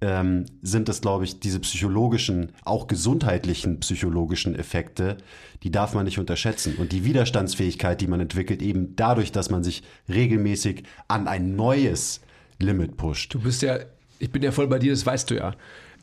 ähm, 0.00 0.46
sind 0.62 0.88
das, 0.88 1.00
glaube 1.00 1.24
ich, 1.24 1.40
diese 1.40 1.60
psychologischen, 1.60 2.52
auch 2.64 2.86
gesundheitlichen 2.86 3.80
psychologischen 3.80 4.54
Effekte, 4.54 5.16
die 5.62 5.70
darf 5.70 5.94
man 5.94 6.04
nicht 6.04 6.18
unterschätzen. 6.18 6.76
Und 6.76 6.92
die 6.92 7.04
Widerstandsfähigkeit, 7.04 8.00
die 8.00 8.06
man 8.06 8.20
entwickelt, 8.20 8.62
eben 8.62 8.94
dadurch, 8.96 9.32
dass 9.32 9.50
man 9.50 9.64
sich 9.64 9.82
regelmäßig 10.08 10.84
an 11.08 11.26
ein 11.26 11.56
neues 11.56 12.20
Limit 12.60 12.96
pusht. 12.96 13.34
Du 13.34 13.40
bist 13.40 13.62
ja, 13.62 13.78
ich 14.18 14.30
bin 14.30 14.42
ja 14.42 14.52
voll 14.52 14.66
bei 14.66 14.78
dir, 14.78 14.92
das 14.92 15.06
weißt 15.06 15.30
du 15.30 15.36
ja. 15.36 15.54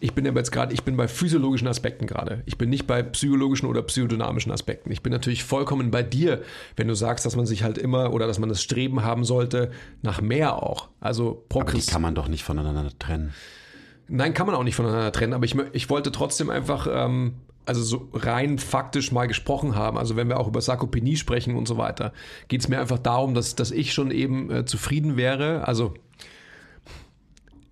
Ich 0.02 0.14
bin 0.14 0.28
aber 0.28 0.40
jetzt 0.40 0.52
gerade, 0.52 0.74
ich 0.74 0.84
bin 0.84 0.98
bei 0.98 1.08
physiologischen 1.08 1.68
Aspekten 1.68 2.06
gerade. 2.06 2.44
Ich 2.46 2.58
bin 2.58 2.70
nicht 2.70 2.86
bei 2.86 3.02
psychologischen 3.02 3.68
oder 3.68 3.82
psychodynamischen 3.82 4.52
Aspekten. 4.52 4.92
Ich 4.92 5.02
bin 5.02 5.12
natürlich 5.12 5.46
vollkommen 5.46 5.90
bei 5.90 6.04
dir, 6.04 6.42
wenn 6.76 6.90
du 6.90 6.96
sagst, 6.96 7.26
dass 7.26 7.38
man 7.38 7.46
sich 7.46 7.64
halt 7.64 7.78
immer 7.78 8.12
oder 8.12 8.28
dass 8.28 8.38
man 8.38 8.50
das 8.50 8.62
Streben 8.62 9.04
haben 9.04 9.24
sollte 9.24 9.72
nach 10.02 10.22
mehr 10.22 10.62
auch. 10.62 10.90
Also 11.00 11.30
Aber 11.30 11.36
die 11.36 11.48
Progress. 11.48 11.88
kann 11.88 12.02
man 12.02 12.14
doch 12.14 12.28
nicht 12.28 12.44
voneinander 12.44 12.92
trennen. 13.00 13.34
Nein, 14.08 14.34
kann 14.34 14.48
man 14.48 14.56
auch 14.56 14.64
nicht 14.64 14.76
voneinander 14.76 15.12
trennen, 15.12 15.34
aber 15.34 15.46
ich, 15.46 15.56
ich 15.72 15.90
wollte 15.90 16.12
trotzdem 16.12 16.50
einfach, 16.50 16.88
ähm, 16.92 17.36
also 17.66 17.82
so 17.82 18.10
rein 18.14 18.60
faktisch 18.60 19.12
mal 19.12 19.28
gesprochen 19.28 19.76
haben. 19.76 19.98
Also 19.98 20.18
wenn 20.18 20.28
wir 20.28 20.40
auch 20.40 20.48
über 20.48 20.62
Sarkopenie 20.62 21.16
sprechen 21.16 21.56
und 21.56 21.68
so 21.68 21.78
weiter, 21.78 22.12
geht 22.50 22.60
es 22.62 22.68
mir 22.68 22.80
einfach 22.80 23.00
darum, 23.00 23.34
dass, 23.34 23.56
dass 23.56 23.72
ich 23.72 23.94
schon 23.94 24.12
eben 24.12 24.52
äh, 24.52 24.66
zufrieden 24.66 25.16
wäre. 25.16 25.68
Also 25.68 25.94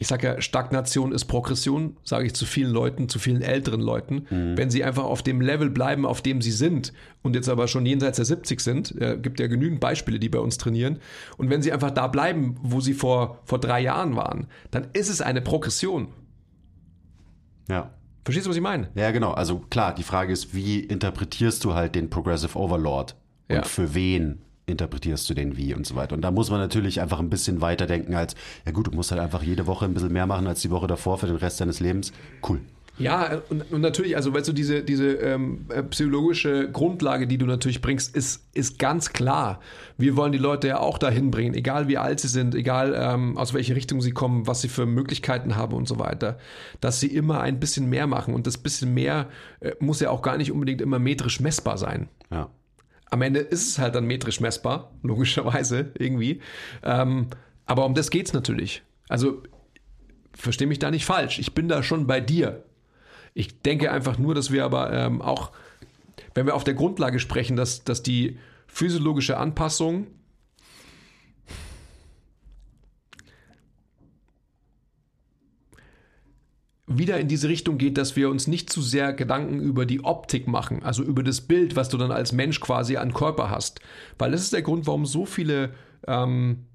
ich 0.03 0.09
sage 0.09 0.27
ja, 0.27 0.41
Stagnation 0.41 1.13
ist 1.13 1.25
Progression, 1.25 1.95
sage 2.03 2.25
ich 2.25 2.33
zu 2.35 2.45
vielen 2.45 2.71
Leuten, 2.71 3.07
zu 3.07 3.19
vielen 3.19 3.41
älteren 3.41 3.79
Leuten. 3.79 4.25
Wenn 4.29 4.69
sie 4.69 4.83
einfach 4.83 5.05
auf 5.05 5.23
dem 5.23 5.39
Level 5.39 5.69
bleiben, 5.69 6.05
auf 6.05 6.21
dem 6.21 6.41
sie 6.41 6.51
sind 6.51 6.91
und 7.21 7.37
jetzt 7.37 7.47
aber 7.47 7.69
schon 7.69 7.85
jenseits 7.85 8.17
der 8.17 8.25
70 8.25 8.59
sind, 8.59 9.01
äh, 9.01 9.17
gibt 9.17 9.39
ja 9.39 9.47
genügend 9.47 9.79
Beispiele, 9.79 10.19
die 10.19 10.27
bei 10.27 10.39
uns 10.39 10.57
trainieren. 10.57 10.99
Und 11.37 11.49
wenn 11.49 11.61
sie 11.61 11.71
einfach 11.71 11.91
da 11.91 12.07
bleiben, 12.07 12.57
wo 12.61 12.81
sie 12.81 12.93
vor, 12.93 13.39
vor 13.45 13.59
drei 13.59 13.79
Jahren 13.79 14.17
waren, 14.17 14.47
dann 14.71 14.87
ist 14.91 15.07
es 15.09 15.21
eine 15.21 15.39
Progression. 15.41 16.09
Ja. 17.69 17.91
Verstehst 18.25 18.45
du, 18.45 18.49
was 18.49 18.57
ich 18.57 18.61
meine? 18.63 18.89
Ja, 18.95 19.11
genau. 19.11 19.31
Also 19.31 19.59
klar, 19.69 19.95
die 19.95 20.03
Frage 20.03 20.33
ist, 20.33 20.53
wie 20.53 20.81
interpretierst 20.81 21.63
du 21.63 21.75
halt 21.75 21.95
den 21.95 22.09
Progressive 22.09 22.57
Overlord? 22.59 23.15
Und 23.49 23.55
Ja. 23.55 23.63
für 23.63 23.95
wen 23.95 24.41
interpretierst 24.65 25.29
du 25.29 25.33
den 25.33 25.57
wie 25.57 25.73
und 25.73 25.85
so 25.85 25.95
weiter? 25.95 26.15
Und 26.15 26.21
da 26.21 26.31
muss 26.31 26.49
man 26.49 26.59
natürlich 26.59 27.01
einfach 27.01 27.19
ein 27.19 27.29
bisschen 27.29 27.61
weiter 27.61 27.85
denken 27.85 28.15
als, 28.15 28.35
ja 28.65 28.71
gut, 28.71 28.87
du 28.87 28.91
musst 28.91 29.11
halt 29.11 29.21
einfach 29.21 29.43
jede 29.43 29.67
Woche 29.67 29.85
ein 29.85 29.93
bisschen 29.93 30.13
mehr 30.13 30.27
machen 30.27 30.47
als 30.47 30.61
die 30.61 30.71
Woche 30.71 30.87
davor 30.87 31.17
für 31.17 31.27
den 31.27 31.35
Rest 31.35 31.59
deines 31.61 31.79
Lebens. 31.79 32.13
Cool. 32.47 32.59
Ja, 32.99 33.41
und, 33.49 33.71
und 33.71 33.81
natürlich, 33.81 34.15
also 34.15 34.33
weißt 34.33 34.49
du, 34.49 34.53
diese, 34.53 34.83
diese 34.83 35.13
ähm, 35.13 35.65
äh, 35.69 35.81
psychologische 35.81 36.69
Grundlage, 36.71 37.25
die 37.25 37.39
du 37.39 37.47
natürlich 37.47 37.81
bringst, 37.81 38.15
ist, 38.15 38.43
ist 38.53 38.77
ganz 38.77 39.13
klar. 39.13 39.59
Wir 39.97 40.15
wollen 40.15 40.31
die 40.31 40.37
Leute 40.37 40.67
ja 40.67 40.79
auch 40.79 40.99
dahin 40.99 41.31
bringen, 41.31 41.55
egal 41.55 41.87
wie 41.87 41.97
alt 41.97 42.19
sie 42.19 42.27
sind, 42.27 42.53
egal 42.53 42.93
ähm, 42.95 43.35
aus 43.35 43.55
welche 43.55 43.75
Richtung 43.75 43.99
sie 44.01 44.11
kommen, 44.11 44.45
was 44.45 44.61
sie 44.61 44.67
für 44.67 44.85
Möglichkeiten 44.85 45.55
haben 45.55 45.73
und 45.73 45.87
so 45.87 45.97
weiter, 45.97 46.37
dass 46.81 46.99
sie 46.99 47.07
immer 47.07 47.41
ein 47.41 47.59
bisschen 47.59 47.89
mehr 47.89 48.05
machen. 48.05 48.35
Und 48.35 48.45
das 48.45 48.59
bisschen 48.59 48.93
mehr 48.93 49.27
äh, 49.59 49.71
muss 49.79 49.99
ja 49.99 50.11
auch 50.11 50.21
gar 50.21 50.37
nicht 50.37 50.51
unbedingt 50.51 50.81
immer 50.81 50.99
metrisch 50.99 51.39
messbar 51.39 51.79
sein. 51.79 52.09
Ja. 52.29 52.49
Am 53.13 53.21
Ende 53.21 53.41
ist 53.41 53.67
es 53.67 53.77
halt 53.77 53.93
dann 53.93 54.05
metrisch 54.05 54.39
messbar, 54.39 54.91
logischerweise 55.03 55.91
irgendwie. 55.99 56.41
Ähm, 56.81 57.27
aber 57.67 57.85
um 57.85 57.93
das 57.93 58.09
geht's 58.09 58.33
natürlich. 58.33 58.81
Also 59.07 59.43
verstehe 60.33 60.65
mich 60.65 60.79
da 60.79 60.89
nicht 60.89 61.05
falsch. 61.05 61.37
Ich 61.37 61.53
bin 61.53 61.67
da 61.67 61.83
schon 61.83 62.07
bei 62.07 62.19
dir. 62.19 62.63
Ich 63.35 63.61
denke 63.61 63.91
einfach 63.91 64.17
nur, 64.17 64.33
dass 64.33 64.49
wir 64.49 64.65
aber 64.65 64.91
ähm, 64.91 65.21
auch, 65.21 65.51
wenn 66.33 66.47
wir 66.47 66.55
auf 66.55 66.63
der 66.63 66.73
Grundlage 66.73 67.19
sprechen, 67.19 67.55
dass, 67.55 67.83
dass 67.83 68.01
die 68.01 68.39
physiologische 68.65 69.37
Anpassung 69.37 70.07
wieder 76.97 77.19
in 77.19 77.27
diese 77.27 77.49
Richtung 77.49 77.77
geht, 77.77 77.97
dass 77.97 78.15
wir 78.15 78.29
uns 78.29 78.47
nicht 78.47 78.69
zu 78.69 78.81
sehr 78.81 79.13
Gedanken 79.13 79.59
über 79.59 79.85
die 79.85 80.03
Optik 80.03 80.47
machen, 80.47 80.83
also 80.83 81.03
über 81.03 81.23
das 81.23 81.41
Bild, 81.41 81.75
was 81.75 81.89
du 81.89 81.97
dann 81.97 82.11
als 82.11 82.31
Mensch 82.31 82.59
quasi 82.59 82.97
an 82.97 83.13
Körper 83.13 83.49
hast. 83.49 83.79
Weil 84.17 84.31
das 84.31 84.41
ist 84.41 84.53
der 84.53 84.61
Grund, 84.61 84.87
warum 84.87 85.05
so 85.05 85.25
viele 85.25 85.71
ähm, 86.07 86.65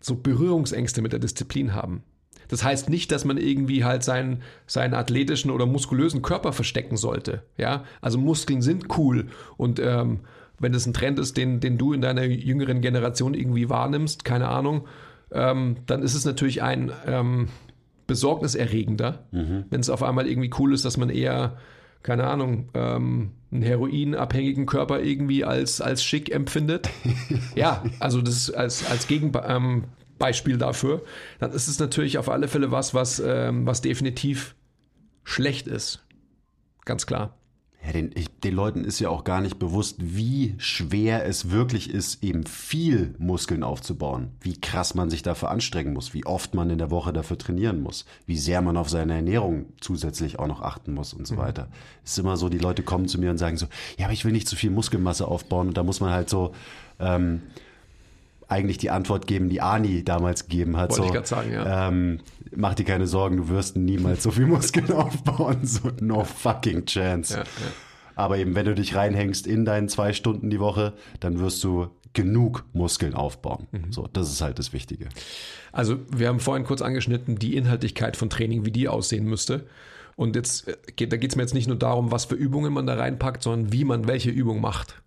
so 0.00 0.16
Berührungsängste 0.16 1.02
mit 1.02 1.12
der 1.12 1.20
Disziplin 1.20 1.74
haben. 1.74 2.02
Das 2.48 2.62
heißt 2.62 2.88
nicht, 2.90 3.10
dass 3.10 3.24
man 3.24 3.38
irgendwie 3.38 3.84
halt 3.84 4.04
seinen, 4.04 4.42
seinen 4.66 4.94
athletischen 4.94 5.50
oder 5.50 5.66
muskulösen 5.66 6.22
Körper 6.22 6.52
verstecken 6.52 6.96
sollte. 6.96 7.42
Ja, 7.56 7.84
also 8.00 8.18
Muskeln 8.18 8.62
sind 8.62 8.96
cool 8.98 9.26
und 9.56 9.80
ähm, 9.80 10.20
wenn 10.58 10.72
das 10.72 10.86
ein 10.86 10.94
Trend 10.94 11.18
ist, 11.18 11.36
den, 11.36 11.60
den 11.60 11.76
du 11.76 11.92
in 11.92 12.00
deiner 12.00 12.24
jüngeren 12.24 12.80
Generation 12.80 13.34
irgendwie 13.34 13.68
wahrnimmst, 13.68 14.24
keine 14.24 14.48
Ahnung, 14.48 14.86
ähm, 15.32 15.78
dann 15.86 16.02
ist 16.02 16.14
es 16.14 16.24
natürlich 16.24 16.62
ein 16.62 16.92
ähm, 17.06 17.48
besorgniserregender, 18.06 19.26
wenn 19.70 19.80
es 19.80 19.90
auf 19.90 20.02
einmal 20.02 20.26
irgendwie 20.26 20.50
cool 20.58 20.72
ist, 20.72 20.84
dass 20.84 20.96
man 20.96 21.10
eher, 21.10 21.56
keine 22.02 22.24
Ahnung, 22.24 22.68
ähm, 22.74 23.32
einen 23.50 23.62
heroinabhängigen 23.62 24.66
Körper 24.66 25.00
irgendwie 25.00 25.44
als, 25.44 25.80
als 25.80 26.04
schick 26.04 26.30
empfindet. 26.30 26.88
ja, 27.54 27.84
also 27.98 28.20
das 28.22 28.36
ist 28.36 28.50
als, 28.50 28.88
als 28.88 29.06
Gegenbeispiel 29.06 30.54
ähm, 30.54 30.58
dafür, 30.58 31.02
dann 31.38 31.52
ist 31.52 31.68
es 31.68 31.78
natürlich 31.78 32.18
auf 32.18 32.28
alle 32.28 32.48
Fälle 32.48 32.70
was, 32.70 32.94
was, 32.94 33.20
ähm, 33.24 33.66
was 33.66 33.80
definitiv 33.80 34.54
schlecht 35.24 35.66
ist. 35.66 36.04
Ganz 36.84 37.06
klar. 37.06 37.36
Ja, 37.84 37.92
den, 37.92 38.10
ich, 38.14 38.28
den 38.40 38.54
Leuten 38.54 38.84
ist 38.84 38.98
ja 38.98 39.10
auch 39.10 39.22
gar 39.22 39.40
nicht 39.40 39.58
bewusst, 39.58 39.96
wie 40.00 40.54
schwer 40.58 41.24
es 41.24 41.50
wirklich 41.50 41.88
ist, 41.90 42.22
eben 42.24 42.44
viel 42.44 43.14
Muskeln 43.18 43.62
aufzubauen. 43.62 44.32
Wie 44.40 44.60
krass 44.60 44.94
man 44.94 45.08
sich 45.08 45.22
dafür 45.22 45.50
anstrengen 45.50 45.92
muss, 45.92 46.12
wie 46.12 46.26
oft 46.26 46.54
man 46.54 46.70
in 46.70 46.78
der 46.78 46.90
Woche 46.90 47.12
dafür 47.12 47.38
trainieren 47.38 47.82
muss, 47.82 48.04
wie 48.26 48.38
sehr 48.38 48.60
man 48.60 48.76
auf 48.76 48.88
seine 48.88 49.14
Ernährung 49.14 49.66
zusätzlich 49.80 50.38
auch 50.40 50.48
noch 50.48 50.62
achten 50.62 50.94
muss 50.94 51.14
und 51.14 51.28
so 51.28 51.36
weiter. 51.36 51.68
Es 52.04 52.12
ist 52.12 52.18
immer 52.18 52.36
so, 52.36 52.48
die 52.48 52.58
Leute 52.58 52.82
kommen 52.82 53.06
zu 53.06 53.20
mir 53.20 53.30
und 53.30 53.38
sagen 53.38 53.56
so, 53.56 53.66
ja, 53.98 54.06
aber 54.06 54.14
ich 54.14 54.24
will 54.24 54.32
nicht 54.32 54.48
zu 54.48 54.56
viel 54.56 54.70
Muskelmasse 54.70 55.28
aufbauen. 55.28 55.68
Und 55.68 55.76
da 55.76 55.84
muss 55.84 56.00
man 56.00 56.10
halt 56.10 56.28
so 56.28 56.52
ähm, 56.98 57.42
eigentlich 58.48 58.78
die 58.78 58.90
Antwort 58.90 59.26
geben, 59.26 59.48
die 59.48 59.60
Ani 59.60 60.04
damals 60.04 60.48
gegeben 60.48 60.76
hat. 60.76 60.90
Wollte 60.90 61.12
so, 61.12 61.20
ich 61.20 61.26
sagen, 61.26 61.52
ja. 61.52 61.88
ähm, 61.88 62.20
mach 62.54 62.74
dir 62.74 62.84
keine 62.84 63.06
Sorgen, 63.06 63.36
du 63.36 63.48
wirst 63.48 63.76
niemals 63.76 64.22
so 64.22 64.30
viel 64.30 64.46
Muskeln 64.46 64.90
aufbauen. 64.92 65.64
So, 65.64 65.90
no 66.00 66.24
fucking 66.24 66.86
chance. 66.86 67.34
Ja, 67.34 67.40
ja. 67.40 67.46
Aber 68.14 68.38
eben, 68.38 68.54
wenn 68.54 68.64
du 68.64 68.74
dich 68.74 68.94
reinhängst 68.94 69.46
in 69.46 69.64
deinen 69.64 69.88
zwei 69.88 70.12
Stunden 70.12 70.48
die 70.48 70.60
Woche, 70.60 70.94
dann 71.20 71.38
wirst 71.38 71.62
du 71.64 71.88
genug 72.14 72.64
Muskeln 72.72 73.14
aufbauen. 73.14 73.66
Mhm. 73.72 73.92
So, 73.92 74.08
das 74.10 74.32
ist 74.32 74.40
halt 74.40 74.58
das 74.58 74.72
Wichtige. 74.72 75.08
Also 75.72 75.98
wir 76.10 76.28
haben 76.28 76.40
vorhin 76.40 76.64
kurz 76.64 76.80
angeschnitten, 76.80 77.38
die 77.38 77.56
Inhaltlichkeit 77.56 78.16
von 78.16 78.30
Training, 78.30 78.64
wie 78.64 78.70
die 78.70 78.88
aussehen 78.88 79.26
müsste. 79.26 79.66
Und 80.16 80.34
jetzt 80.34 80.66
äh, 80.66 80.76
geht, 80.96 81.12
da 81.12 81.18
geht 81.18 81.32
es 81.32 81.36
mir 81.36 81.42
jetzt 81.42 81.52
nicht 81.52 81.66
nur 81.66 81.76
darum, 81.76 82.10
was 82.10 82.24
für 82.24 82.34
Übungen 82.34 82.72
man 82.72 82.86
da 82.86 82.94
reinpackt, 82.94 83.42
sondern 83.42 83.72
wie 83.72 83.84
man 83.84 84.08
welche 84.08 84.30
Übung 84.30 84.62
macht. 84.62 85.02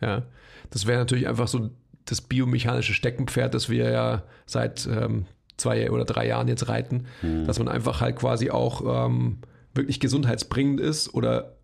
Ja, 0.00 0.22
das 0.70 0.86
wäre 0.86 0.98
natürlich 0.98 1.28
einfach 1.28 1.48
so 1.48 1.70
das 2.06 2.20
biomechanische 2.20 2.94
Steckenpferd, 2.94 3.54
das 3.54 3.68
wir 3.68 3.90
ja 3.90 4.22
seit 4.46 4.86
ähm, 4.86 5.26
zwei 5.56 5.90
oder 5.90 6.04
drei 6.04 6.26
Jahren 6.26 6.48
jetzt 6.48 6.68
reiten, 6.68 7.06
dass 7.46 7.58
man 7.58 7.68
einfach 7.68 8.00
halt 8.00 8.16
quasi 8.16 8.50
auch 8.50 9.06
ähm, 9.06 9.38
wirklich 9.74 10.00
gesundheitsbringend 10.00 10.80
ist 10.80 11.12
oder 11.14 11.56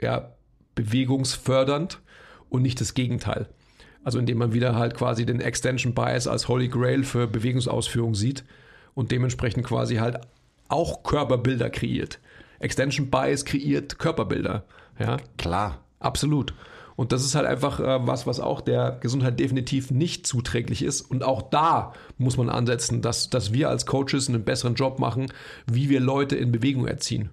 ja, 0.00 0.32
bewegungsfördernd 0.74 2.00
und 2.48 2.62
nicht 2.62 2.80
das 2.80 2.94
Gegenteil. 2.94 3.48
Also 4.04 4.18
indem 4.18 4.38
man 4.38 4.52
wieder 4.52 4.74
halt 4.74 4.94
quasi 4.94 5.26
den 5.26 5.40
Extension 5.40 5.94
Bias 5.94 6.26
als 6.26 6.48
Holy 6.48 6.68
Grail 6.68 7.04
für 7.04 7.26
Bewegungsausführung 7.26 8.14
sieht 8.14 8.44
und 8.94 9.10
dementsprechend 9.10 9.64
quasi 9.66 9.96
halt 9.96 10.20
auch 10.68 11.02
Körperbilder 11.02 11.70
kreiert. 11.70 12.18
Extension 12.58 13.10
Bias 13.10 13.44
kreiert 13.44 13.98
Körperbilder. 13.98 14.64
Ja, 14.98 15.18
Klar. 15.36 15.84
absolut. 16.00 16.54
Und 16.98 17.12
das 17.12 17.24
ist 17.24 17.36
halt 17.36 17.46
einfach 17.46 17.78
äh, 17.78 18.04
was, 18.08 18.26
was 18.26 18.40
auch 18.40 18.60
der 18.60 18.98
Gesundheit 19.00 19.38
definitiv 19.38 19.92
nicht 19.92 20.26
zuträglich 20.26 20.82
ist. 20.82 21.02
Und 21.02 21.22
auch 21.22 21.42
da 21.42 21.92
muss 22.16 22.36
man 22.36 22.48
ansetzen, 22.50 23.02
dass, 23.02 23.30
dass 23.30 23.52
wir 23.52 23.68
als 23.68 23.86
Coaches 23.86 24.28
einen 24.28 24.42
besseren 24.42 24.74
Job 24.74 24.98
machen, 24.98 25.32
wie 25.70 25.90
wir 25.90 26.00
Leute 26.00 26.34
in 26.34 26.50
Bewegung 26.50 26.88
erziehen. 26.88 27.30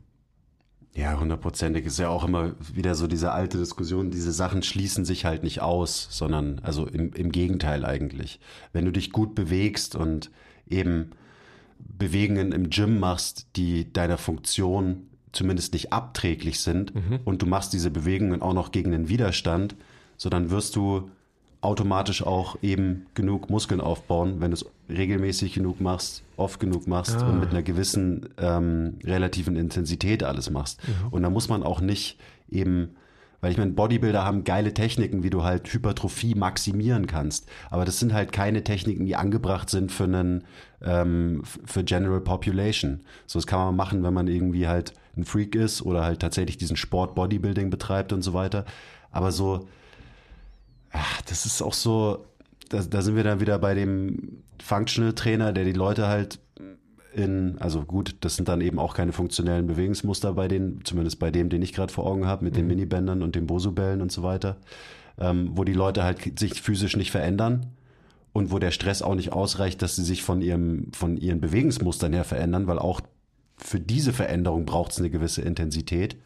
Ja, 0.93 1.19
hundertprozentig. 1.19 1.83
Ist 1.83 1.97
ja 1.97 2.09
auch 2.09 2.25
immer 2.25 2.53
wieder 2.75 2.93
so 2.93 3.07
diese 3.07 3.31
alte 3.31 3.57
Diskussion, 3.57 4.11
diese 4.11 4.33
Sachen 4.33 4.61
schließen 4.61 5.03
sich 5.03 5.25
halt 5.25 5.41
nicht 5.41 5.63
aus, 5.63 6.09
sondern 6.11 6.59
also 6.59 6.85
im, 6.85 7.11
im 7.13 7.31
Gegenteil 7.31 7.85
eigentlich. 7.85 8.39
Wenn 8.71 8.85
du 8.85 8.91
dich 8.91 9.11
gut 9.11 9.33
bewegst 9.33 9.95
und 9.95 10.29
eben 10.67 11.09
Bewegungen 11.79 12.51
im 12.51 12.69
Gym 12.69 12.99
machst, 12.99 13.47
die 13.55 13.91
deiner 13.91 14.19
Funktion 14.19 15.07
zumindest 15.35 15.73
nicht 15.73 15.91
abträglich 15.93 16.59
sind 16.59 16.93
und 17.25 17.41
du 17.41 17.45
machst 17.45 17.73
diese 17.73 17.91
Bewegungen 17.91 18.41
auch 18.41 18.53
noch 18.53 18.71
gegen 18.71 18.91
den 18.91 19.09
Widerstand, 19.09 19.75
so 20.17 20.29
dann 20.29 20.49
wirst 20.49 20.75
du 20.75 21.09
automatisch 21.61 22.21
auch 22.23 22.57
eben 22.61 23.07
genug 23.15 23.49
Muskeln 23.49 23.81
aufbauen, 23.81 24.39
wenn 24.39 24.51
du 24.51 24.55
es 24.55 24.65
regelmäßig 24.87 25.53
genug 25.53 25.81
machst, 25.81 26.21
oft 26.37 26.59
genug 26.59 26.85
machst 26.87 27.17
Ah. 27.17 27.27
und 27.29 27.39
mit 27.39 27.49
einer 27.49 27.63
gewissen 27.63 28.29
ähm, 28.37 28.95
relativen 29.03 29.55
Intensität 29.55 30.23
alles 30.23 30.49
machst. 30.51 30.79
Und 31.11 31.23
da 31.23 31.29
muss 31.31 31.49
man 31.49 31.63
auch 31.63 31.81
nicht 31.81 32.19
eben, 32.51 32.89
weil 33.41 33.51
ich 33.51 33.57
meine, 33.57 33.71
Bodybuilder 33.71 34.23
haben 34.23 34.43
geile 34.43 34.75
Techniken, 34.75 35.23
wie 35.23 35.31
du 35.31 35.43
halt 35.43 35.71
Hypertrophie 35.73 36.35
maximieren 36.35 37.07
kannst. 37.07 37.47
Aber 37.71 37.83
das 37.83 37.99
sind 37.99 38.13
halt 38.13 38.31
keine 38.31 38.63
Techniken, 38.63 39.05
die 39.07 39.15
angebracht 39.15 39.69
sind 39.71 39.91
für 39.91 40.03
einen 40.03 40.43
ähm, 40.83 41.41
für 41.65 41.83
General 41.83 42.21
Population. 42.21 42.99
So 43.25 43.39
das 43.39 43.47
kann 43.47 43.59
man 43.59 43.75
machen, 43.75 44.03
wenn 44.03 44.13
man 44.13 44.27
irgendwie 44.27 44.67
halt 44.67 44.93
ein 45.17 45.25
Freak 45.25 45.55
ist 45.55 45.81
oder 45.81 46.03
halt 46.03 46.19
tatsächlich 46.19 46.57
diesen 46.57 46.77
Sport 46.77 47.15
Bodybuilding 47.15 47.69
betreibt 47.69 48.13
und 48.13 48.21
so 48.21 48.33
weiter. 48.33 48.65
Aber 49.11 49.31
so 49.31 49.67
ach, 50.95 51.21
das 51.23 51.45
ist 51.45 51.61
auch 51.61 51.73
so, 51.73 52.25
da, 52.69 52.81
da 52.81 53.01
sind 53.01 53.15
wir 53.15 53.23
dann 53.23 53.39
wieder 53.39 53.59
bei 53.59 53.73
dem 53.73 54.43
Functional 54.63 55.13
Trainer, 55.13 55.53
der 55.53 55.65
die 55.65 55.73
Leute 55.73 56.07
halt 56.07 56.39
in, 57.13 57.57
also 57.59 57.83
gut, 57.83 58.17
das 58.21 58.35
sind 58.35 58.49
dann 58.49 58.61
eben 58.61 58.77
auch 58.77 58.93
keine 58.93 59.13
funktionellen 59.13 59.67
Bewegungsmuster 59.67 60.33
bei 60.33 60.47
denen, 60.47 60.83
zumindest 60.83 61.19
bei 61.19 61.31
dem, 61.31 61.49
den 61.49 61.61
ich 61.61 61.73
gerade 61.73 61.93
vor 61.93 62.05
Augen 62.05 62.25
habe, 62.25 62.43
mit 62.43 62.57
den 62.57 62.67
Minibändern 62.67 63.21
und 63.21 63.35
den 63.35 63.47
Bosu-Bällen 63.47 64.01
und 64.01 64.11
so 64.11 64.21
weiter, 64.21 64.57
ähm, 65.17 65.51
wo 65.53 65.63
die 65.63 65.73
Leute 65.73 66.03
halt 66.03 66.37
sich 66.37 66.61
physisch 66.61 66.97
nicht 66.97 67.11
verändern 67.11 67.67
und 68.33 68.51
wo 68.51 68.59
der 68.59 68.71
Stress 68.71 69.01
auch 69.01 69.15
nicht 69.15 69.31
ausreicht, 69.31 69.81
dass 69.81 69.95
sie 69.95 70.03
sich 70.03 70.23
von 70.23 70.41
ihrem, 70.41 70.91
von 70.91 71.15
ihren 71.15 71.39
Bewegungsmustern 71.39 72.11
her 72.11 72.25
verändern, 72.25 72.67
weil 72.67 72.79
auch 72.79 72.99
für 73.57 73.79
diese 73.79 74.13
Veränderung 74.13 74.65
braucht 74.65 74.91
es 74.91 74.99
eine 74.99 75.09
gewisse 75.09 75.41
Intensität. 75.41 76.17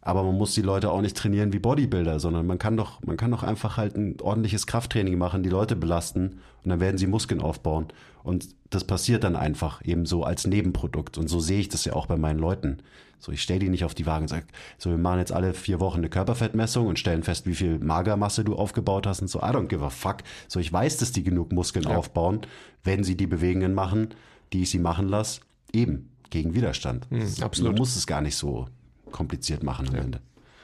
Aber 0.00 0.22
man 0.22 0.36
muss 0.36 0.52
die 0.52 0.60
Leute 0.60 0.90
auch 0.90 1.00
nicht 1.00 1.16
trainieren 1.16 1.54
wie 1.54 1.58
Bodybuilder, 1.58 2.20
sondern 2.20 2.46
man 2.46 2.58
kann 2.58 2.76
doch, 2.76 3.02
man 3.02 3.16
kann 3.16 3.30
doch 3.30 3.42
einfach 3.42 3.78
halt 3.78 3.96
ein 3.96 4.20
ordentliches 4.20 4.66
Krafttraining 4.66 5.16
machen, 5.16 5.42
die 5.42 5.48
Leute 5.48 5.76
belasten 5.76 6.40
und 6.62 6.68
dann 6.68 6.78
werden 6.78 6.98
sie 6.98 7.06
Muskeln 7.06 7.40
aufbauen. 7.40 7.86
Und 8.22 8.48
das 8.68 8.84
passiert 8.84 9.24
dann 9.24 9.34
einfach 9.34 9.82
eben 9.82 10.04
so 10.04 10.22
als 10.22 10.46
Nebenprodukt. 10.46 11.16
Und 11.16 11.28
so 11.28 11.40
sehe 11.40 11.60
ich 11.60 11.70
das 11.70 11.86
ja 11.86 11.94
auch 11.94 12.06
bei 12.06 12.16
meinen 12.16 12.38
Leuten. 12.38 12.82
So, 13.18 13.32
ich 13.32 13.40
stelle 13.40 13.60
die 13.60 13.70
nicht 13.70 13.84
auf 13.84 13.94
die 13.94 14.04
Waage 14.04 14.22
und 14.22 14.28
sage, 14.28 14.46
so, 14.76 14.90
wir 14.90 14.98
machen 14.98 15.20
jetzt 15.20 15.32
alle 15.32 15.54
vier 15.54 15.80
Wochen 15.80 15.98
eine 15.98 16.10
Körperfettmessung 16.10 16.86
und 16.86 16.98
stellen 16.98 17.22
fest, 17.22 17.46
wie 17.46 17.54
viel 17.54 17.78
Magermasse 17.78 18.44
du 18.44 18.56
aufgebaut 18.56 19.06
hast 19.06 19.22
und 19.22 19.28
so. 19.28 19.38
I 19.38 19.52
don't 19.52 19.68
give 19.68 19.82
a 19.82 19.88
fuck. 19.88 20.18
So, 20.48 20.60
ich 20.60 20.70
weiß, 20.70 20.98
dass 20.98 21.12
die 21.12 21.22
genug 21.22 21.50
Muskeln 21.50 21.86
aufbauen, 21.86 22.42
wenn 22.82 23.04
sie 23.04 23.16
die 23.16 23.26
Bewegungen 23.26 23.72
machen, 23.72 24.08
die 24.52 24.62
ich 24.62 24.70
sie 24.70 24.78
machen 24.78 25.08
lasse. 25.08 25.40
Eben. 25.72 26.10
Gegen 26.34 26.52
Widerstand. 26.54 27.08
Mhm, 27.12 27.32
absolut. 27.42 27.72
Man 27.72 27.78
muss 27.78 27.94
es 27.94 28.08
gar 28.08 28.20
nicht 28.20 28.34
so 28.34 28.66
kompliziert 29.12 29.62
machen 29.62 29.88
am 29.88 29.94
Ja. 29.94 30.00
Ende. 30.00 30.20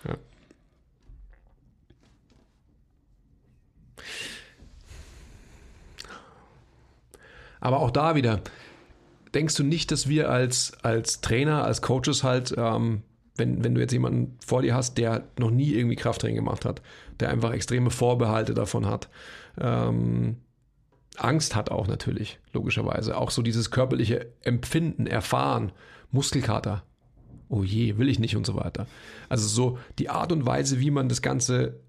Ja. 0.06 0.16
Aber 7.60 7.78
auch 7.80 7.92
da 7.92 8.16
wieder, 8.16 8.40
denkst 9.32 9.54
du 9.54 9.62
nicht, 9.62 9.92
dass 9.92 10.08
wir 10.08 10.28
als, 10.28 10.72
als 10.82 11.20
Trainer, 11.20 11.64
als 11.64 11.82
Coaches 11.82 12.24
halt, 12.24 12.52
ähm, 12.56 13.02
wenn, 13.36 13.62
wenn 13.62 13.76
du 13.76 13.80
jetzt 13.80 13.92
jemanden 13.92 14.36
vor 14.44 14.62
dir 14.62 14.74
hast, 14.74 14.98
der 14.98 15.28
noch 15.38 15.52
nie 15.52 15.72
irgendwie 15.72 15.96
Krafttraining 15.96 16.36
gemacht 16.36 16.64
hat, 16.64 16.82
der 17.20 17.30
einfach 17.30 17.52
extreme 17.52 17.90
Vorbehalte 17.90 18.54
davon 18.54 18.86
hat, 18.86 19.08
ähm, 19.60 20.38
Angst 21.20 21.54
hat 21.54 21.70
auch 21.70 21.86
natürlich, 21.86 22.38
logischerweise. 22.52 23.16
Auch 23.16 23.30
so 23.30 23.42
dieses 23.42 23.70
körperliche 23.70 24.32
Empfinden, 24.42 25.06
Erfahren, 25.06 25.72
Muskelkater. 26.10 26.82
Oh 27.48 27.62
je, 27.62 27.98
will 27.98 28.08
ich 28.08 28.18
nicht 28.18 28.36
und 28.36 28.46
so 28.46 28.54
weiter. 28.54 28.86
Also 29.28 29.48
so 29.48 29.78
die 29.98 30.08
Art 30.08 30.32
und 30.32 30.46
Weise, 30.46 30.80
wie 30.80 30.90
man 30.90 31.08
das 31.08 31.20
Ganze 31.20 31.80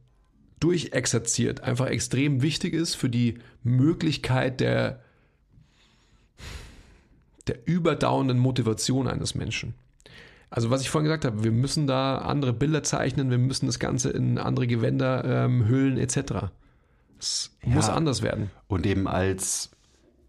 durchexerziert, 0.59 1.61
einfach 1.61 1.87
extrem 1.87 2.41
wichtig 2.41 2.73
ist 2.73 2.95
für 2.95 3.09
die 3.09 3.39
Möglichkeit 3.63 4.59
der, 4.59 5.01
der 7.47 7.67
überdauernden 7.67 8.39
Motivation 8.39 9.07
eines 9.07 9.35
Menschen. 9.35 9.73
Also 10.49 10.69
was 10.69 10.81
ich 10.81 10.89
vorhin 10.89 11.05
gesagt 11.05 11.25
habe, 11.25 11.43
wir 11.43 11.51
müssen 11.51 11.87
da 11.87 12.17
andere 12.17 12.53
Bilder 12.53 12.83
zeichnen, 12.83 13.31
wir 13.31 13.37
müssen 13.37 13.67
das 13.67 13.79
Ganze 13.79 14.09
in 14.09 14.37
andere 14.37 14.67
Gewänder 14.67 15.23
ähm, 15.45 15.67
hüllen 15.67 15.97
etc. 15.97 16.51
Es 17.21 17.51
muss 17.63 17.89
anders 17.89 18.21
werden. 18.21 18.49
Und 18.67 18.85
eben 18.85 19.07
als 19.07 19.71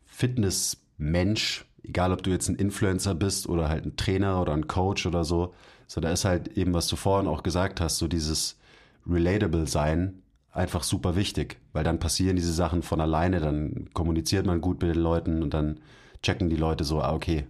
Fitnessmensch, 0.05 1.65
egal 1.83 2.13
ob 2.13 2.23
du 2.23 2.31
jetzt 2.31 2.49
ein 2.49 2.57
Influencer 2.57 3.15
bist 3.15 3.49
oder 3.49 3.69
halt 3.69 3.87
ein 3.87 3.97
Trainer 3.97 4.41
oder 4.41 4.53
ein 4.53 4.69
Coach 4.69 5.07
oder 5.07 5.25
so, 5.25 5.55
so 5.87 6.01
da 6.01 6.11
ist 6.11 6.25
halt 6.25 6.57
eben, 6.57 6.75
was 6.75 6.87
du 6.89 6.97
vorhin 6.97 7.29
auch 7.29 7.43
gesagt 7.43 7.81
hast, 7.81 7.99
so 7.99 8.09
dieses 8.09 8.59
relatable 9.07 9.67
sein 9.67 10.23
einfach 10.53 10.83
super 10.83 11.17
wichtig, 11.17 11.59
weil 11.73 11.83
dann 11.83 11.99
passieren 11.99 12.37
diese 12.37 12.53
Sachen 12.53 12.83
von 12.83 13.01
alleine, 13.01 13.41
dann 13.41 13.89
kommuniziert 13.95 14.47
man 14.47 14.61
gut 14.61 14.83
mit 14.83 14.95
den 14.95 15.03
Leuten 15.03 15.43
und 15.43 15.55
dann 15.55 15.81
checken 16.23 16.51
die 16.51 16.57
Leute 16.57 16.85
so, 16.85 17.01
ah, 17.01 17.15
okay, 17.15 17.47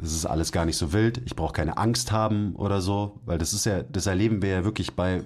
das 0.00 0.12
ist 0.12 0.26
alles 0.26 0.52
gar 0.52 0.64
nicht 0.64 0.76
so 0.76 0.92
wild, 0.92 1.20
ich 1.24 1.36
brauche 1.36 1.52
keine 1.52 1.76
Angst 1.76 2.10
haben 2.10 2.56
oder 2.56 2.80
so, 2.80 3.20
weil 3.26 3.38
das 3.38 3.52
ist 3.52 3.66
ja, 3.66 3.82
das 3.82 4.06
erleben 4.06 4.42
wir 4.42 4.50
ja 4.50 4.64
wirklich 4.64 4.94
bei 4.94 5.24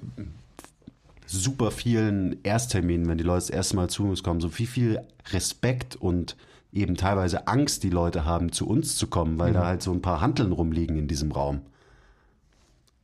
super 1.31 1.71
vielen 1.71 2.43
Erstterminen, 2.43 3.09
wenn 3.09 3.19
die 3.19 3.25
Leute 3.25 3.47
das 3.47 3.51
erste 3.51 3.77
Mal 3.77 3.89
zu 3.89 4.05
uns 4.05 4.23
kommen, 4.23 4.41
so 4.41 4.59
wie 4.59 4.67
viel 4.67 5.01
Respekt 5.31 5.97
und 5.97 6.37
eben 6.73 6.97
teilweise 6.97 7.47
Angst 7.47 7.83
die 7.85 7.91
Leute 7.91 8.25
haben, 8.25 8.53
zu 8.53 8.69
uns 8.69 8.97
zu 8.97 9.07
kommen, 9.07 9.39
weil 9.39 9.53
da 9.53 9.65
halt 9.65 9.83
so 9.83 9.93
ein 9.93 10.03
paar 10.03 10.21
Hanteln 10.21 10.53
rumliegen 10.53 10.97
in 10.97 11.09
diesem 11.09 11.33
Raum. 11.33 11.63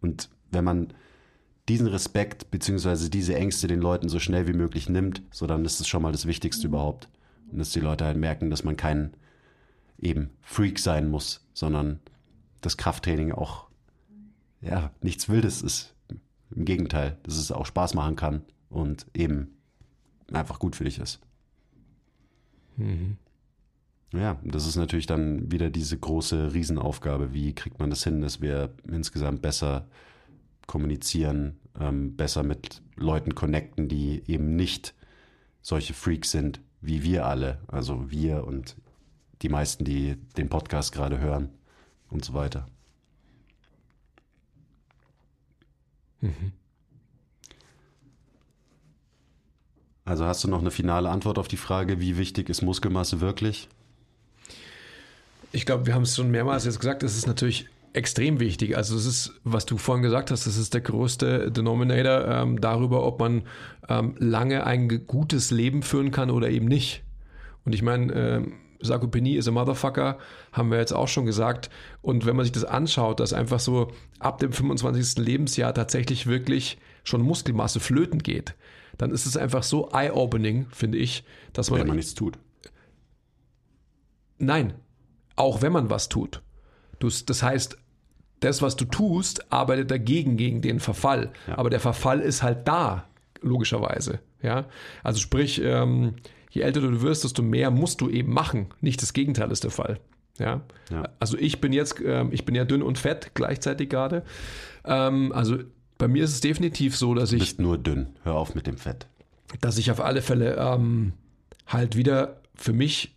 Und 0.00 0.28
wenn 0.50 0.64
man 0.64 0.92
diesen 1.68 1.86
Respekt 1.86 2.50
beziehungsweise 2.50 3.10
diese 3.10 3.34
Ängste 3.34 3.66
den 3.66 3.80
Leuten 3.80 4.08
so 4.08 4.20
schnell 4.20 4.46
wie 4.46 4.52
möglich 4.52 4.88
nimmt, 4.88 5.22
so 5.30 5.46
dann 5.46 5.64
ist 5.64 5.80
es 5.80 5.88
schon 5.88 6.02
mal 6.02 6.12
das 6.12 6.26
Wichtigste 6.26 6.66
überhaupt. 6.66 7.08
Und 7.50 7.58
dass 7.58 7.70
die 7.70 7.80
Leute 7.80 8.04
halt 8.04 8.16
merken, 8.16 8.50
dass 8.50 8.64
man 8.64 8.76
kein 8.76 9.14
eben 9.98 10.30
Freak 10.42 10.78
sein 10.78 11.08
muss, 11.10 11.44
sondern 11.54 12.00
das 12.60 12.76
Krafttraining 12.76 13.32
auch 13.32 13.66
ja 14.60 14.90
nichts 15.00 15.28
Wildes 15.28 15.62
ist. 15.62 15.95
Im 16.54 16.64
Gegenteil, 16.64 17.18
dass 17.22 17.36
es 17.36 17.50
auch 17.50 17.66
Spaß 17.66 17.94
machen 17.94 18.16
kann 18.16 18.42
und 18.68 19.06
eben 19.14 19.56
einfach 20.32 20.58
gut 20.58 20.76
für 20.76 20.84
dich 20.84 20.98
ist. 20.98 21.20
Ja, 24.12 24.38
das 24.44 24.66
ist 24.66 24.76
natürlich 24.76 25.06
dann 25.06 25.50
wieder 25.50 25.70
diese 25.70 25.98
große 25.98 26.54
Riesenaufgabe. 26.54 27.32
Wie 27.32 27.54
kriegt 27.54 27.78
man 27.78 27.90
das 27.90 28.04
hin, 28.04 28.20
dass 28.20 28.40
wir 28.40 28.72
insgesamt 28.88 29.42
besser 29.42 29.86
kommunizieren, 30.66 31.56
ähm, 31.78 32.16
besser 32.16 32.42
mit 32.42 32.82
Leuten 32.96 33.34
connecten, 33.34 33.88
die 33.88 34.22
eben 34.26 34.56
nicht 34.56 34.94
solche 35.62 35.94
Freaks 35.94 36.30
sind 36.30 36.60
wie 36.86 37.02
wir 37.02 37.26
alle. 37.26 37.58
Also 37.66 38.10
wir 38.10 38.46
und 38.46 38.76
die 39.42 39.48
meisten, 39.48 39.84
die 39.84 40.16
den 40.36 40.48
Podcast 40.48 40.92
gerade 40.92 41.18
hören 41.18 41.50
und 42.08 42.24
so 42.24 42.32
weiter. 42.32 42.66
Also 50.04 50.24
hast 50.24 50.44
du 50.44 50.48
noch 50.48 50.60
eine 50.60 50.70
finale 50.70 51.10
Antwort 51.10 51.38
auf 51.38 51.48
die 51.48 51.56
Frage, 51.56 52.00
wie 52.00 52.16
wichtig 52.16 52.48
ist 52.48 52.62
Muskelmasse 52.62 53.20
wirklich? 53.20 53.68
Ich 55.52 55.66
glaube, 55.66 55.86
wir 55.86 55.94
haben 55.94 56.02
es 56.02 56.14
schon 56.14 56.30
mehrmals 56.30 56.64
jetzt 56.64 56.78
gesagt, 56.78 57.02
es 57.02 57.16
ist 57.16 57.26
natürlich 57.26 57.66
extrem 57.92 58.40
wichtig. 58.40 58.76
Also 58.76 58.94
es 58.94 59.06
ist, 59.06 59.40
was 59.42 59.66
du 59.66 59.78
vorhin 59.78 60.02
gesagt 60.02 60.30
hast, 60.30 60.46
das 60.46 60.56
ist 60.56 60.74
der 60.74 60.82
größte 60.82 61.50
Denominator 61.50 62.28
ähm, 62.28 62.60
darüber, 62.60 63.04
ob 63.04 63.18
man 63.18 63.42
ähm, 63.88 64.14
lange 64.18 64.64
ein 64.64 65.06
gutes 65.06 65.50
Leben 65.50 65.82
führen 65.82 66.10
kann 66.10 66.30
oder 66.30 66.50
eben 66.50 66.66
nicht. 66.66 67.02
Und 67.64 67.74
ich 67.74 67.82
meine, 67.82 68.12
ähm, 68.12 68.52
Sarkopenie 68.80 69.36
is 69.36 69.48
a 69.48 69.50
motherfucker, 69.50 70.18
haben 70.52 70.70
wir 70.70 70.78
jetzt 70.78 70.92
auch 70.92 71.08
schon 71.08 71.26
gesagt. 71.26 71.70
Und 72.02 72.26
wenn 72.26 72.36
man 72.36 72.44
sich 72.44 72.52
das 72.52 72.64
anschaut, 72.64 73.20
dass 73.20 73.32
einfach 73.32 73.60
so 73.60 73.92
ab 74.18 74.38
dem 74.38 74.52
25. 74.52 75.24
Lebensjahr 75.24 75.74
tatsächlich 75.74 76.26
wirklich 76.26 76.78
schon 77.04 77.22
Muskelmasse 77.22 77.80
flöten 77.80 78.22
geht, 78.22 78.54
dann 78.98 79.10
ist 79.10 79.26
es 79.26 79.36
einfach 79.36 79.62
so 79.62 79.90
eye-opening, 79.92 80.66
finde 80.70 80.98
ich, 80.98 81.24
dass 81.52 81.70
man 81.70 81.80
Wenn 81.80 81.88
man 81.88 81.96
nichts 81.96 82.14
tut. 82.14 82.38
Nein, 84.38 84.74
auch 85.36 85.62
wenn 85.62 85.72
man 85.72 85.90
was 85.90 86.08
tut. 86.08 86.42
Das 86.98 87.42
heißt, 87.42 87.78
das, 88.40 88.62
was 88.62 88.76
du 88.76 88.84
tust, 88.84 89.52
arbeitet 89.52 89.90
dagegen, 89.90 90.36
gegen 90.36 90.62
den 90.62 90.80
Verfall. 90.80 91.32
Ja. 91.46 91.58
Aber 91.58 91.70
der 91.70 91.80
Verfall 91.80 92.20
ist 92.20 92.42
halt 92.42 92.68
da, 92.68 93.08
logischerweise. 93.40 94.20
Ja? 94.42 94.66
Also 95.02 95.20
sprich, 95.20 95.60
ähm, 95.62 96.16
je 96.56 96.62
älter 96.62 96.80
du 96.80 97.02
wirst, 97.02 97.24
desto 97.24 97.42
mehr 97.42 97.70
musst 97.70 98.00
du 98.00 98.08
eben 98.08 98.32
machen. 98.32 98.66
Nicht 98.80 99.02
das 99.02 99.12
Gegenteil 99.12 99.50
ist 99.50 99.62
der 99.64 99.70
Fall. 99.70 100.00
Ja? 100.38 100.62
Ja. 100.90 101.08
Also 101.20 101.36
ich 101.38 101.60
bin 101.60 101.72
jetzt, 101.72 101.96
ähm, 102.04 102.30
ich 102.32 102.44
bin 102.44 102.54
ja 102.54 102.64
dünn 102.64 102.82
und 102.82 102.98
fett 102.98 103.32
gleichzeitig 103.34 103.88
gerade. 103.90 104.24
Ähm, 104.84 105.32
also 105.32 105.58
bei 105.98 106.08
mir 106.08 106.24
ist 106.24 106.30
es 106.32 106.40
definitiv 106.40 106.96
so, 106.96 107.14
dass 107.14 107.30
Du 107.30 107.36
ich 107.36 107.42
bist 107.42 107.60
nur 107.60 107.78
dünn. 107.78 108.08
Hör 108.22 108.34
auf 108.34 108.54
mit 108.54 108.66
dem 108.66 108.76
Fett. 108.76 109.06
dass 109.60 109.78
ich 109.78 109.90
auf 109.90 110.00
alle 110.00 110.22
Fälle 110.22 110.56
ähm, 110.56 111.12
halt 111.66 111.96
wieder 111.96 112.40
für 112.54 112.72
mich, 112.72 113.15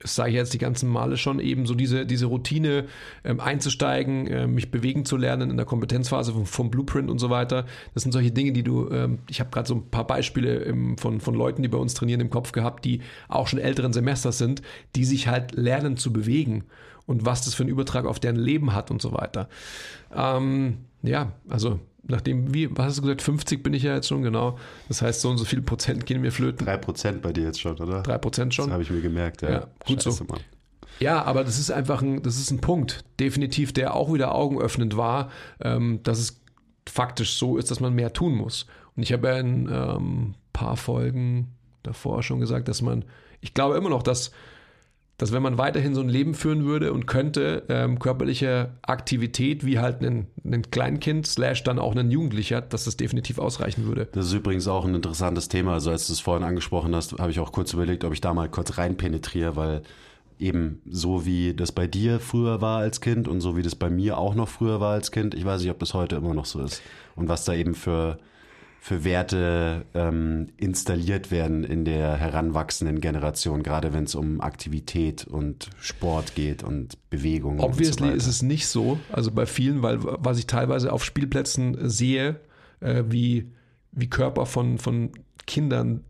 das 0.00 0.14
sage 0.14 0.30
ich 0.30 0.36
jetzt 0.36 0.54
die 0.54 0.58
ganzen 0.58 0.88
Male 0.88 1.18
schon, 1.18 1.40
eben 1.40 1.66
so 1.66 1.74
diese, 1.74 2.06
diese 2.06 2.26
Routine 2.26 2.86
ähm, 3.22 3.38
einzusteigen, 3.38 4.26
äh, 4.26 4.46
mich 4.46 4.70
bewegen 4.70 5.04
zu 5.04 5.18
lernen 5.18 5.50
in 5.50 5.56
der 5.58 5.66
Kompetenzphase 5.66 6.32
vom, 6.32 6.46
vom 6.46 6.70
Blueprint 6.70 7.10
und 7.10 7.18
so 7.18 7.28
weiter. 7.28 7.66
Das 7.92 8.02
sind 8.02 8.12
solche 8.12 8.30
Dinge, 8.30 8.52
die 8.52 8.62
du, 8.62 8.88
ähm, 8.90 9.18
ich 9.28 9.40
habe 9.40 9.50
gerade 9.50 9.68
so 9.68 9.74
ein 9.74 9.90
paar 9.90 10.06
Beispiele 10.06 10.56
im, 10.56 10.96
von, 10.96 11.20
von 11.20 11.34
Leuten, 11.34 11.62
die 11.62 11.68
bei 11.68 11.76
uns 11.76 11.92
trainieren, 11.92 12.22
im 12.22 12.30
Kopf 12.30 12.52
gehabt, 12.52 12.86
die 12.86 13.02
auch 13.28 13.46
schon 13.46 13.58
älteren 13.58 13.92
Semesters 13.92 14.38
sind, 14.38 14.62
die 14.96 15.04
sich 15.04 15.28
halt 15.28 15.52
lernen 15.52 15.98
zu 15.98 16.12
bewegen 16.14 16.64
und 17.04 17.26
was 17.26 17.44
das 17.44 17.54
für 17.54 17.64
einen 17.64 17.72
Übertrag 17.72 18.06
auf 18.06 18.18
deren 18.18 18.36
Leben 18.36 18.72
hat 18.72 18.90
und 18.90 19.02
so 19.02 19.12
weiter. 19.12 19.50
Ähm, 20.14 20.78
ja, 21.02 21.32
also 21.48 21.78
nachdem, 22.10 22.52
wie, 22.52 22.68
was 22.70 22.86
hast 22.86 22.98
du 22.98 23.02
gesagt, 23.02 23.22
50 23.22 23.62
bin 23.62 23.72
ich 23.74 23.82
ja 23.84 23.94
jetzt 23.94 24.08
schon, 24.08 24.22
genau. 24.22 24.58
Das 24.88 25.02
heißt, 25.02 25.20
so 25.20 25.30
und 25.30 25.38
so 25.38 25.44
viel 25.44 25.62
Prozent 25.62 26.06
gehen 26.06 26.20
mir 26.20 26.32
flöten. 26.32 26.66
Drei 26.66 26.76
Prozent 26.76 27.22
bei 27.22 27.32
dir 27.32 27.44
jetzt 27.44 27.60
schon, 27.60 27.76
oder? 27.78 28.02
Drei 28.02 28.18
Prozent 28.18 28.50
Das 28.52 28.56
schon. 28.56 28.72
habe 28.72 28.82
ich 28.82 28.90
mir 28.90 29.00
gemerkt, 29.00 29.42
ja. 29.42 29.50
Ja, 29.50 29.66
gut 29.86 30.02
so. 30.02 30.10
Mann. 30.24 30.40
Ja, 30.98 31.22
aber 31.22 31.44
das 31.44 31.58
ist 31.58 31.70
einfach 31.70 32.02
ein, 32.02 32.22
das 32.22 32.36
ist 32.38 32.50
ein 32.50 32.60
Punkt, 32.60 33.04
definitiv, 33.18 33.72
der 33.72 33.94
auch 33.94 34.12
wieder 34.12 34.34
augenöffnend 34.34 34.96
war, 34.96 35.30
ähm, 35.60 36.00
dass 36.02 36.18
es 36.18 36.40
faktisch 36.88 37.38
so 37.38 37.56
ist, 37.56 37.70
dass 37.70 37.80
man 37.80 37.94
mehr 37.94 38.12
tun 38.12 38.34
muss. 38.34 38.66
Und 38.96 39.02
ich 39.02 39.12
habe 39.12 39.28
ja 39.28 39.38
in 39.38 39.68
ähm, 39.72 40.34
paar 40.52 40.76
Folgen 40.76 41.54
davor 41.82 42.22
schon 42.22 42.40
gesagt, 42.40 42.68
dass 42.68 42.82
man, 42.82 43.04
ich 43.40 43.54
glaube 43.54 43.76
immer 43.76 43.88
noch, 43.88 44.02
dass, 44.02 44.30
dass 45.20 45.32
wenn 45.32 45.42
man 45.42 45.58
weiterhin 45.58 45.94
so 45.94 46.00
ein 46.00 46.08
Leben 46.08 46.32
führen 46.32 46.64
würde 46.64 46.94
und 46.94 47.06
könnte, 47.06 47.64
ähm, 47.68 47.98
körperliche 47.98 48.70
Aktivität 48.80 49.66
wie 49.66 49.78
halt 49.78 50.02
ein, 50.02 50.28
ein 50.44 50.70
Kleinkind 50.70 51.26
slash 51.26 51.62
dann 51.62 51.78
auch 51.78 51.94
ein 51.94 52.10
Jugendlicher, 52.10 52.62
dass 52.62 52.84
das 52.84 52.96
definitiv 52.96 53.38
ausreichen 53.38 53.84
würde. 53.84 54.08
Das 54.12 54.26
ist 54.26 54.32
übrigens 54.32 54.66
auch 54.66 54.86
ein 54.86 54.94
interessantes 54.94 55.48
Thema. 55.48 55.74
Also 55.74 55.90
als 55.90 56.06
du 56.06 56.14
es 56.14 56.20
vorhin 56.20 56.42
angesprochen 56.42 56.94
hast, 56.94 57.18
habe 57.18 57.30
ich 57.30 57.38
auch 57.38 57.52
kurz 57.52 57.74
überlegt, 57.74 58.04
ob 58.04 58.14
ich 58.14 58.22
da 58.22 58.32
mal 58.32 58.48
kurz 58.48 58.78
rein 58.78 58.96
penetriere, 58.96 59.56
weil 59.56 59.82
eben 60.38 60.80
so 60.88 61.26
wie 61.26 61.52
das 61.52 61.70
bei 61.70 61.86
dir 61.86 62.18
früher 62.18 62.62
war 62.62 62.78
als 62.78 63.02
Kind 63.02 63.28
und 63.28 63.42
so 63.42 63.58
wie 63.58 63.62
das 63.62 63.74
bei 63.74 63.90
mir 63.90 64.16
auch 64.16 64.34
noch 64.34 64.48
früher 64.48 64.80
war 64.80 64.94
als 64.94 65.12
Kind, 65.12 65.34
ich 65.34 65.44
weiß 65.44 65.60
nicht, 65.60 65.70
ob 65.70 65.78
das 65.80 65.92
heute 65.92 66.16
immer 66.16 66.32
noch 66.32 66.46
so 66.46 66.62
ist. 66.62 66.80
Und 67.14 67.28
was 67.28 67.44
da 67.44 67.52
eben 67.52 67.74
für, 67.74 68.18
für 68.82 69.04
Werte 69.04 69.84
ähm, 69.92 70.48
installiert 70.56 71.30
werden 71.30 71.64
in 71.64 71.84
der 71.84 72.16
heranwachsenden 72.16 73.00
Generation, 73.02 73.62
gerade 73.62 73.92
wenn 73.92 74.04
es 74.04 74.14
um 74.14 74.40
Aktivität 74.40 75.26
und 75.26 75.68
Sport 75.80 76.34
geht 76.34 76.62
und 76.62 76.96
Bewegung. 77.10 77.60
Obviously 77.60 78.04
und 78.06 78.10
so 78.12 78.16
ist 78.16 78.26
es 78.26 78.42
nicht 78.42 78.66
so, 78.68 78.98
also 79.12 79.30
bei 79.32 79.44
vielen, 79.44 79.82
weil 79.82 79.98
was 80.02 80.38
ich 80.38 80.46
teilweise 80.46 80.92
auf 80.94 81.04
Spielplätzen 81.04 81.90
sehe, 81.90 82.40
äh, 82.80 83.04
wie, 83.06 83.52
wie 83.92 84.08
Körper 84.08 84.46
von, 84.46 84.78
von 84.78 85.10
Kindern 85.46 86.02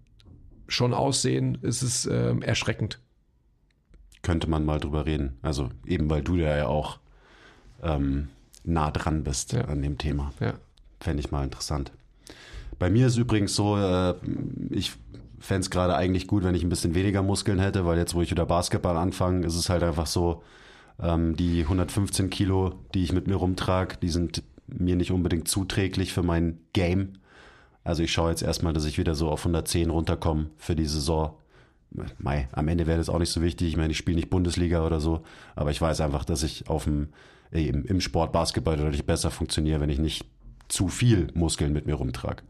schon 0.69 0.95
aussehen, 0.95 1.59
ist 1.63 1.83
es 1.83 2.07
ähm, 2.07 2.41
erschreckend. 2.41 3.01
könnte 4.23 4.49
man 4.49 4.65
mal 4.65 4.79
drüber 4.79 5.07
reden. 5.07 5.39
Also 5.43 5.71
eben 5.87 6.09
weil 6.09 6.23
du 6.23 6.37
ja 6.37 6.67
auch 6.69 7.01
ähm, 7.83 8.29
nah 8.63 8.93
dran 8.93 9.25
bist 9.25 9.55
Ja. 9.55 9.63
an 9.63 9.83
dem 9.83 9.99
Thema. 9.99 10.33
Ja. 10.39 10.55
Fände 11.01 11.21
ich 11.21 11.33
mal 11.33 11.43
interessant. 11.43 11.91
Bei 12.81 12.89
mir 12.89 13.09
ist 13.09 13.19
übrigens 13.19 13.55
so, 13.55 13.77
äh, 13.77 14.15
ich 14.71 14.93
fände 15.39 15.61
es 15.61 15.71
gerade 15.71 15.95
eigentlich 15.95 16.27
gut, 16.27 16.45
wenn 16.45 16.55
ich 16.55 16.65
ein 16.65 16.71
bisschen 16.71 16.95
weniger 16.95 17.23
Muskeln 17.23 17.59
hätte, 17.59 17.85
weil 17.85 17.99
jetzt, 17.99 18.15
wo 18.15 18.23
ich 18.23 18.31
wieder 18.31 18.47
Basketball 18.47 18.97
anfange, 18.97 19.47
ist 19.47 19.55
es 19.55 19.69
halt 19.69 19.83
einfach 19.83 20.07
so, 20.07 20.43
ähm, 20.99 21.37
die 21.37 21.61
115 21.61 22.31
Kilo, 22.31 22.73
die 22.95 23.05
ich 23.05 23.13
mit 23.13 23.27
mir 23.27 23.37
rumtrage, 23.37 23.99
die 24.01 24.09
sind 24.09 24.43
mir 24.67 24.97
nicht 24.97 25.13
unbedingt 25.13 25.47
zuträglich 25.47 26.15
für 26.15 26.23
mein 26.23 26.59
Game. 26.73 27.19
Also 27.85 28.03
ich 28.03 28.13
schaue 28.13 28.31
jetzt 28.31 28.43
erstmal, 28.43 28.73
dass 28.73 28.87
ich 28.87 28.97
wieder 28.97 29.15
so 29.15 29.29
auf 29.29 29.41
110 29.41 29.91
runterkomme 29.91 30.47
für 30.57 30.75
die 30.75 30.87
Saison. 30.87 31.35
Mei, 32.19 32.49
am 32.53 32.69
Ende 32.69 32.87
wäre 32.87 32.97
das 32.97 33.11
auch 33.11 33.19
nicht 33.19 33.33
so 33.33 33.43
wichtig. 33.43 33.69
Ich 33.69 33.77
meine, 33.77 33.91
ich 33.91 33.99
spiele 33.99 34.17
nicht 34.17 34.31
Bundesliga 34.31 34.87
oder 34.87 35.01
so, 35.01 35.21
aber 35.55 35.71
ich 35.71 35.83
weiß 35.83 36.01
einfach, 36.01 36.25
dass 36.25 36.43
ich 36.43 36.69
auf 36.71 36.85
dem, 36.85 37.09
äh, 37.53 37.67
im, 37.67 37.85
im 37.85 38.01
Sport 38.01 38.33
Basketball 38.33 38.79
deutlich 38.79 39.05
besser 39.05 39.31
funktioniere, 39.31 39.81
wenn 39.81 39.91
ich 39.91 39.99
nicht 39.99 40.25
zu 40.69 40.89
viel 40.89 41.29
Muskeln 41.35 41.75
mit 41.75 41.85
mir 41.85 41.97
rumtrage. 41.97 42.43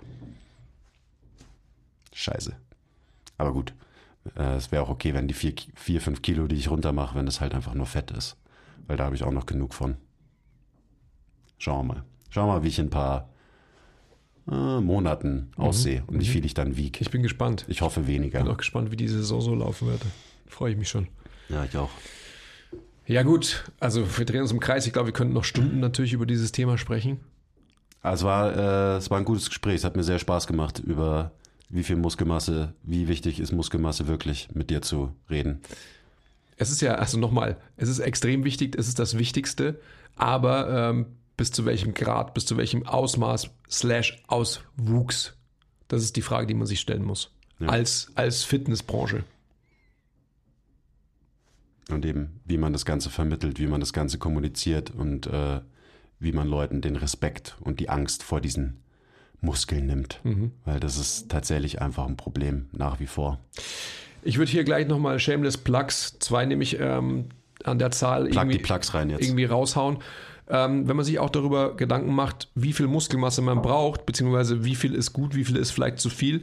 Scheiße. 2.21 2.55
Aber 3.39 3.53
gut. 3.53 3.73
Äh, 4.37 4.57
Es 4.57 4.71
wäre 4.71 4.83
auch 4.83 4.91
okay, 4.91 5.15
wenn 5.15 5.27
die 5.29 5.35
4, 5.35 5.55
4 5.75 6.01
5 6.01 6.23
Kilo, 6.23 6.47
die 6.47 6.57
ich 6.57 6.71
runter 6.71 6.93
mache, 6.93 7.15
wenn 7.17 7.27
das 7.27 7.41
halt 7.41 7.55
einfach 7.55 7.75
nur 7.75 7.87
Fett 7.87 8.11
ist. 8.11 8.37
Weil 8.87 8.97
da 8.99 9.05
habe 9.05 9.15
ich 9.15 9.23
auch 9.25 9.33
noch 9.33 9.47
genug 9.47 9.73
von. 9.75 9.97
Schauen 11.59 11.87
wir 11.87 11.95
mal. 11.95 12.05
Schauen 12.29 12.49
wir 12.49 12.55
mal, 12.55 12.63
wie 12.63 12.69
ich 12.69 12.79
in 12.79 12.87
ein 12.87 12.91
paar 12.91 13.29
äh, 14.51 14.81
Monaten 14.81 15.51
aussehe 15.57 16.03
und 16.07 16.21
wie 16.21 16.27
viel 16.27 16.45
ich 16.45 16.55
dann 16.55 16.77
wiege. 16.77 16.99
Ich 17.01 17.11
bin 17.11 17.23
gespannt. 17.23 17.65
Ich 17.69 17.81
hoffe 17.81 18.07
weniger. 18.07 18.43
bin 18.43 18.53
auch 18.53 18.57
gespannt, 18.59 18.91
wie 18.91 18.97
die 18.97 19.09
Saison 19.09 19.41
so 19.41 19.55
laufen 19.55 19.89
wird. 19.89 20.03
Freue 20.47 20.73
ich 20.73 20.79
mich 20.79 20.89
schon. 20.89 21.09
Ja, 21.49 21.65
ich 21.65 21.77
auch. 21.77 21.91
Ja, 23.07 23.23
gut. 23.23 23.65
Also, 23.81 24.07
wir 24.19 24.25
drehen 24.27 24.43
uns 24.43 24.53
im 24.53 24.61
Kreis. 24.61 24.87
Ich 24.87 24.93
glaube, 24.93 25.07
wir 25.09 25.13
könnten 25.13 25.35
noch 25.35 25.45
Stunden 25.45 25.81
natürlich 25.81 26.13
über 26.13 26.27
dieses 26.27 26.53
Thema 26.53 26.77
sprechen. 26.79 27.21
Also 28.03 28.27
es 28.27 28.29
war, 28.29 28.57
äh, 28.57 28.97
es 28.99 29.11
war 29.11 29.19
ein 29.19 29.25
gutes 29.25 29.49
Gespräch. 29.49 29.77
Es 29.77 29.85
hat 29.85 29.97
mir 29.97 30.05
sehr 30.05 30.19
Spaß 30.19 30.47
gemacht, 30.47 30.79
über 30.79 31.33
wie 31.71 31.85
viel 31.85 31.97
Muskelmasse, 31.97 32.75
wie 32.83 33.09
wichtig 33.09 33.41
ist 33.41 33.53
Muskelmasse 33.53 34.09
wirklich 34.09 34.49
mit 34.53 34.71
dir 34.71 34.83
zu 34.83 35.15
reden. 35.31 35.61
Es 36.57 36.71
ist 36.71 36.83
ja, 36.83 36.97
also 36.97 37.19
nochmal, 37.19 37.57
es 37.77 37.89
ist 37.89 38.01
extrem 38.01 38.45
wichtig, 38.45 38.77
es 38.77 38.89
ist 38.89 38.99
das 38.99 39.17
Wichtigste, 39.17 39.81
aber 40.17 40.91
ähm, 40.91 41.07
bis 41.37 41.53
zu 41.53 41.65
welchem 41.65 41.95
Grad, 41.95 42.35
bis 42.35 42.45
zu 42.45 42.59
welchem 42.59 42.87
Ausmaß 42.87 43.51
slash 43.71 44.23
Auswuchs, 44.27 45.37
das 45.89 46.03
ist 46.03 46.17
die 46.17 46.23
Frage, 46.23 46.47
die 46.47 46.55
man 46.55 46.67
sich 46.67 46.81
stellen 46.81 47.05
muss. 47.05 47.33
Ja. 47.61 47.69
Als, 47.69 48.11
als 48.15 48.43
Fitnessbranche. 48.43 49.25
Und 51.91 52.05
eben, 52.05 52.41
wie 52.45 52.59
man 52.59 52.73
das 52.73 52.85
Ganze 52.85 53.11
vermittelt, 53.11 53.59
wie 53.59 53.67
man 53.67 53.81
das 53.81 53.93
Ganze 53.93 54.19
kommuniziert 54.19 54.91
und 54.91 55.27
äh, 55.27 55.61
wie 56.19 56.33
man 56.33 56.47
Leuten 56.47 56.83
den 56.83 56.97
Respekt 56.97 57.57
und 57.61 57.81
die 57.81 57.89
Angst 57.89 58.23
vor 58.23 58.41
diesen 58.41 58.81
Muskeln 59.41 59.87
nimmt. 59.87 60.21
Weil 60.65 60.81
das 60.81 60.99
ist 60.99 61.31
tatsächlich 61.31 61.81
einfach 61.81 62.07
ein 62.07 62.17
Problem 62.17 62.67
nach 62.73 63.01
wie 63.01 63.07
vor. 63.07 63.39
Ich 64.23 64.39
würde 64.39 64.51
hier 64.51 64.65
gleich 64.65 64.87
nochmal 64.87 65.19
Shameless 65.19 65.57
Plugs, 65.57 66.19
zwei 66.19 66.45
nämlich 66.45 66.79
ähm, 66.79 67.27
an 67.65 67.79
der 67.79 67.91
Zahl 67.91 68.25
Plug 68.25 68.31
die 68.31 68.37
irgendwie, 68.37 68.59
Plugs 68.59 68.95
rein 68.95 69.11
jetzt. 69.11 69.23
irgendwie 69.23 69.45
raushauen. 69.45 69.99
Ähm, 70.49 70.89
wenn 70.89 70.97
man 70.97 71.05
sich 71.05 71.19
auch 71.19 71.31
darüber 71.31 71.77
Gedanken 71.77 72.13
macht, 72.13 72.49
wie 72.55 72.73
viel 72.73 72.89
Muskelmasse 72.89 73.41
man 73.41 73.63
braucht, 73.63 74.05
beziehungsweise 74.05 74.65
wie 74.65 74.75
viel 74.75 74.95
ist 74.95 75.13
gut, 75.13 75.35
wie 75.35 75.45
viel 75.45 75.57
ist 75.57 75.71
vielleicht 75.71 76.01
zu 76.01 76.11
viel, 76.11 76.43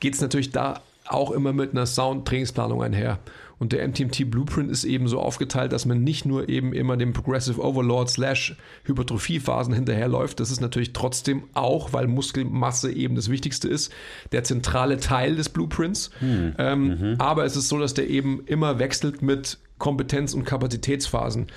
geht 0.00 0.14
es 0.14 0.20
natürlich 0.20 0.50
da 0.50 0.82
auch 1.06 1.30
immer 1.30 1.52
mit 1.52 1.72
einer 1.72 1.86
Sound-Trainingsplanung 1.86 2.82
einher. 2.82 3.18
Und 3.58 3.72
der 3.72 3.86
MTMT 3.86 4.30
Blueprint 4.30 4.70
ist 4.70 4.84
eben 4.84 5.08
so 5.08 5.20
aufgeteilt, 5.20 5.72
dass 5.72 5.86
man 5.86 6.02
nicht 6.02 6.24
nur 6.26 6.48
eben 6.48 6.72
immer 6.72 6.96
dem 6.96 7.12
Progressive 7.12 7.60
Overload 7.60 8.10
slash 8.10 8.56
Hypertrophie-Phasen 8.84 9.74
hinterherläuft. 9.74 10.40
Das 10.40 10.50
ist 10.50 10.60
natürlich 10.60 10.92
trotzdem 10.92 11.44
auch, 11.54 11.92
weil 11.92 12.06
Muskelmasse 12.08 12.92
eben 12.92 13.14
das 13.14 13.30
Wichtigste 13.30 13.68
ist, 13.68 13.92
der 14.32 14.44
zentrale 14.44 14.98
Teil 14.98 15.36
des 15.36 15.48
Blueprints. 15.48 16.10
Ähm, 16.58 17.16
Aber 17.18 17.44
es 17.44 17.56
ist 17.56 17.68
so, 17.68 17.78
dass 17.78 17.94
der 17.94 18.08
eben 18.08 18.42
immer 18.46 18.78
wechselt 18.78 19.22
mit 19.22 19.58
Kompetenz- 19.78 20.34
und 20.34 20.44
Kapazitätsphasen, 20.44 21.48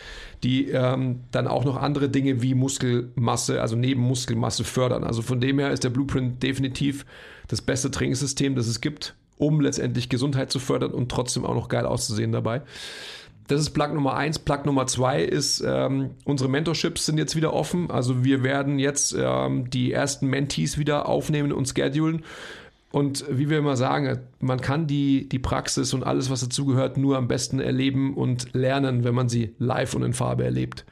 die 0.43 0.69
ähm, 0.69 1.21
dann 1.31 1.47
auch 1.47 1.65
noch 1.65 1.77
andere 1.77 2.09
Dinge 2.09 2.41
wie 2.41 2.55
Muskelmasse, 2.55 3.61
also 3.61 3.75
neben 3.75 4.01
Muskelmasse 4.01 4.63
fördern. 4.63 5.03
Also 5.03 5.21
von 5.21 5.39
dem 5.39 5.59
her 5.59 5.71
ist 5.71 5.83
der 5.83 5.89
Blueprint 5.91 6.41
definitiv 6.41 7.05
das 7.47 7.61
beste 7.61 7.91
Trainingssystem, 7.91 8.55
das 8.55 8.67
es 8.67 8.81
gibt, 8.81 9.15
um 9.37 9.61
letztendlich 9.61 10.09
Gesundheit 10.09 10.51
zu 10.51 10.59
fördern 10.59 10.91
und 10.91 11.09
trotzdem 11.09 11.45
auch 11.45 11.55
noch 11.55 11.69
geil 11.69 11.85
auszusehen 11.85 12.31
dabei. 12.31 12.61
Das 13.47 13.61
ist 13.61 13.69
Plug 13.69 13.93
Nummer 13.93 14.15
eins. 14.15 14.39
Plug 14.39 14.65
Nummer 14.65 14.87
zwei 14.87 15.23
ist, 15.23 15.63
ähm, 15.65 16.11
unsere 16.25 16.49
Mentorships 16.49 17.05
sind 17.05 17.17
jetzt 17.17 17.35
wieder 17.35 17.53
offen. 17.53 17.89
Also 17.89 18.23
wir 18.23 18.43
werden 18.43 18.77
jetzt 18.77 19.15
ähm, 19.17 19.69
die 19.69 19.93
ersten 19.93 20.27
Mentees 20.27 20.77
wieder 20.77 21.07
aufnehmen 21.07 21.53
und 21.53 21.67
schedulen. 21.67 22.23
Und 22.91 23.25
wie 23.29 23.49
wir 23.49 23.59
immer 23.59 23.77
sagen, 23.77 24.19
man 24.39 24.59
kann 24.59 24.87
die, 24.87 25.29
die 25.29 25.39
Praxis 25.39 25.93
und 25.93 26.03
alles, 26.03 26.29
was 26.29 26.41
dazugehört, 26.41 26.97
nur 26.97 27.17
am 27.17 27.27
besten 27.27 27.59
erleben 27.59 28.15
und 28.15 28.53
lernen, 28.53 29.03
wenn 29.03 29.15
man 29.15 29.29
sie 29.29 29.55
live 29.59 29.93
und 29.93 30.03
in 30.03 30.13
Farbe 30.13 30.43
erlebt. 30.43 30.85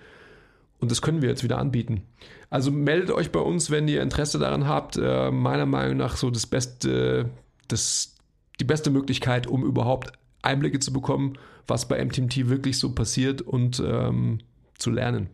Und 0.79 0.91
das 0.91 1.01
können 1.01 1.21
wir 1.21 1.29
jetzt 1.29 1.43
wieder 1.43 1.57
anbieten. 1.57 2.03
Also 2.49 2.71
meldet 2.71 3.11
euch 3.11 3.31
bei 3.31 3.39
uns, 3.39 3.71
wenn 3.71 3.87
ihr 3.87 4.01
Interesse 4.01 4.39
daran 4.39 4.67
habt. 4.67 4.97
Äh, 4.97 5.31
meiner 5.31 5.65
Meinung 5.65 5.97
nach 5.97 6.15
so 6.15 6.29
das 6.29 6.45
beste, 6.45 7.29
das, 7.67 8.14
die 8.59 8.65
beste 8.65 8.89
Möglichkeit, 8.89 9.47
um 9.47 9.63
überhaupt 9.63 10.13
Einblicke 10.41 10.79
zu 10.79 10.93
bekommen, 10.93 11.37
was 11.67 11.87
bei 11.87 12.03
MTMT 12.03 12.49
wirklich 12.49 12.77
so 12.77 12.93
passiert 12.93 13.41
und 13.41 13.81
ähm, 13.85 14.39
zu 14.77 14.91
lernen. 14.91 15.29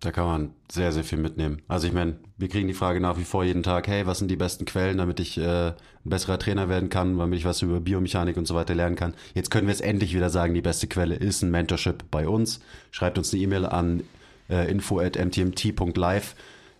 Da 0.00 0.12
kann 0.12 0.24
man 0.24 0.50
sehr, 0.72 0.92
sehr 0.92 1.04
viel 1.04 1.18
mitnehmen. 1.18 1.60
Also 1.68 1.86
ich 1.86 1.92
meine, 1.92 2.16
wir 2.38 2.48
kriegen 2.48 2.68
die 2.68 2.74
Frage 2.74 3.00
nach 3.00 3.18
wie 3.18 3.24
vor 3.24 3.44
jeden 3.44 3.62
Tag, 3.62 3.86
hey, 3.86 4.06
was 4.06 4.18
sind 4.18 4.30
die 4.30 4.36
besten 4.36 4.64
Quellen, 4.64 4.96
damit 4.96 5.20
ich 5.20 5.36
äh, 5.36 5.68
ein 5.68 5.74
besserer 6.04 6.38
Trainer 6.38 6.70
werden 6.70 6.88
kann, 6.88 7.18
damit 7.18 7.38
ich 7.38 7.44
was 7.44 7.60
über 7.60 7.80
Biomechanik 7.80 8.38
und 8.38 8.46
so 8.46 8.54
weiter 8.54 8.74
lernen 8.74 8.96
kann. 8.96 9.12
Jetzt 9.34 9.50
können 9.50 9.66
wir 9.66 9.74
es 9.74 9.82
endlich 9.82 10.14
wieder 10.14 10.30
sagen, 10.30 10.54
die 10.54 10.62
beste 10.62 10.86
Quelle 10.86 11.16
ist 11.16 11.42
ein 11.42 11.50
Mentorship 11.50 12.04
bei 12.10 12.26
uns. 12.26 12.60
Schreibt 12.90 13.18
uns 13.18 13.34
eine 13.34 13.42
E-Mail 13.42 13.66
an 13.66 14.02
äh, 14.48 14.70
info.mtmt.live. 14.70 16.34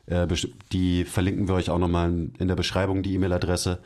Äh, 0.07 0.27
die 0.73 1.05
verlinken 1.05 1.47
wir 1.47 1.57
euch 1.57 1.69
auch 1.69 1.79
nochmal 1.79 2.31
in 2.39 2.49
der 2.49 2.57
Beschreibung, 2.57 3.03
die 3.03 3.13
E-Mail-Adresse. 3.15 3.81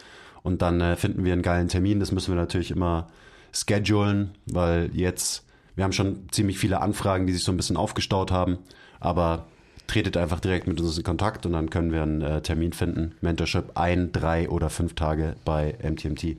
Und 0.44 0.62
dann 0.62 0.80
äh, 0.80 0.94
finden 0.94 1.24
wir 1.24 1.32
einen 1.32 1.42
geilen 1.42 1.66
Termin. 1.66 1.98
Das 1.98 2.12
müssen 2.12 2.32
wir 2.32 2.40
natürlich 2.40 2.70
immer 2.70 3.08
schedulen, 3.50 4.30
weil 4.46 4.90
jetzt, 4.92 5.44
wir 5.74 5.82
haben 5.82 5.92
schon 5.92 6.28
ziemlich 6.30 6.58
viele 6.58 6.80
Anfragen, 6.80 7.26
die 7.26 7.32
sich 7.32 7.42
so 7.42 7.50
ein 7.50 7.56
bisschen 7.56 7.76
aufgestaut 7.76 8.30
haben. 8.30 8.58
Aber 9.00 9.46
tretet 9.86 10.16
einfach 10.16 10.40
direkt 10.40 10.66
mit 10.66 10.80
uns 10.80 10.96
in 10.96 11.02
Kontakt 11.04 11.46
und 11.46 11.52
dann 11.52 11.70
können 11.70 11.92
wir 11.92 12.02
einen 12.02 12.20
äh, 12.20 12.42
Termin 12.42 12.72
finden. 12.72 13.14
Mentorship 13.22 13.72
ein, 13.74 14.12
drei 14.12 14.48
oder 14.48 14.70
fünf 14.70 14.94
Tage 14.94 15.34
bei 15.44 15.76
MTMT. 15.82 16.36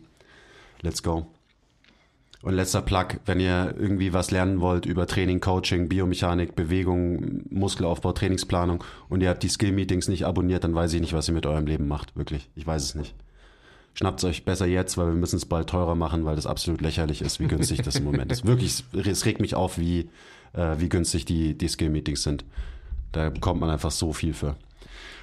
Let's 0.81 1.03
go. 1.03 1.25
Und 2.41 2.53
letzter 2.53 2.83
Plug, 2.83 3.07
wenn 3.25 3.39
ihr 3.39 3.73
irgendwie 3.75 4.13
was 4.13 4.29
lernen 4.29 4.61
wollt 4.61 4.85
über 4.85 5.07
Training, 5.07 5.39
Coaching, 5.39 5.89
Biomechanik, 5.89 6.55
Bewegung, 6.55 7.41
Muskelaufbau, 7.49 8.11
Trainingsplanung 8.11 8.83
und 9.09 9.21
ihr 9.21 9.29
habt 9.29 9.41
die 9.41 9.49
Skill-Meetings 9.49 10.09
nicht 10.09 10.27
abonniert, 10.27 10.63
dann 10.63 10.75
weiß 10.75 10.93
ich 10.93 11.01
nicht, 11.01 11.13
was 11.13 11.27
ihr 11.27 11.33
mit 11.33 11.47
eurem 11.47 11.65
Leben 11.65 11.87
macht. 11.87 12.15
Wirklich. 12.15 12.51
Ich 12.55 12.67
weiß 12.67 12.83
es 12.83 12.93
nicht. 12.93 13.15
Schnappt 13.95 14.19
es 14.19 14.25
euch 14.25 14.45
besser 14.45 14.65
jetzt, 14.65 14.97
weil 14.97 15.07
wir 15.07 15.13
müssen 15.13 15.37
es 15.37 15.45
bald 15.45 15.69
teurer 15.69 15.95
machen, 15.95 16.25
weil 16.25 16.35
das 16.35 16.45
absolut 16.45 16.81
lächerlich 16.81 17.21
ist, 17.21 17.39
wie 17.39 17.47
günstig 17.47 17.81
das 17.81 17.95
im 17.95 18.03
Moment 18.03 18.31
ist. 18.31 18.45
Wirklich, 18.45 18.83
es 18.93 19.25
regt 19.25 19.39
mich 19.39 19.55
auf, 19.55 19.77
wie, 19.77 20.09
äh, 20.53 20.75
wie 20.77 20.89
günstig 20.89 21.23
die, 21.23 21.57
die 21.57 21.67
Skill-Meetings 21.69 22.21
sind. 22.21 22.43
Da 23.13 23.29
bekommt 23.29 23.61
man 23.61 23.69
einfach 23.69 23.91
so 23.91 24.11
viel 24.11 24.33
für. 24.33 24.57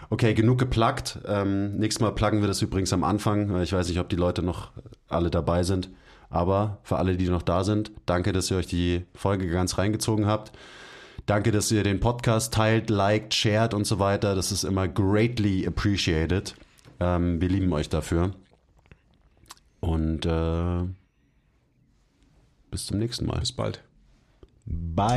Okay, 0.08 0.32
genug 0.32 0.58
gepluggt. 0.58 1.18
Ähm, 1.26 1.76
nächstes 1.76 2.00
Mal 2.00 2.12
pluggen 2.12 2.40
wir 2.40 2.48
das 2.48 2.62
übrigens 2.62 2.92
am 2.94 3.04
Anfang. 3.04 3.62
Ich 3.62 3.74
weiß 3.74 3.88
nicht, 3.88 4.00
ob 4.00 4.08
die 4.08 4.16
Leute 4.16 4.42
noch 4.42 4.70
alle 5.08 5.30
dabei 5.30 5.62
sind. 5.62 5.90
Aber 6.30 6.78
für 6.82 6.96
alle, 6.96 7.16
die 7.16 7.28
noch 7.28 7.42
da 7.42 7.62
sind, 7.62 7.92
danke, 8.06 8.32
dass 8.32 8.50
ihr 8.50 8.56
euch 8.56 8.66
die 8.66 9.04
Folge 9.14 9.48
ganz 9.48 9.76
reingezogen 9.76 10.26
habt. 10.26 10.52
Danke, 11.26 11.52
dass 11.52 11.70
ihr 11.70 11.82
den 11.82 12.00
Podcast 12.00 12.54
teilt, 12.54 12.88
liked, 12.88 13.34
shared 13.34 13.74
und 13.74 13.86
so 13.86 13.98
weiter. 13.98 14.34
Das 14.34 14.50
ist 14.50 14.64
immer 14.64 14.88
greatly 14.88 15.66
appreciated. 15.66 16.54
Ähm, 17.00 17.40
wir 17.40 17.48
lieben 17.48 17.70
euch 17.72 17.90
dafür. 17.90 18.32
Und 19.82 20.24
äh, 20.26 20.84
bis 22.70 22.86
zum 22.86 22.98
nächsten 22.98 23.26
Mal. 23.26 23.40
Bis 23.40 23.50
bald. 23.52 23.82
Bye. 24.64 25.12